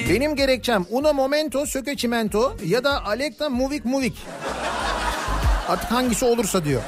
Benim 0.09 0.35
gerekçem 0.35 0.85
Una 0.89 1.13
Momento 1.13 1.65
Söke 1.65 1.95
Çimento 1.95 2.57
ya 2.65 2.83
da 2.83 3.05
Alekta 3.05 3.49
Muvik 3.49 3.85
Muvik. 3.85 4.17
Artık 5.67 5.91
hangisi 5.91 6.25
olursa 6.25 6.65
diyor. 6.65 6.81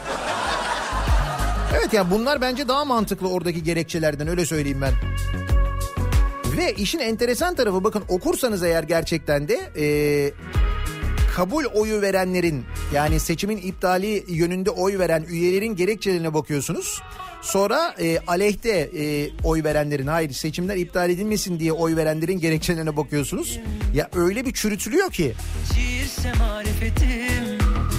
Evet 1.80 1.93
ya 1.93 2.11
bunlar 2.11 2.41
bence 2.41 2.67
daha 2.67 2.86
mantıklı 2.86 3.30
oradaki 3.30 3.63
gerekçelerden 3.63 4.27
öyle 4.27 4.45
söyleyeyim 4.45 4.82
ben. 4.82 4.93
Ve 6.60 6.74
işin 6.74 6.99
enteresan 6.99 7.55
tarafı 7.55 7.84
bakın 7.84 8.03
okursanız 8.10 8.64
eğer 8.64 8.84
gerçekten 8.84 9.47
de 9.47 9.60
eee, 9.76 10.34
kabul 11.36 11.66
oyu 11.66 12.01
verenlerin 12.01 12.66
yani 12.93 13.20
seçimin 13.20 13.57
iptali 13.57 14.24
yönünde 14.28 14.70
oy 14.70 14.99
veren 14.99 15.26
üyelerin 15.30 15.76
gerekçelerine 15.76 16.34
bakıyorsunuz. 16.34 17.01
Sonra 17.41 17.95
e, 17.99 18.20
aleyhte 18.28 18.70
e, 18.70 19.30
oy 19.43 19.64
verenlerin 19.64 20.07
hayır 20.07 20.32
seçimler 20.32 20.76
iptal 20.78 21.10
edilmesin 21.10 21.60
diye 21.60 21.72
oy 21.72 21.95
verenlerin 21.95 22.39
gerekçelerine 22.39 22.97
bakıyorsunuz. 22.97 23.60
Ya 23.95 24.10
öyle 24.16 24.45
bir 24.45 24.53
çürütülüyor 24.53 25.12
ki 25.12 25.34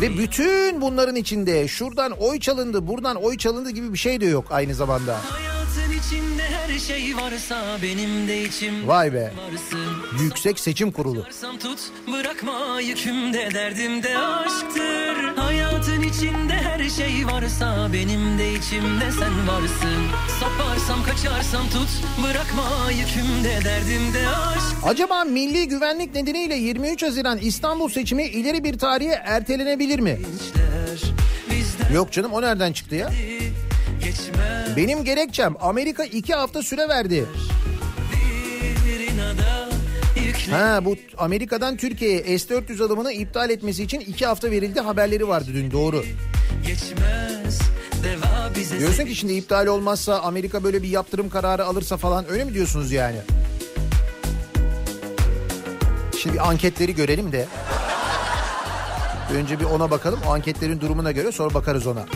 ve 0.00 0.18
bütün 0.18 0.80
bunların 0.80 1.16
içinde 1.16 1.68
şuradan 1.68 2.12
oy 2.12 2.40
çalındı 2.40 2.86
buradan 2.86 3.16
oy 3.16 3.36
çalındı 3.36 3.70
gibi 3.70 3.92
bir 3.92 3.98
şey 3.98 4.20
de 4.20 4.26
yok 4.26 4.44
aynı 4.50 4.74
zamanda. 4.74 5.18
hayatın 5.22 5.59
içinde 6.06 6.42
her 6.42 6.78
şey 6.78 7.16
varsa 7.16 7.78
benim 7.82 8.28
de 8.28 8.42
içim 8.44 8.88
Vay 8.88 9.12
be 9.12 9.32
varsın. 9.36 10.22
Yüksek 10.22 10.60
Seçim 10.60 10.92
Kurulu. 10.92 11.24
Tut 11.60 11.78
bırakma 12.12 12.80
yükümde 12.80 13.48
derdimde 13.54 14.18
aşktır 14.18 15.36
Hayatın 15.36 16.02
içinde 16.02 16.52
her 16.52 16.88
şey 16.88 17.26
varsa 17.26 17.88
benim 17.92 18.38
de 18.38 18.52
içimde 18.54 19.12
sen 19.12 19.48
varsın 19.48 20.02
Saparsam 20.40 21.04
kaçarsam 21.04 21.68
tut 21.70 21.88
bırakma 22.24 22.90
yükümde 22.90 23.64
derdimde 23.64 24.28
aşk 24.28 24.76
Acaba 24.84 25.24
milli 25.24 25.68
güvenlik 25.68 26.14
nedeniyle 26.14 26.54
23 26.56 27.02
Haziran 27.02 27.38
İstanbul 27.38 27.88
seçimi 27.88 28.24
ileri 28.24 28.64
bir 28.64 28.78
tarihe 28.78 29.22
ertelenebilir 29.24 29.98
mi? 29.98 30.18
Yok 31.94 32.12
canım 32.12 32.32
o 32.32 32.42
nereden 32.42 32.72
çıktı 32.72 32.94
ya? 32.94 33.10
Benim 34.76 35.04
gerekçem 35.04 35.54
Amerika 35.60 36.04
iki 36.04 36.34
hafta 36.34 36.62
süre 36.62 36.88
verdi. 36.88 37.26
Ha 40.50 40.84
bu 40.84 40.96
Amerika'dan 41.18 41.76
Türkiye'ye 41.76 42.38
S-400 42.38 42.84
alımını 42.84 43.12
iptal 43.12 43.50
etmesi 43.50 43.82
için 43.82 44.00
iki 44.00 44.26
hafta 44.26 44.50
verildi 44.50 44.80
haberleri 44.80 45.28
vardı 45.28 45.50
dün 45.54 45.70
doğru. 45.70 46.04
geçmez 46.66 47.58
Diyorsun 48.78 49.04
ki 49.04 49.14
şimdi 49.14 49.32
iptal 49.32 49.66
olmazsa 49.66 50.20
Amerika 50.20 50.64
böyle 50.64 50.82
bir 50.82 50.88
yaptırım 50.88 51.30
kararı 51.30 51.64
alırsa 51.64 51.96
falan 51.96 52.30
öyle 52.30 52.44
mi 52.44 52.54
diyorsunuz 52.54 52.92
yani? 52.92 53.16
Şimdi 56.18 56.40
anketleri 56.40 56.94
görelim 56.94 57.32
de. 57.32 57.46
Önce 59.34 59.60
bir 59.60 59.64
ona 59.64 59.90
bakalım. 59.90 60.20
O 60.26 60.32
anketlerin 60.32 60.80
durumuna 60.80 61.12
göre 61.12 61.32
sonra 61.32 61.54
bakarız 61.54 61.86
ona. 61.86 62.06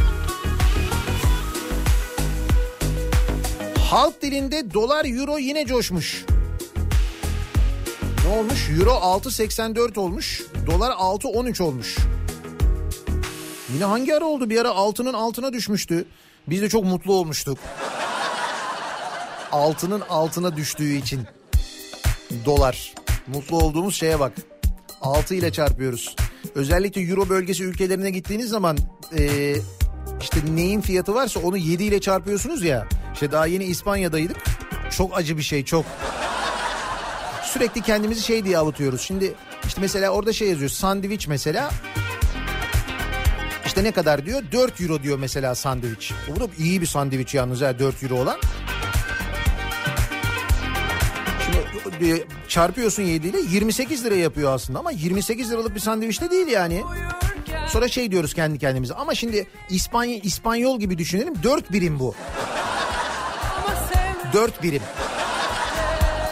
Halk 3.95 4.23
dilinde 4.23 4.75
dolar 4.75 5.05
euro 5.05 5.39
yine 5.39 5.67
coşmuş. 5.67 6.25
Ne 8.25 8.39
olmuş? 8.39 8.71
Euro 8.79 8.91
6.84 8.91 9.99
olmuş. 9.99 10.43
Dolar 10.67 10.91
6.13 10.91 11.63
olmuş. 11.63 11.97
Yine 13.75 13.85
hangi 13.85 14.15
ara 14.15 14.25
oldu? 14.25 14.51
Bir 14.51 14.61
ara 14.61 14.71
altının 14.71 15.13
altına 15.13 15.53
düşmüştü. 15.53 16.05
Biz 16.49 16.63
de 16.63 16.69
çok 16.69 16.85
mutlu 16.85 17.13
olmuştuk. 17.13 17.59
Altının 19.53 20.01
altına 20.01 20.57
düştüğü 20.57 20.95
için. 20.95 21.21
Dolar. 22.45 22.95
Mutlu 23.27 23.59
olduğumuz 23.59 23.95
şeye 23.95 24.21
bak. 24.21 24.33
6 25.01 25.35
ile 25.35 25.53
çarpıyoruz. 25.53 26.17
Özellikle 26.55 27.01
Euro 27.01 27.29
bölgesi 27.29 27.65
ülkelerine 27.65 28.11
gittiğiniz 28.11 28.49
zaman 28.49 28.79
eee, 29.19 29.57
işte 30.21 30.41
neyin 30.55 30.81
fiyatı 30.81 31.15
varsa 31.15 31.41
onu 31.41 31.57
7 31.57 31.85
ile 31.85 32.01
çarpıyorsunuz 32.01 32.63
ya. 32.63 32.87
İşte 33.15 33.33
daha 33.33 33.47
yeni 33.47 33.65
İspanya'daydık. 33.65 34.37
Çok 34.91 35.19
acı 35.19 35.39
bir 35.39 35.43
şey 35.43 35.65
çok. 35.65 35.85
Sürekli 37.43 37.83
kendimizi 37.83 38.23
şey 38.23 38.45
diye 38.45 38.59
avutuyoruz. 38.59 39.01
Şimdi 39.01 39.35
işte 39.67 39.81
mesela 39.81 40.11
orada 40.11 40.33
şey 40.33 40.49
yazıyor. 40.49 40.71
Sandviç 40.71 41.29
mesela 41.29 41.71
işte 43.67 43.85
ne 43.85 43.93
kadar 43.93 44.27
diyor? 44.27 44.43
4 44.53 44.81
euro 44.81 45.03
diyor 45.03 45.19
mesela 45.19 45.55
sandviç. 45.55 46.13
Bu 46.37 46.41
da 46.41 46.49
iyi 46.59 46.81
bir 46.81 46.87
sandviç 46.87 47.35
yalnız 47.35 47.61
ha 47.61 47.79
4 47.79 48.03
euro 48.03 48.15
olan. 48.15 48.39
Çarpıyorsun 52.49 53.03
7 53.03 53.27
ile 53.27 53.39
28 53.41 54.05
lira 54.05 54.15
yapıyor 54.15 54.55
aslında 54.55 54.79
ama 54.79 54.91
28 54.91 55.51
liralık 55.51 55.75
bir 55.75 55.81
sandviç 55.81 56.21
de 56.21 56.31
değil 56.31 56.47
yani. 56.47 56.83
Sonra 57.69 57.89
şey 57.89 58.11
diyoruz 58.11 58.35
kendi 58.35 58.59
kendimize 58.59 58.95
ama 58.95 59.15
şimdi 59.15 59.47
İspanya 59.71 60.17
İspanyol 60.17 60.81
gibi 60.81 60.99
düşünelim 60.99 61.35
4 61.43 61.73
birim 61.73 61.99
bu. 61.99 62.15
4 64.33 64.63
birim. 64.63 64.83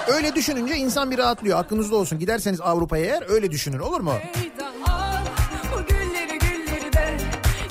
Öyle 0.09 0.35
düşününce 0.35 0.77
insan 0.77 1.11
bir 1.11 1.19
rahatlıyor. 1.19 1.59
Aklınızda 1.59 1.97
olsun. 1.97 2.19
Giderseniz 2.19 2.61
Avrupa'ya 2.61 3.05
eğer 3.05 3.31
öyle 3.31 3.51
düşünün 3.51 3.79
olur 3.79 4.01
mu? 4.01 4.15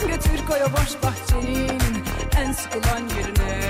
Götür 0.08 0.46
koy 0.48 0.60
boş 0.60 1.04
bahçenin 1.04 1.70
en 2.38 2.52
sıkılan 2.52 3.00
yerine. 3.18 3.61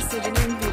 Serserinin 0.00 0.65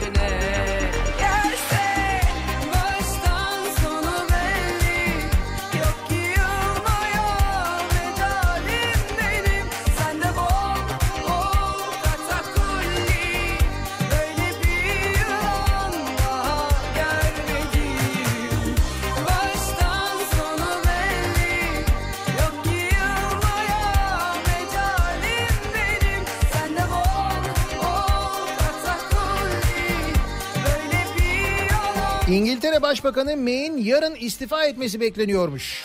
Başbakanı 33.04 33.38
May'in 33.38 33.78
yarın 33.78 34.16
istifa 34.16 34.66
etmesi 34.66 34.99
bekleniyormuş. 34.99 35.84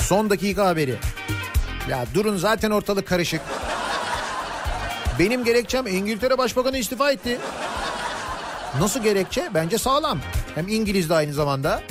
Son 0.00 0.30
dakika 0.30 0.66
haberi. 0.66 0.94
Ya 1.90 2.04
durun 2.14 2.36
zaten 2.36 2.70
ortalık 2.70 3.06
karışık. 3.06 3.40
Benim 5.18 5.44
gerekçem 5.44 5.86
İngiltere 5.86 6.38
Başbakanı 6.38 6.78
istifa 6.78 7.12
etti. 7.12 7.38
Nasıl 8.80 9.02
gerekçe? 9.02 9.50
Bence 9.54 9.78
sağlam. 9.78 10.18
Hem 10.54 10.68
İngiliz 10.68 11.10
de 11.10 11.14
aynı 11.14 11.32
zamanda. 11.32 11.82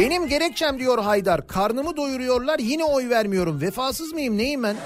Benim 0.00 0.28
gerekçem 0.28 0.78
diyor 0.78 0.98
Haydar. 0.98 1.46
Karnımı 1.46 1.96
doyuruyorlar 1.96 2.58
yine 2.58 2.84
oy 2.84 3.08
vermiyorum. 3.08 3.60
Vefasız 3.60 4.12
mıyım 4.12 4.38
neyim 4.38 4.62
ben? 4.62 4.76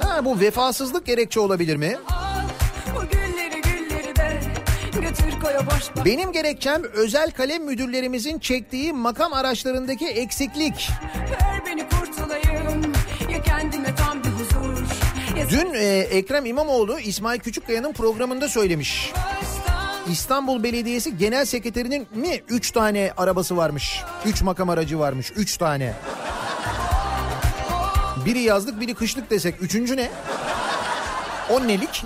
Ha, 0.00 0.24
bu 0.24 0.40
vefasızlık 0.40 1.06
gerekçe 1.06 1.40
olabilir 1.40 1.76
mi? 1.76 1.96
Benim 6.04 6.32
gerekçem 6.32 6.82
özel 6.84 7.30
kalem 7.30 7.64
müdürlerimizin 7.64 8.38
çektiği 8.38 8.92
makam 8.92 9.32
araçlarındaki 9.32 10.06
eksiklik. 10.08 10.90
Dün 15.50 15.74
e, 15.74 15.84
Ekrem 15.98 16.46
İmamoğlu 16.46 17.00
İsmail 17.00 17.40
Küçükkaya'nın 17.40 17.92
programında 17.92 18.48
söylemiş. 18.48 19.12
baştan 19.14 19.29
İstanbul 20.10 20.62
Belediyesi 20.62 21.18
Genel 21.18 21.44
Sekreterinin 21.44 22.06
mi 22.14 22.40
3 22.48 22.70
tane 22.70 23.12
arabası 23.16 23.56
varmış? 23.56 24.02
3 24.24 24.42
makam 24.42 24.70
aracı 24.70 24.98
varmış 24.98 25.32
3 25.36 25.56
tane. 25.56 25.94
Biri 28.26 28.40
yazlık 28.40 28.80
biri 28.80 28.94
kışlık 28.94 29.30
desek 29.30 29.62
üçüncü 29.62 29.96
ne? 29.96 30.10
O 31.50 31.68
nelik? 31.68 32.04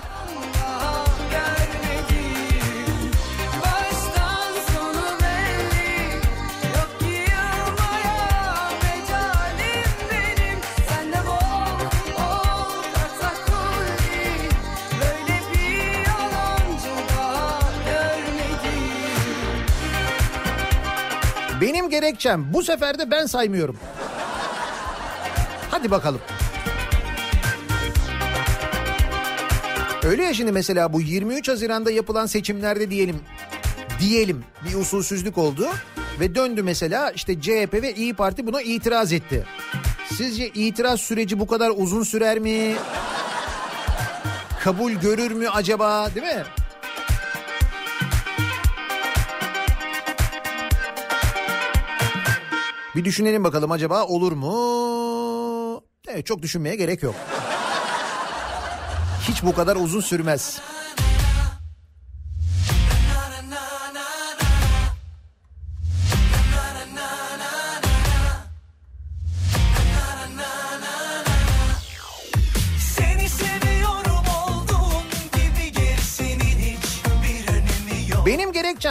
Gerekçem 21.95 22.53
bu 22.53 22.63
sefer 22.63 22.99
de 22.99 23.11
ben 23.11 23.27
saymıyorum. 23.27 23.77
Hadi 25.71 25.91
bakalım. 25.91 26.21
Öyle 30.05 30.25
ya 30.25 30.35
şimdi 30.35 30.53
mesela 30.53 30.93
bu 30.93 31.01
23 31.01 31.49
Haziran'da 31.49 31.91
yapılan 31.91 32.27
seçimlerde 32.27 32.91
diyelim 32.91 33.21
diyelim 34.01 34.45
bir 34.69 34.75
usulsüzlük 34.75 35.39
oldu 35.39 35.69
ve 36.21 36.35
döndü 36.35 36.63
mesela 36.63 37.11
işte 37.11 37.41
CHP 37.41 37.75
ve 37.75 37.95
İyi 37.95 38.15
Parti 38.15 38.47
buna 38.47 38.63
itiraz 38.63 39.13
etti. 39.13 39.45
Sizce 40.13 40.49
itiraz 40.49 41.01
süreci 41.01 41.41
bu 41.41 41.47
kadar 41.47 41.73
uzun 41.77 42.03
sürer 42.03 42.39
mi? 42.39 42.75
Kabul 44.61 44.93
görür 44.93 45.31
mü 45.31 45.49
acaba 45.49 46.15
değil 46.15 46.27
mi? 46.27 46.45
Bir 52.97 53.05
düşünelim 53.05 53.45
bakalım 53.45 53.71
acaba 53.73 54.05
olur 54.05 54.33
mu? 54.33 55.83
Evet 56.09 56.27
çok 56.27 56.43
düşünmeye 56.43 56.77
gerek 56.77 57.03
yok. 57.03 57.15
Hiç 59.29 59.43
bu 59.43 59.55
kadar 59.55 59.77
uzun 59.77 60.01
sürmez. 60.01 60.61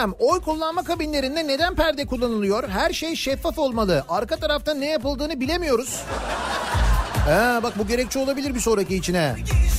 Gerekçem 0.04 0.26
oy 0.28 0.40
kullanma 0.40 0.84
kabinlerinde 0.84 1.46
neden 1.46 1.74
perde 1.74 2.06
kullanılıyor? 2.06 2.68
Her 2.68 2.92
şey 2.92 3.16
şeffaf 3.16 3.58
olmalı. 3.58 4.04
Arka 4.08 4.36
tarafta 4.36 4.74
ne 4.74 4.86
yapıldığını 4.86 5.40
bilemiyoruz. 5.40 6.02
Ha, 7.28 7.60
bak 7.62 7.78
bu 7.78 7.86
gerekçe 7.86 8.18
olabilir 8.18 8.54
bir 8.54 8.60
sonraki 8.60 8.96
içine. 8.96 9.34
Gizli 9.38 9.73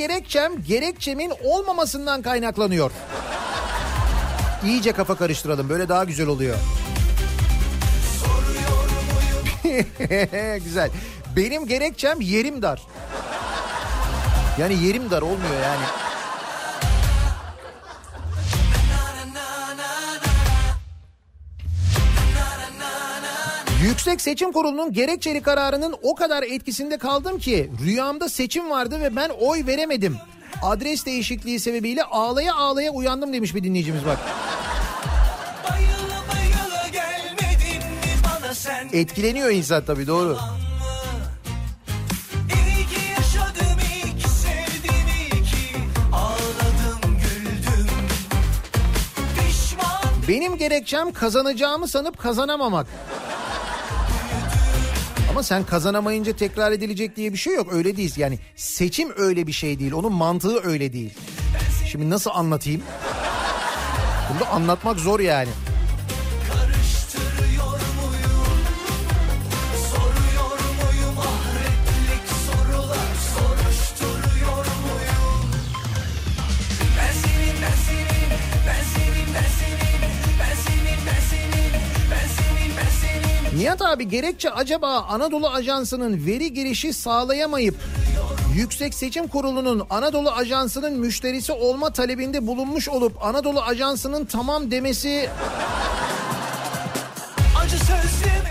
gerekçem 0.00 0.52
gerekçemin 0.62 1.32
olmamasından 1.44 2.22
kaynaklanıyor. 2.22 2.90
İyice 4.64 4.92
kafa 4.92 5.14
karıştıralım 5.14 5.68
böyle 5.68 5.88
daha 5.88 6.04
güzel 6.04 6.26
oluyor. 6.26 6.56
güzel. 10.64 10.90
Benim 11.36 11.66
gerekçem 11.66 12.20
yerim 12.20 12.62
dar. 12.62 12.82
Yani 14.58 14.84
yerim 14.84 15.10
dar 15.10 15.22
olmuyor 15.22 15.62
yani. 15.64 15.84
Yüksek 23.82 24.20
Seçim 24.20 24.52
Kurulu'nun 24.52 24.92
gerekçeli 24.92 25.42
kararının 25.42 25.96
o 26.02 26.14
kadar 26.14 26.42
etkisinde 26.42 26.98
kaldım 26.98 27.38
ki 27.38 27.70
rüyamda 27.84 28.28
seçim 28.28 28.70
vardı 28.70 29.00
ve 29.00 29.16
ben 29.16 29.28
oy 29.40 29.66
veremedim. 29.66 30.16
Adres 30.62 31.06
değişikliği 31.06 31.60
sebebiyle 31.60 32.04
ağlaya 32.04 32.54
ağlaya 32.54 32.90
uyandım 32.90 33.32
demiş 33.32 33.54
bir 33.54 33.64
dinleyicimiz 33.64 34.06
bak. 34.06 34.18
Bayıla 35.70 36.22
bayıla 36.32 36.70
Etkileniyor 38.92 39.50
insan 39.50 39.84
tabii 39.84 40.06
doğru. 40.06 40.38
Benim 50.28 50.56
gerekçem 50.56 51.12
kazanacağımı 51.12 51.88
sanıp 51.88 52.18
kazanamamak. 52.18 52.86
Ama 55.40 55.44
sen 55.44 55.64
kazanamayınca 55.64 56.36
tekrar 56.36 56.72
edilecek 56.72 57.16
diye 57.16 57.32
bir 57.32 57.38
şey 57.38 57.54
yok. 57.54 57.72
Öyle 57.72 57.96
değil. 57.96 58.14
Yani 58.16 58.38
seçim 58.56 59.08
öyle 59.16 59.46
bir 59.46 59.52
şey 59.52 59.78
değil. 59.78 59.92
Onun 59.92 60.12
mantığı 60.12 60.60
öyle 60.62 60.92
değil. 60.92 61.14
Şimdi 61.90 62.10
nasıl 62.10 62.30
anlatayım? 62.34 62.82
Bunu 64.34 64.54
anlatmak 64.54 64.98
zor 64.98 65.20
yani. 65.20 65.48
Nihat 83.60 83.82
abi 83.82 84.08
gerekçe 84.08 84.50
acaba 84.50 84.88
Anadolu 85.08 85.48
Ajansı'nın 85.48 86.26
veri 86.26 86.52
girişi 86.54 86.92
sağlayamayıp 86.92 87.74
Yüksek 88.54 88.94
Seçim 88.94 89.28
Kurulu'nun 89.28 89.86
Anadolu 89.90 90.30
Ajansı'nın 90.30 90.92
müşterisi 90.98 91.52
olma 91.52 91.92
talebinde 91.92 92.46
bulunmuş 92.46 92.88
olup 92.88 93.24
Anadolu 93.24 93.62
Ajansı'nın 93.62 94.24
tamam 94.24 94.70
demesi 94.70 95.28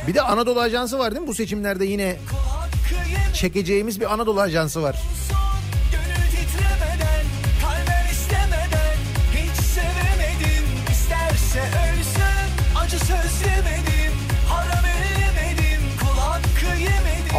bir 0.07 0.13
de 0.13 0.21
Anadolu 0.21 0.59
Ajansı 0.59 0.99
var 0.99 1.11
değil 1.11 1.21
mi 1.21 1.27
bu 1.27 1.33
seçimlerde 1.33 1.85
yine 1.85 2.17
çekeceğimiz 3.33 3.99
bir 3.99 4.13
Anadolu 4.13 4.41
Ajansı 4.41 4.83
var. 4.83 4.95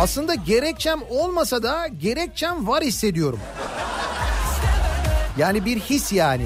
Aslında 0.01 0.35
gerekçem 0.35 1.01
olmasa 1.11 1.63
da 1.63 1.87
gerekçem 1.87 2.67
var 2.67 2.85
hissediyorum. 2.85 3.41
Yani 5.39 5.65
bir 5.65 5.81
his 5.81 6.13
yani. 6.13 6.43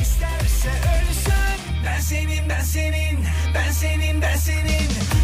İsterse 0.00 0.68
ölsün 0.68 1.32
Ben 1.86 2.00
senin, 2.00 2.48
ben 2.48 2.60
senin, 2.60 3.18
ben 3.54 3.70
senin, 3.70 4.22
ben 4.22 4.36
senin 4.36 4.68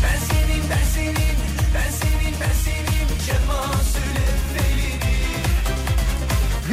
Ben 0.03 0.19
senin, 0.27 0.63
ben 0.71 0.85
senin, 0.95 1.17
ben 1.75 1.91
senin, 1.91 2.35
ben 2.41 2.55
senin 2.65 3.09
Cemazül 3.27 4.17
evvelini 4.25 5.15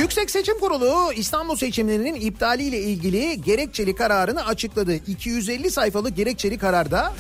Yüksek 0.02 0.32
Seçim 0.32 0.60
Kurulu 0.60 1.14
İstanbul 1.14 1.56
seçimlerinin 1.56 2.16
iptaliyle 2.16 2.80
ilgili 2.80 3.42
gerekçeli 3.42 3.96
kararını 3.96 4.46
açıkladı. 4.46 4.96
250 4.96 5.72
sayfalık 5.72 6.16
gerekçeli 6.16 6.58
kararda 6.58 7.14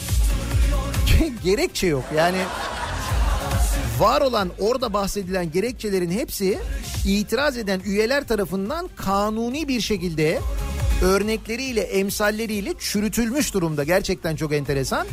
gerekçe 1.44 1.88
yok. 1.88 2.04
Yani 2.18 2.38
var 4.02 4.22
olan 4.22 4.50
orada 4.60 4.94
bahsedilen 4.94 5.52
gerekçelerin 5.52 6.12
hepsi 6.12 6.60
itiraz 7.06 7.58
eden 7.58 7.82
üyeler 7.86 8.28
tarafından 8.28 8.90
kanuni 8.96 9.68
bir 9.68 9.82
şekilde 9.82 10.40
örnekleriyle, 11.02 11.82
emsalleriyle 11.82 12.74
çürütülmüş 12.80 13.54
durumda. 13.54 13.84
Gerçekten 13.84 14.36
çok 14.36 14.54
enteresan. 14.54 15.08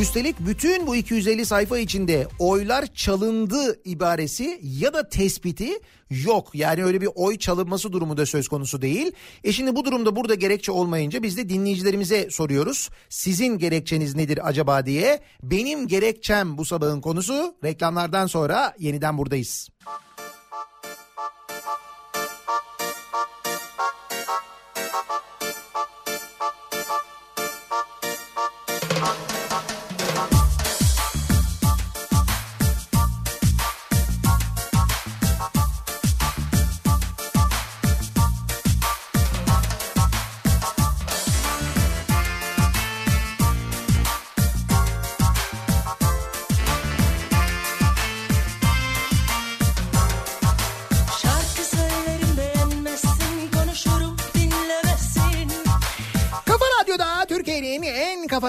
Üstelik 0.00 0.40
bütün 0.40 0.86
bu 0.86 0.96
250 0.96 1.46
sayfa 1.46 1.78
içinde 1.78 2.26
oylar 2.38 2.86
çalındı 2.94 3.80
ibaresi 3.84 4.60
ya 4.62 4.94
da 4.94 5.08
tespiti 5.08 5.78
yok. 6.10 6.54
Yani 6.54 6.84
öyle 6.84 7.00
bir 7.00 7.08
oy 7.14 7.38
çalınması 7.38 7.92
durumu 7.92 8.16
da 8.16 8.26
söz 8.26 8.48
konusu 8.48 8.82
değil. 8.82 9.12
E 9.44 9.52
şimdi 9.52 9.76
bu 9.76 9.84
durumda 9.84 10.16
burada 10.16 10.34
gerekçe 10.34 10.72
olmayınca 10.72 11.22
biz 11.22 11.36
de 11.36 11.48
dinleyicilerimize 11.48 12.30
soruyoruz. 12.30 12.90
Sizin 13.08 13.58
gerekçeniz 13.58 14.14
nedir 14.14 14.48
acaba 14.48 14.86
diye. 14.86 15.20
Benim 15.42 15.88
gerekçem 15.88 16.58
bu 16.58 16.64
sabahın 16.64 17.00
konusu. 17.00 17.54
Reklamlardan 17.64 18.26
sonra 18.26 18.74
yeniden 18.78 19.18
buradayız. 19.18 19.68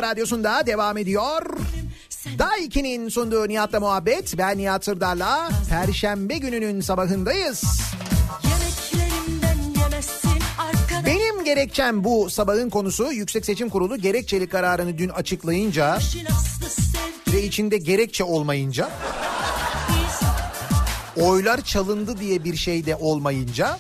Radyosunda 0.06 0.66
devam 0.66 0.98
ediyor. 0.98 1.42
Daiki'nin 2.40 3.10
sunduğu 3.10 3.48
Nihat'la 3.48 3.80
muhabbet. 3.80 4.38
Ben 4.38 4.58
Nihat 4.58 4.86
Sırdar'la 4.86 5.50
Perşembe 5.70 6.38
gününün 6.38 6.82
sabahındayız. 6.82 7.64
Benim 11.06 11.44
gerekçem 11.44 12.04
bu 12.04 12.30
sabahın 12.30 12.70
konusu 12.70 13.12
Yüksek 13.12 13.46
Seçim 13.46 13.70
Kurulu 13.70 13.98
gerekçeli 13.98 14.50
kararını 14.50 14.98
dün 14.98 15.10
açıklayınca 15.10 16.00
ve 17.34 17.44
içinde 17.44 17.78
gerekçe 17.78 18.24
olmayınca 18.24 18.90
oylar 21.18 21.62
çalındı 21.62 22.18
diye 22.18 22.44
bir 22.44 22.56
şey 22.56 22.86
de 22.86 22.96
olmayınca 22.96 23.78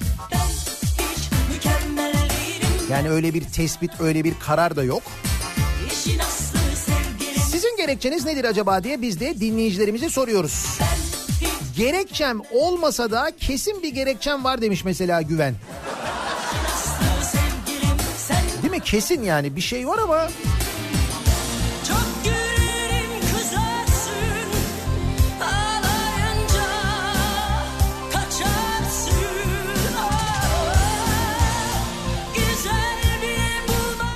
yani 2.91 3.10
öyle 3.10 3.34
bir 3.34 3.43
tespit 3.43 3.91
öyle 3.99 4.23
bir 4.23 4.34
karar 4.39 4.76
da 4.76 4.84
yok. 4.84 5.03
Gerekçeniz 7.85 8.25
nedir 8.25 8.45
acaba 8.45 8.83
diye 8.83 9.01
biz 9.01 9.19
de 9.19 9.39
dinleyicilerimize 9.39 10.09
soruyoruz. 10.09 10.79
Gerekçem 11.77 12.41
olmasa 12.51 13.11
da 13.11 13.31
kesin 13.39 13.83
bir 13.83 13.93
gerekçem 13.93 14.43
var 14.43 14.61
demiş 14.61 14.85
mesela 14.85 15.21
Güven. 15.21 15.55
Değil 18.61 18.71
mi? 18.71 18.79
Kesin 18.79 19.23
yani 19.23 19.55
bir 19.55 19.61
şey 19.61 19.87
var 19.87 19.97
ama 19.97 20.27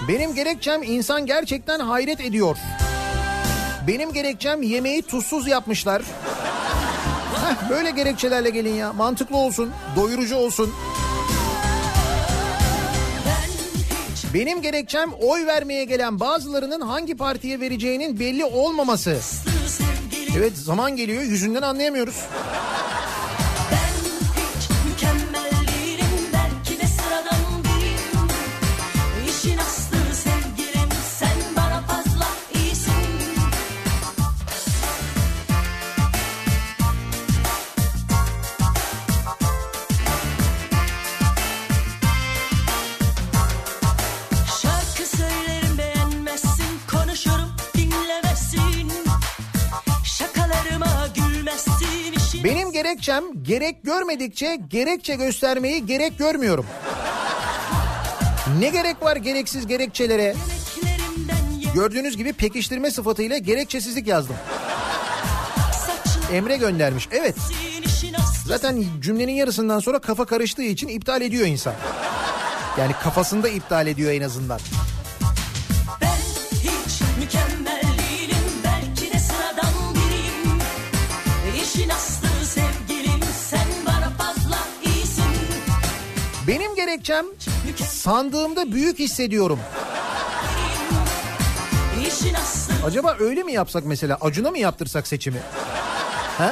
benim 0.07 0.35
gerekçem 0.35 0.83
insan 0.83 1.25
gerçekten 1.25 1.79
hayret 1.79 2.21
ediyor. 2.21 2.57
Benim 3.89 4.13
gerekçem 4.13 4.61
yemeği 4.61 5.01
tuzsuz 5.01 5.47
yapmışlar. 5.47 6.01
Heh, 7.35 7.69
böyle 7.69 7.91
gerekçelerle 7.91 8.49
gelin 8.49 8.73
ya. 8.73 8.93
Mantıklı 8.93 9.37
olsun, 9.37 9.71
doyurucu 9.95 10.35
olsun. 10.35 10.73
Benim 14.33 14.61
gerekçem 14.61 15.11
oy 15.13 15.45
vermeye 15.45 15.85
gelen 15.85 16.19
bazılarının 16.19 16.81
hangi 16.81 17.17
partiye 17.17 17.59
vereceğinin 17.59 18.19
belli 18.19 18.45
olmaması. 18.45 19.17
Evet 20.37 20.57
zaman 20.57 20.95
geliyor 20.95 21.23
yüzünden 21.23 21.61
anlayamıyoruz. 21.61 22.15
Gerekçem 52.99 53.43
gerek 53.43 53.83
görmedikçe 53.83 54.59
gerekçe 54.69 55.15
göstermeyi 55.15 55.85
gerek 55.85 56.17
görmüyorum. 56.17 56.65
Ne 58.59 58.69
gerek 58.69 59.03
var 59.03 59.15
gereksiz 59.15 59.67
gerekçelere? 59.67 60.35
Gördüğünüz 61.73 62.17
gibi 62.17 62.33
pekiştirme 62.33 62.91
sıfatıyla 62.91 63.37
gerekçesizlik 63.37 64.07
yazdım. 64.07 64.35
Emre 66.33 66.57
göndermiş. 66.57 67.07
Evet 67.11 67.35
zaten 68.45 68.83
cümlenin 69.01 69.33
yarısından 69.33 69.79
sonra 69.79 69.99
kafa 69.99 70.25
karıştığı 70.25 70.63
için 70.63 70.87
iptal 70.87 71.21
ediyor 71.21 71.47
insan. 71.47 71.73
Yani 72.79 72.93
kafasında 73.03 73.49
iptal 73.49 73.87
ediyor 73.87 74.11
en 74.11 74.21
azından. 74.21 74.59
Gerekçem 86.89 87.25
sandığımda 87.85 88.71
büyük 88.71 88.99
hissediyorum. 88.99 89.59
Acaba 92.85 93.15
öyle 93.19 93.43
mi 93.43 93.53
yapsak 93.53 93.85
mesela? 93.85 94.17
Acuna 94.21 94.51
mı 94.51 94.57
yaptırsak 94.57 95.07
seçimi? 95.07 95.39
He? 96.37 96.51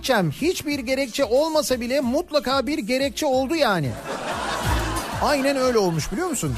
Gerekçem 0.00 0.30
hiçbir 0.30 0.78
gerekçe 0.78 1.24
olmasa 1.24 1.80
bile 1.80 2.00
mutlaka 2.00 2.66
bir 2.66 2.78
gerekçe 2.78 3.26
oldu 3.26 3.54
yani. 3.54 3.90
Aynen 5.22 5.56
öyle 5.56 5.78
olmuş 5.78 6.12
biliyor 6.12 6.28
musun? 6.28 6.56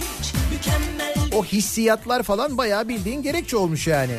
O 1.34 1.44
hissiyatlar 1.44 2.22
falan 2.22 2.58
bayağı 2.58 2.88
bildiğin 2.88 3.22
gerekçe 3.22 3.56
olmuş 3.56 3.86
yani. 3.86 4.12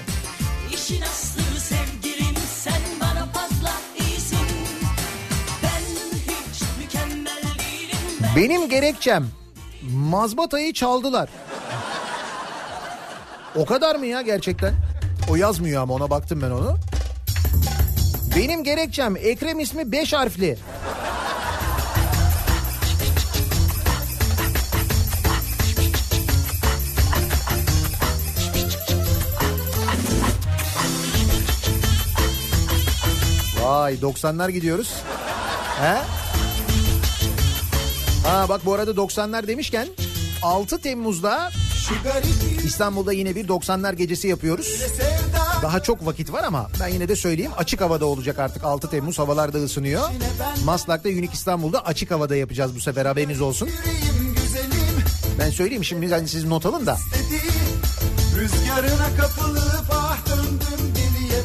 İşin 0.73 1.01
aslı 1.01 1.59
sevgilim 1.59 2.35
sen 2.55 2.81
bana 3.01 3.25
fazla 3.25 3.71
iyisin 3.99 4.37
Ben 5.63 5.83
hiç 6.19 6.61
mükemmel 6.79 7.43
değilim 7.59 8.31
Benim 8.35 8.69
gerekçem 8.69 9.27
mazbatayı 9.93 10.73
çaldılar. 10.73 11.29
O 13.55 13.65
kadar 13.65 13.95
mı 13.95 14.05
ya 14.05 14.21
gerçekten? 14.21 14.73
O 15.29 15.35
yazmıyor 15.35 15.81
ama 15.83 15.93
ona 15.93 16.09
baktım 16.09 16.41
ben 16.41 16.51
onu. 16.51 16.77
Benim 18.37 18.63
gerekçem 18.63 19.15
Ekrem 19.15 19.59
ismi 19.59 19.91
5 19.91 20.13
harfli. 20.13 20.57
Vay 33.61 33.93
90'lar 33.93 34.51
gidiyoruz. 34.51 34.93
He? 35.79 35.97
Ha 38.27 38.49
bak 38.49 38.65
bu 38.65 38.73
arada 38.73 38.91
90'lar 38.91 39.47
demişken 39.47 39.87
6 40.41 40.81
Temmuz'da 40.81 41.51
İstanbul'da 42.65 43.13
yine 43.13 43.35
bir 43.35 43.47
90'lar 43.47 43.95
gecesi 43.95 44.27
yapıyoruz. 44.27 44.81
Daha 45.63 45.83
çok 45.83 46.05
vakit 46.05 46.31
var 46.31 46.43
ama 46.43 46.69
ben 46.79 46.87
yine 46.87 47.07
de 47.07 47.15
söyleyeyim 47.15 47.51
açık 47.57 47.81
havada 47.81 48.05
olacak 48.05 48.39
artık 48.39 48.63
6 48.63 48.89
Temmuz 48.89 49.19
havalar 49.19 49.53
da 49.53 49.57
ısınıyor. 49.57 50.09
Maslak'ta 50.65 51.09
Unique 51.09 51.33
İstanbul'da 51.33 51.85
açık 51.85 52.11
havada 52.11 52.35
yapacağız 52.35 52.75
bu 52.75 52.79
sefer 52.79 53.05
haberiniz 53.05 53.41
olsun. 53.41 53.69
Ben 55.39 55.49
söyleyeyim 55.49 55.83
şimdi 55.83 56.09
hani 56.09 56.27
siz 56.27 56.45
not 56.45 56.65
alın 56.65 56.85
da. 56.85 56.97
Rüzgarına 58.35 59.07
kapılıp 59.17 59.85
ah 59.91 60.17
döndüm 60.25 60.95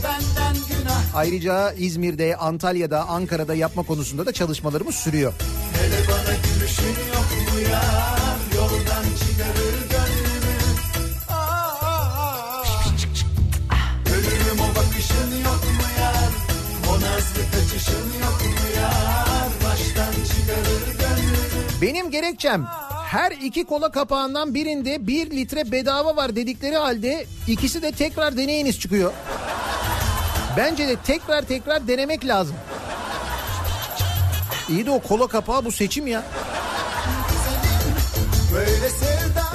benden 0.05 0.55
günah 0.69 1.15
Ayrıca 1.15 1.73
İzmir'de, 1.73 2.36
Antalya'da, 2.36 3.09
Ankara'da 3.09 3.55
yapma 3.55 3.82
konusunda 3.82 4.27
da 4.27 4.32
çalışmalarımız 4.32 4.95
sürüyor. 4.95 5.32
Hele 5.73 5.97
bana 6.09 6.35
gülüşün 6.35 6.85
yok 6.86 7.55
mu 7.55 7.70
yar 7.73 8.18
Benim 21.83 22.11
gerekçem 22.11 22.67
her 23.05 23.33
iki 23.33 23.65
kola 23.65 23.91
kapağından 23.91 24.55
birinde 24.55 25.07
bir 25.07 25.31
litre 25.31 25.73
bedava 25.73 26.17
var 26.17 26.37
dedikleri 26.37 26.77
halde 26.77 27.27
ikisi 27.47 27.83
de 27.83 27.93
tekrar 27.93 28.37
deneyiniz 28.37 28.81
çıkıyor. 28.81 29.13
Bence 30.57 30.89
de 30.89 30.97
tekrar 30.97 31.43
tekrar 31.43 31.89
denemek 31.89 32.27
lazım. 32.27 32.57
İyi 34.69 34.87
de 34.87 34.91
o 34.91 35.01
kola 35.01 35.27
kapağı 35.27 35.65
bu 35.65 35.73
seçim 35.73 36.07
ya. 36.07 36.23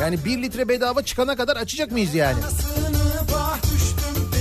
Yani 0.01 0.25
bir 0.25 0.41
litre 0.41 0.67
bedava 0.67 1.03
çıkana 1.03 1.35
kadar 1.35 1.55
açacak 1.57 1.91
mıyız 1.91 2.15
yani? 2.15 2.39
sığınıp 2.41 3.33
ah 3.35 3.57
düştüm 3.63 4.31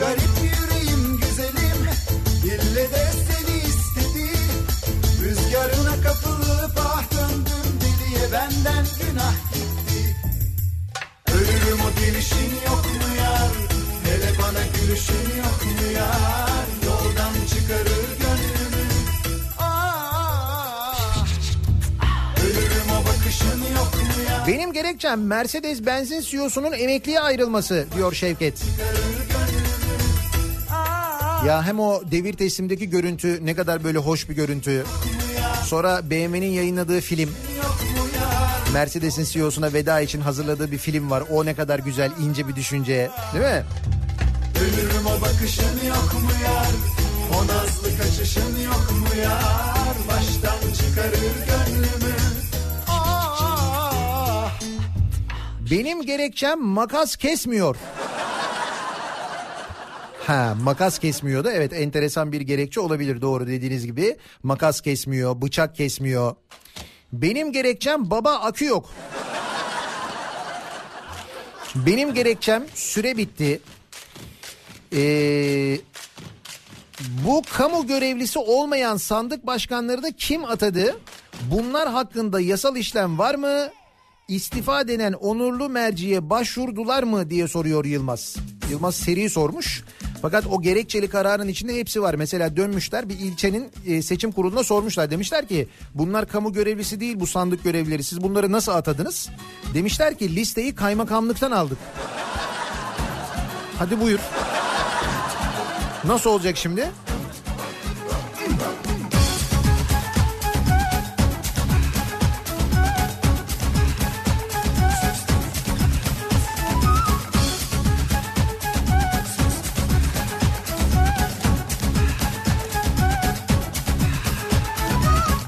Garip 0.00 0.30
yüreğim 0.42 1.16
güzelim. 1.20 1.82
İlle 2.44 2.90
de 2.90 3.06
seni 3.12 3.56
istedi. 3.58 4.30
Rüzgarına 5.22 6.02
kapılıp 6.02 6.72
ah 6.78 7.02
döndüm 7.12 7.80
deliye 7.80 8.32
benden 8.32 8.84
günah 9.00 9.34
gitti. 9.54 10.16
Ölürüm 11.34 11.80
o 11.80 12.00
gelişin 12.00 12.50
yok 12.66 12.84
mu 12.84 13.16
yar? 13.18 13.50
Hele 14.04 14.32
bana 14.42 14.62
gülüşün 14.80 15.36
yok 15.38 15.64
mu 15.64 15.92
yar? 15.94 16.66
Yoldan 16.86 17.32
çıkarır 17.48 18.08
gönlümü. 18.20 18.88
Ah, 19.58 21.26
Ölürüm 22.44 22.90
o 23.02 23.06
bakışın 23.06 23.60
yok 23.76 23.94
mu 23.94 24.22
yar? 24.30 24.46
Benim 24.46 24.72
gerekçem 24.72 25.26
Mercedes 25.26 25.86
benzin 25.86 26.20
CEO'sunun 26.20 26.72
emekliye 26.72 27.20
ayrılması 27.20 27.86
diyor 27.96 28.12
Şevket. 28.14 28.62
Ya 31.46 31.62
hem 31.62 31.80
o 31.80 32.02
devir 32.10 32.32
teslimdeki 32.32 32.90
görüntü 32.90 33.46
ne 33.46 33.54
kadar 33.54 33.84
böyle 33.84 33.98
hoş 33.98 34.28
bir 34.28 34.34
görüntü. 34.34 34.84
Sonra 35.66 36.10
BMW'nin 36.10 36.50
yayınladığı 36.50 37.00
film. 37.00 37.30
Mercedes'in 38.72 39.24
CEO'suna 39.24 39.72
veda 39.72 40.00
için 40.00 40.20
hazırladığı 40.20 40.72
bir 40.72 40.78
film 40.78 41.10
var. 41.10 41.22
O 41.30 41.44
ne 41.44 41.54
kadar 41.54 41.78
güzel, 41.78 42.10
ince 42.20 42.48
bir 42.48 42.56
düşünce. 42.56 43.10
Değil 43.32 43.44
mi? 43.44 43.64
Ölürüm 44.60 45.06
o 45.06 45.20
bakışın 45.20 45.86
yok 45.88 46.14
mu 46.22 46.30
yar 46.44 46.66
O 47.38 47.42
nazlı 47.42 47.98
kaçışın 47.98 48.62
yok 48.64 48.90
mu 49.00 49.20
yar 49.22 49.96
Baştan 50.08 50.72
çıkarır 50.72 51.34
gönlümü 51.46 52.12
Benim 55.70 56.02
gerekçem 56.02 56.62
makas 56.62 57.16
kesmiyor. 57.16 57.76
Ha 60.26 60.54
makas 60.62 60.98
kesmiyor 60.98 61.44
da 61.44 61.52
evet 61.52 61.72
enteresan 61.72 62.32
bir 62.32 62.40
gerekçe 62.40 62.80
olabilir 62.80 63.20
doğru 63.20 63.46
dediğiniz 63.46 63.86
gibi. 63.86 64.16
Makas 64.42 64.80
kesmiyor, 64.80 65.42
bıçak 65.42 65.76
kesmiyor. 65.76 66.34
Benim 67.12 67.52
gerekçem 67.52 68.10
baba 68.10 68.32
akü 68.34 68.64
yok. 68.64 68.90
Benim 71.74 72.14
gerekçem 72.14 72.64
süre 72.74 73.16
bitti. 73.16 73.60
Ee, 74.94 75.78
bu 77.26 77.42
kamu 77.52 77.86
görevlisi 77.86 78.38
olmayan 78.38 78.96
sandık 78.96 79.46
başkanlarını 79.46 80.12
kim 80.12 80.44
atadı? 80.44 80.96
Bunlar 81.50 81.88
hakkında 81.88 82.40
yasal 82.40 82.76
işlem 82.76 83.18
var 83.18 83.34
mı? 83.34 83.68
İstifa 84.28 84.88
denen 84.88 85.12
onurlu 85.12 85.68
merciye 85.68 86.30
başvurdular 86.30 87.02
mı 87.02 87.30
diye 87.30 87.48
soruyor 87.48 87.84
Yılmaz. 87.84 88.36
Yılmaz 88.70 88.94
seri 88.94 89.30
sormuş. 89.30 89.84
Fakat 90.22 90.46
o 90.46 90.62
gerekçeli 90.62 91.08
kararın 91.08 91.48
içinde 91.48 91.76
hepsi 91.76 92.02
var. 92.02 92.14
Mesela 92.14 92.56
dönmüşler 92.56 93.08
bir 93.08 93.18
ilçenin 93.18 93.70
e, 93.86 94.02
seçim 94.02 94.32
kuruluna 94.32 94.64
sormuşlar. 94.64 95.10
Demişler 95.10 95.48
ki 95.48 95.68
bunlar 95.94 96.28
kamu 96.28 96.52
görevlisi 96.52 97.00
değil 97.00 97.20
bu 97.20 97.26
sandık 97.26 97.64
görevlileri. 97.64 98.04
Siz 98.04 98.22
bunları 98.22 98.52
nasıl 98.52 98.72
atadınız? 98.72 99.28
Demişler 99.74 100.18
ki 100.18 100.36
listeyi 100.36 100.74
kaymakamlıktan 100.74 101.50
aldık. 101.50 101.78
Hadi 103.78 104.00
buyur. 104.00 104.20
Nasıl 106.04 106.30
olacak 106.30 106.56
şimdi? 106.56 106.90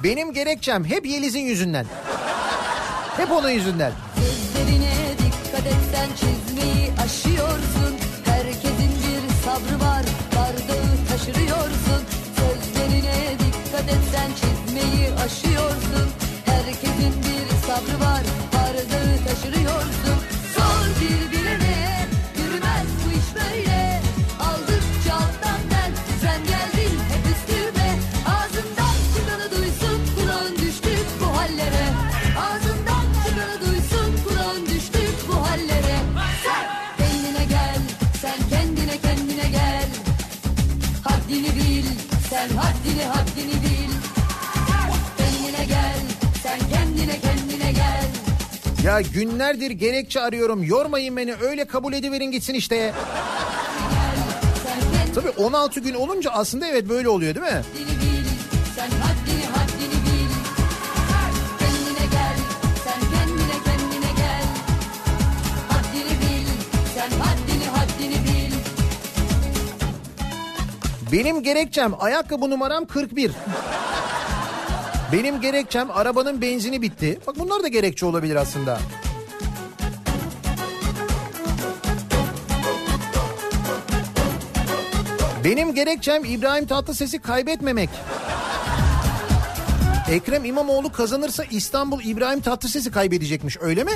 Benim 0.05 0.33
gerekçem 0.33 0.85
hep 0.85 1.07
Yeliz'in 1.07 1.41
yüzünden. 1.41 1.87
Hep 3.17 3.31
onun 3.33 3.51
yüzünden. 3.51 3.93
Sözlerine 4.15 4.93
dikkat 5.19 5.67
et 5.67 5.81
sen 5.95 6.09
çizmeyi 6.17 6.93
aşıyorsun 7.05 7.95
Herkesin 8.25 8.91
bir 9.03 9.35
sabrı 9.45 9.81
var 9.81 10.05
bardağı 10.37 11.09
taşırıyorsun 11.09 12.03
Sözlerine 12.37 13.15
dikkat 13.39 13.89
et 13.89 14.05
sen 14.13 14.31
çizmeyi 14.41 15.11
aşıyorsun 15.25 16.09
Herkesin 16.47 17.15
bir 17.23 17.67
sabrı 17.67 18.01
var 18.01 18.23
haddini 43.35 43.53
bil 43.53 43.93
Kendine 45.19 45.65
gel 45.65 45.95
sen 46.43 46.59
kendine 46.59 47.21
kendine 47.21 47.73
gel 47.73 48.05
Ya 48.85 49.01
günlerdir 49.01 49.71
gerekçe 49.71 50.21
arıyorum. 50.21 50.63
Yormayın 50.65 51.17
beni 51.17 51.35
öyle 51.35 51.65
kabul 51.65 51.93
ediverin 51.93 52.31
gitsin 52.31 52.55
işte. 52.55 52.93
Tabii 55.15 55.31
16 55.31 55.81
gün 55.81 55.95
olunca 55.95 56.31
aslında 56.31 56.67
evet 56.67 56.89
böyle 56.89 57.09
oluyor 57.09 57.35
değil 57.35 57.47
mi? 57.47 57.63
Benim 71.15 71.43
gerekçem 71.43 71.93
ayakkabı 71.99 72.51
numaram 72.51 72.85
41. 72.85 73.33
Benim 75.13 75.41
gerekçem 75.41 75.91
arabanın 75.91 76.41
benzini 76.41 76.83
bitti. 76.83 77.21
Bak 77.27 77.39
bunlar 77.39 77.63
da 77.63 77.69
gerekçe 77.69 78.07
olabilir 78.07 78.37
aslında. 78.37 78.79
Benim 85.45 85.75
gerekçem 85.75 86.25
İbrahim 86.25 86.67
Tatlıses'i 86.67 87.19
kaybetmemek. 87.19 87.91
Ekrem 90.11 90.45
İmamoğlu 90.45 90.93
kazanırsa 90.93 91.45
İstanbul 91.45 92.05
İbrahim 92.05 92.41
Tatlıses'i 92.41 92.91
kaybedecekmiş 92.91 93.57
öyle 93.61 93.85
mi? 93.85 93.93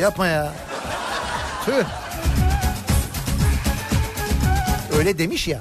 Yapma 0.00 0.26
ya. 0.26 0.52
Tüh. 1.64 2.09
Öyle 5.00 5.18
demiş 5.18 5.48
ya. 5.48 5.60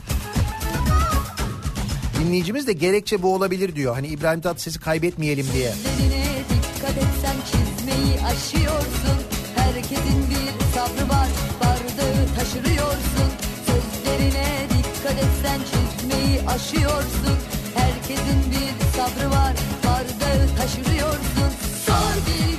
Dinleyicimiz 2.19 2.67
de 2.67 2.73
gerekçe 2.73 3.21
bu 3.21 3.33
olabilir 3.35 3.75
diyor. 3.75 3.95
Hani 3.95 4.07
İbrahim 4.07 4.41
Tatlıses'i 4.41 4.79
kaybetmeyelim 4.79 5.45
diye. 5.53 5.73
Dikkat 6.49 6.97
et 6.97 7.13
sen 7.21 7.35
çizmeyi 7.51 8.21
aşıyorsun 8.25 9.19
Herkesin 9.55 10.29
bir 10.29 10.75
sabrı 10.75 11.09
var 11.09 11.27
bardağı 11.59 12.35
taşırıyorsun 12.35 13.29
Sözlerine 13.67 14.47
dikkat 14.69 15.17
et 15.17 15.33
sen 15.43 15.59
çizmeyi 15.69 16.41
aşıyorsun 16.47 17.37
Herkesin 17.75 18.51
bir 18.51 18.97
sabrı 18.97 19.31
var 19.31 19.53
bardağı 19.85 20.57
taşırıyorsun 20.57 21.51
Sor 21.85 22.15
bir 22.27 22.58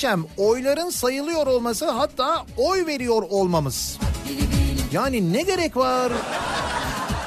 gerekçem 0.00 0.24
oyların 0.36 0.90
sayılıyor 0.90 1.46
olması 1.46 1.90
hatta 1.90 2.46
oy 2.56 2.86
veriyor 2.86 3.22
olmamız. 3.30 3.98
Yani 4.92 5.32
ne 5.32 5.42
gerek 5.42 5.76
var? 5.76 6.12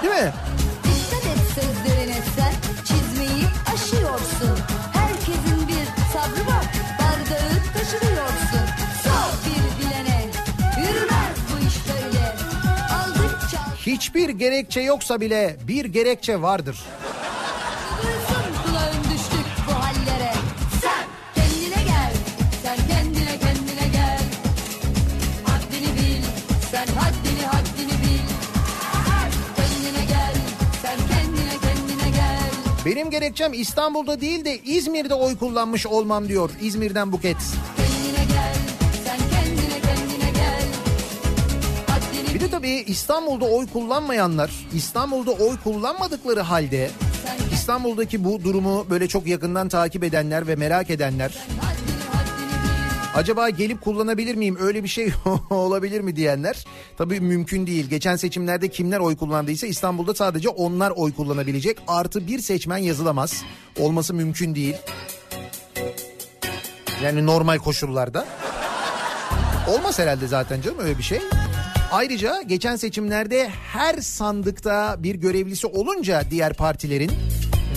Değil 0.02 0.14
mi? 0.14 0.34
Dikkat 0.84 1.26
et 1.26 1.40
sözlerine 1.56 2.18
sen 2.36 2.54
çizmeyi 2.86 3.46
aşıyorsun. 3.74 4.60
Herkesin 4.94 5.68
bir 5.68 5.86
sabrı 6.14 6.48
var, 6.48 6.66
bardağı 7.00 7.74
taşırıyorsun. 7.74 8.66
Sor 9.04 9.34
bir 9.46 9.86
bilene, 9.86 10.26
yürümez 10.80 11.38
bu 11.52 11.68
iş 11.68 11.76
böyle. 11.88 12.36
Aldıkça 12.94 13.58
Hiçbir 13.86 14.30
gerekçe 14.30 14.82
yoksa 14.82 15.22
bile 15.22 15.58
bir 15.68 15.86
gerekçe 15.86 16.42
vardır. 16.42 16.84
Benim 32.86 33.10
gerekçem 33.10 33.54
İstanbul'da 33.54 34.22
değil 34.22 34.46
de 34.46 34.58
İzmir'de 34.58 35.14
oy 35.14 35.38
kullanmış 35.38 35.88
olmam 35.88 36.28
diyor. 36.28 36.50
İzmir'den 36.62 37.12
Buket. 37.12 37.38
Kendine 37.78 38.26
gel, 38.26 38.56
sen 39.06 39.18
kendine 39.18 39.80
kendine 39.82 40.32
gel. 40.32 40.64
Haddini 41.88 42.36
Bir 42.36 42.40
de 42.40 42.50
tabii 42.50 42.70
İstanbul'da 42.88 43.46
oy 43.46 43.68
kullanmayanlar, 43.68 44.52
İstanbul'da 44.74 45.32
oy 45.32 45.58
kullanmadıkları 45.64 46.42
halde 46.42 46.90
İstanbul'daki 47.54 48.24
bu 48.24 48.44
durumu 48.44 48.86
böyle 48.90 49.08
çok 49.08 49.28
yakından 49.28 49.70
takip 49.70 50.04
edenler 50.04 50.48
ve 50.48 50.56
merak 50.56 50.90
edenler. 50.90 51.34
Acaba 53.16 53.50
gelip 53.50 53.82
kullanabilir 53.82 54.36
miyim 54.36 54.58
öyle 54.60 54.84
bir 54.84 54.88
şey 54.88 55.14
olabilir 55.50 56.02
mi 56.02 56.16
diyenler 56.16 56.66
tabii 56.98 57.20
mümkün 57.20 57.68
değil. 57.68 57.90
Geçen 57.90 58.16
seçimlerde 58.16 58.68
kimler 58.68 59.00
oy 59.00 59.18
kullandıysa 59.18 59.68
İstanbul'da 59.68 60.14
sadece 60.14 60.50
onlar 60.50 60.92
oy 60.96 61.14
kullanabilecek. 61.14 61.78
Artı 61.88 62.28
bir 62.28 62.40
seçmen 62.40 62.78
yazılamaz. 62.78 63.44
Olması 63.80 64.14
mümkün 64.14 64.56
değil. 64.56 64.76
Yani 67.04 67.26
normal 67.26 67.58
koşullarda. 67.58 68.26
Olmaz 69.70 70.00
herhalde 70.00 70.28
zaten 70.28 70.62
canım 70.62 70.80
öyle 70.80 70.98
bir 70.98 71.04
şey. 71.04 71.20
Ayrıca 71.92 72.42
geçen 72.42 72.76
seçimlerde 72.76 73.50
her 73.50 73.98
sandıkta 73.98 74.96
bir 75.00 75.16
görevlisi 75.16 75.68
olunca 75.68 76.24
diğer 76.32 76.54
partilerin 76.54 77.12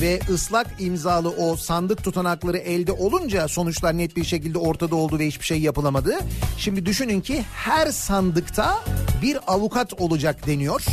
ve 0.01 0.21
ıslak 0.31 0.67
imzalı 0.79 1.31
o 1.31 1.57
sandık 1.57 2.05
tutanakları 2.05 2.59
elde 2.59 2.93
olunca 2.93 3.49
sonuçlar 3.49 3.99
net 3.99 4.17
bir 4.17 4.25
şekilde 4.25 4.59
ortada 4.59 4.97
oldu 4.97 5.19
ve 5.19 5.27
hiçbir 5.27 5.45
şey 5.45 5.61
yapılamadı. 5.61 6.15
Şimdi 6.59 6.87
düşünün 6.87 7.21
ki 7.21 7.45
her 7.55 7.87
sandıkta 7.87 8.85
bir 9.23 9.39
avukat 9.47 10.01
olacak 10.01 10.47
deniyor. 10.47 10.85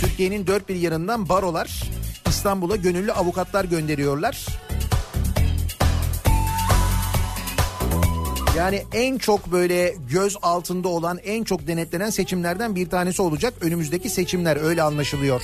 Türkiye'nin 0.00 0.46
dört 0.46 0.68
bir 0.68 0.74
yanından 0.74 1.28
barolar 1.28 1.82
İstanbul'a 2.28 2.76
gönüllü 2.76 3.12
avukatlar 3.12 3.64
gönderiyorlar. 3.64 4.46
Yani 8.56 8.82
en 8.92 9.18
çok 9.18 9.52
böyle 9.52 9.94
göz 10.10 10.36
altında 10.42 10.88
olan, 10.88 11.18
en 11.24 11.44
çok 11.44 11.66
denetlenen 11.66 12.10
seçimlerden 12.10 12.76
bir 12.76 12.90
tanesi 12.90 13.22
olacak 13.22 13.54
önümüzdeki 13.60 14.10
seçimler 14.10 14.56
öyle 14.64 14.82
anlaşılıyor. 14.82 15.42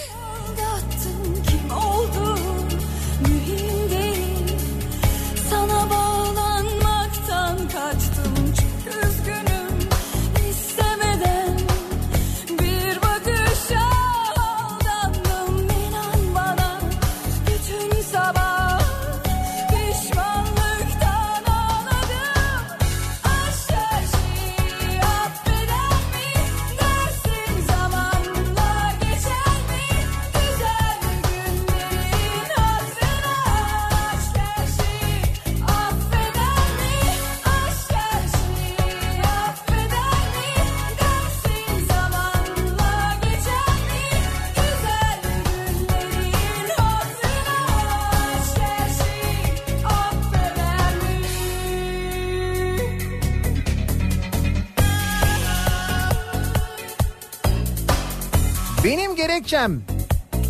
Gerekçem 59.50 59.82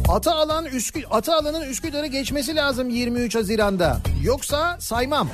Ata 0.08 0.34
alan 0.34 0.64
Üskü 0.64 1.02
Ata 1.10 1.36
alanın 1.36 1.60
Üsküdar'ı 1.60 2.06
geçmesi 2.06 2.56
lazım 2.56 2.88
23 2.88 3.34
Haziran'da. 3.34 4.00
Yoksa 4.22 4.76
saymam. 4.80 5.28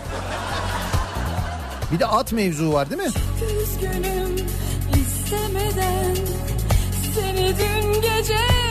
Bir 1.93 1.99
de 1.99 2.07
at 2.07 2.33
mevzu 2.33 2.73
var 2.73 2.91
değil 2.91 3.03
mi? 3.03 3.09
Üzgünüm 3.63 4.37
istemeden 4.95 6.15
Seni 7.15 7.55
dün 7.59 7.93
gece 8.03 8.66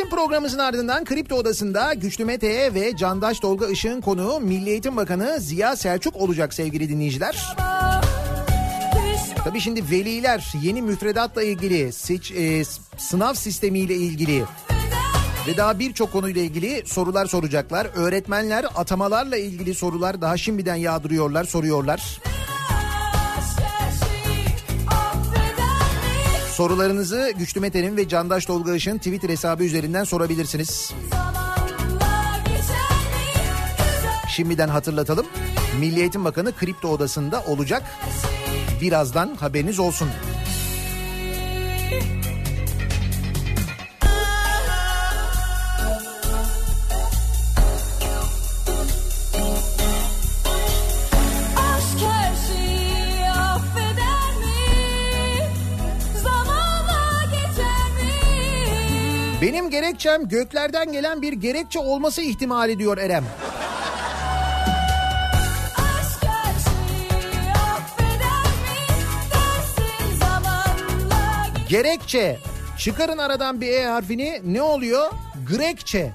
bizim 0.00 0.10
programımızın 0.10 0.58
ardından 0.58 1.04
Kripto 1.04 1.36
Odası'nda 1.36 1.94
Güçlü 1.94 2.24
Mete 2.24 2.74
ve 2.74 2.96
Candaş 2.96 3.40
Tolga 3.40 3.66
Işık'ın 3.66 4.00
konuğu 4.00 4.40
Milli 4.40 4.70
Eğitim 4.70 4.96
Bakanı 4.96 5.40
Ziya 5.40 5.76
Selçuk 5.76 6.16
olacak 6.16 6.54
sevgili 6.54 6.88
dinleyiciler. 6.88 7.56
Tabii 9.44 9.60
şimdi 9.60 9.90
veliler 9.90 10.52
yeni 10.62 10.82
müfredatla 10.82 11.42
ilgili, 11.42 11.92
seç, 11.92 12.32
e, 12.32 12.64
sınav 12.98 13.34
sistemiyle 13.34 13.94
ilgili 13.94 14.44
ve 15.46 15.56
daha 15.56 15.78
birçok 15.78 16.12
konuyla 16.12 16.42
ilgili 16.42 16.82
sorular 16.86 17.26
soracaklar. 17.26 17.86
Öğretmenler 17.94 18.66
atamalarla 18.76 19.36
ilgili 19.36 19.74
sorular 19.74 20.20
daha 20.20 20.36
şimdiden 20.36 20.76
yağdırıyorlar, 20.76 21.44
soruyorlar. 21.44 22.20
Sorularınızı 26.60 27.32
Güçlü 27.38 27.60
Mete'nin 27.60 27.96
ve 27.96 28.08
Candaş 28.08 28.46
Tolga 28.46 28.74
Işık'ın 28.74 28.98
Twitter 28.98 29.28
hesabı 29.28 29.64
üzerinden 29.64 30.04
sorabilirsiniz. 30.04 30.92
Şimdiden 34.28 34.68
hatırlatalım. 34.68 35.26
Milli 35.78 36.00
Eğitim 36.00 36.24
Bakanı 36.24 36.52
Kripto 36.56 36.88
Odası'nda 36.88 37.42
olacak. 37.42 37.82
birazdan 38.80 39.34
haberiniz 39.34 39.78
olsun. 39.78 40.08
Aşk 40.08 40.39
Benim 59.70 59.82
gerekçem 59.82 60.28
göklerden 60.28 60.92
gelen 60.92 61.22
bir 61.22 61.32
gerekçe 61.32 61.78
olması 61.78 62.22
ihtimali 62.22 62.78
diyor 62.78 62.98
Erem. 62.98 63.24
Gerekçe. 71.68 72.38
Çıkarın 72.78 73.18
aradan 73.18 73.60
bir 73.60 73.68
E 73.68 73.86
harfini 73.86 74.40
ne 74.44 74.62
oluyor? 74.62 75.10
Grekçe. 75.48 76.12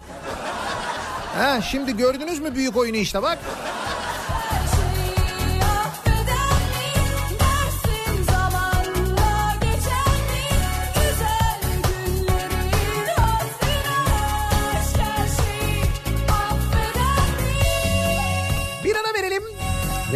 Ha, 1.37 1.61
şimdi 1.61 1.97
gördünüz 1.97 2.39
mü 2.39 2.55
büyük 2.55 2.77
oyunu 2.77 2.97
işte 2.97 3.21
bak. 3.21 3.37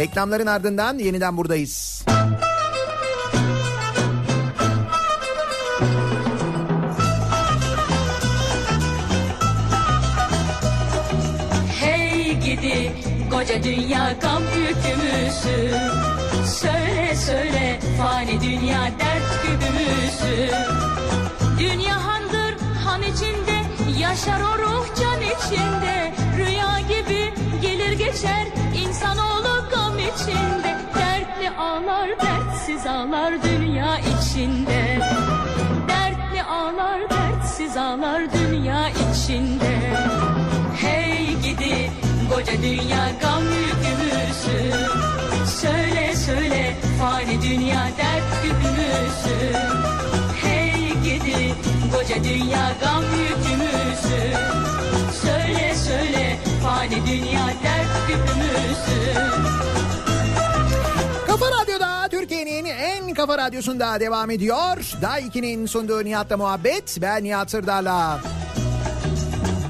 Reklamların 0.00 0.46
ardından 0.46 0.98
yeniden 0.98 1.36
buradayız. 1.36 2.04
Hey 11.80 12.40
gidi 12.40 12.92
koca 13.30 13.62
dünya 13.62 14.12
gam 14.22 14.42
yükümüzü 14.42 15.74
Söyle 16.46 17.14
söyle 17.26 17.80
fani 17.98 18.40
dünya 18.40 18.82
dert 19.00 19.42
gübümüzü 19.42 20.50
Dünya 21.58 22.06
handır 22.06 22.54
han 22.84 23.02
içinde 23.02 23.60
yaşar 24.00 24.40
o 24.40 24.58
ruh 24.58 24.86
can 25.00 25.20
içinde. 25.20 26.14
Rüya 26.36 26.80
gibi 26.80 27.34
gelir 27.62 27.92
geçer 27.92 28.46
insanoğlu 28.74 29.70
gam 29.70 29.79
içinde 30.14 30.80
Dertli 30.94 31.50
ağlar 31.58 32.08
dertsiz 32.08 32.86
ağlar 32.86 33.42
dünya 33.42 33.98
içinde. 33.98 34.98
Dertli 35.88 36.42
ağlar 36.42 37.00
dertsiz 37.10 37.76
ağlar 37.76 38.22
dünya 38.32 38.88
içinde. 38.88 39.80
Hey 40.80 41.36
gidi 41.42 41.90
koca 42.34 42.62
dünya 42.62 43.10
gam 43.20 43.42
yükümüzü. 43.42 44.72
Söyle 45.46 46.16
söyle 46.16 46.76
fani 47.00 47.42
dünya 47.42 47.88
dert 47.98 48.42
gübümüzü 48.42 49.56
Hey 50.42 50.92
gidi 51.04 51.54
koca 51.92 52.24
dünya 52.24 52.72
gam 52.80 53.02
yükümüzü. 53.02 54.36
Söyle 55.22 55.74
söyle 55.74 56.38
fani 56.64 57.06
dünya 57.06 57.46
dert 57.46 58.08
gübümüzü 58.08 58.60
Kafa 61.30 61.46
Radyo'da 61.50 62.08
Türkiye'nin 62.08 62.64
en 62.64 63.14
kafa 63.14 63.38
radyosunda 63.38 64.00
devam 64.00 64.30
ediyor. 64.30 64.92
Daha 65.02 65.20
2'nin 65.20 65.66
sunduğu 65.66 66.04
Nihat'la 66.04 66.36
muhabbet. 66.36 66.98
Ben 67.02 67.24
Nihat 67.24 67.50
Sırdar'la. 67.50 68.20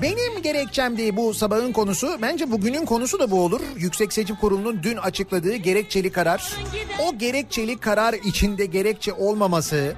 Benim 0.02 0.42
gerekçemdi 0.42 1.16
bu 1.16 1.34
sabahın 1.34 1.72
konusu. 1.72 2.18
Bence 2.22 2.50
bugünün 2.50 2.84
konusu 2.84 3.18
da 3.18 3.30
bu 3.30 3.40
olur. 3.40 3.60
Yüksek 3.76 4.12
Seçim 4.12 4.36
Kurulu'nun 4.36 4.82
dün 4.82 4.96
açıkladığı 4.96 5.54
gerekçeli 5.54 6.12
karar. 6.12 6.52
O 7.06 7.18
gerekçeli 7.18 7.78
karar 7.78 8.14
içinde 8.14 8.66
gerekçe 8.66 9.12
olmaması, 9.12 9.94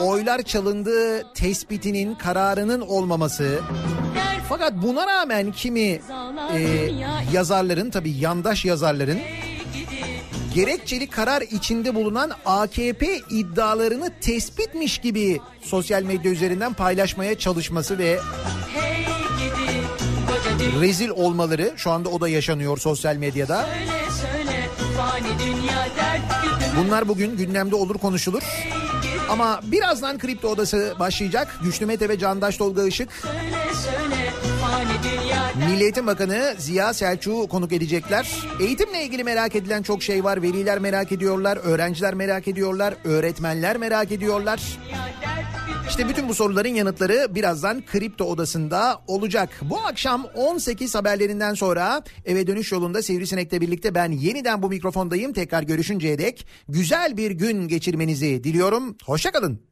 oylar 0.00 0.42
çalındığı 0.42 1.32
tespitinin 1.34 2.14
kararının 2.14 2.80
olmaması. 2.80 3.60
Fakat 4.48 4.72
buna 4.74 5.06
rağmen 5.06 5.52
kimi 5.52 6.00
e, 6.54 6.90
yazarların 7.32 7.90
tabii 7.90 8.10
yandaş 8.10 8.64
yazarların 8.64 9.18
gerekçeli 10.54 11.10
karar 11.10 11.42
içinde 11.42 11.94
bulunan 11.94 12.30
AKP 12.46 13.18
iddialarını 13.30 14.10
tespitmiş 14.20 14.98
gibi 14.98 15.40
sosyal 15.62 16.02
medya 16.02 16.32
üzerinden 16.32 16.72
paylaşmaya 16.72 17.38
çalışması 17.38 17.98
ve 17.98 18.20
rezil 20.80 21.08
olmaları 21.08 21.72
şu 21.76 21.90
anda 21.90 22.08
o 22.08 22.20
da 22.20 22.28
yaşanıyor 22.28 22.78
sosyal 22.78 23.16
medyada. 23.16 23.68
Bunlar 26.78 27.08
bugün 27.08 27.36
gündemde 27.36 27.74
olur 27.74 27.98
konuşulur. 27.98 28.42
Ama 29.30 29.60
birazdan 29.62 30.18
Kripto 30.18 30.48
Odası 30.48 30.94
başlayacak. 30.98 31.58
Güçlü 31.62 31.86
Mete 31.86 32.08
ve 32.08 32.18
Candaş 32.18 32.56
Tolga 32.56 32.86
Işık 32.86 33.12
Söyle 33.12 33.74
söyle 33.84 34.49
Milli 35.56 35.82
Eğitim 35.82 36.06
Bakanı 36.06 36.54
Ziya 36.58 36.94
Selçuk'u 36.94 37.48
konuk 37.48 37.72
edecekler. 37.72 38.36
Eğitimle 38.60 39.04
ilgili 39.04 39.24
merak 39.24 39.56
edilen 39.56 39.82
çok 39.82 40.02
şey 40.02 40.24
var. 40.24 40.42
Veliler 40.42 40.78
merak 40.78 41.12
ediyorlar, 41.12 41.56
öğrenciler 41.56 42.14
merak 42.14 42.48
ediyorlar, 42.48 42.94
öğretmenler 43.04 43.76
merak 43.76 44.12
ediyorlar. 44.12 44.78
İşte 45.88 46.08
bütün 46.08 46.28
bu 46.28 46.34
soruların 46.34 46.74
yanıtları 46.74 47.34
birazdan 47.34 47.82
Kripto 47.86 48.24
Odası'nda 48.24 49.02
olacak. 49.06 49.48
Bu 49.62 49.78
akşam 49.80 50.24
18 50.34 50.94
haberlerinden 50.94 51.54
sonra 51.54 52.02
eve 52.24 52.46
dönüş 52.46 52.72
yolunda 52.72 53.02
Sivrisinek'le 53.02 53.60
birlikte 53.60 53.94
ben 53.94 54.12
yeniden 54.12 54.62
bu 54.62 54.68
mikrofondayım. 54.68 55.32
Tekrar 55.32 55.62
görüşünceye 55.62 56.18
dek 56.18 56.46
güzel 56.68 57.16
bir 57.16 57.30
gün 57.30 57.68
geçirmenizi 57.68 58.44
diliyorum. 58.44 58.96
Hoşçakalın. 59.04 59.69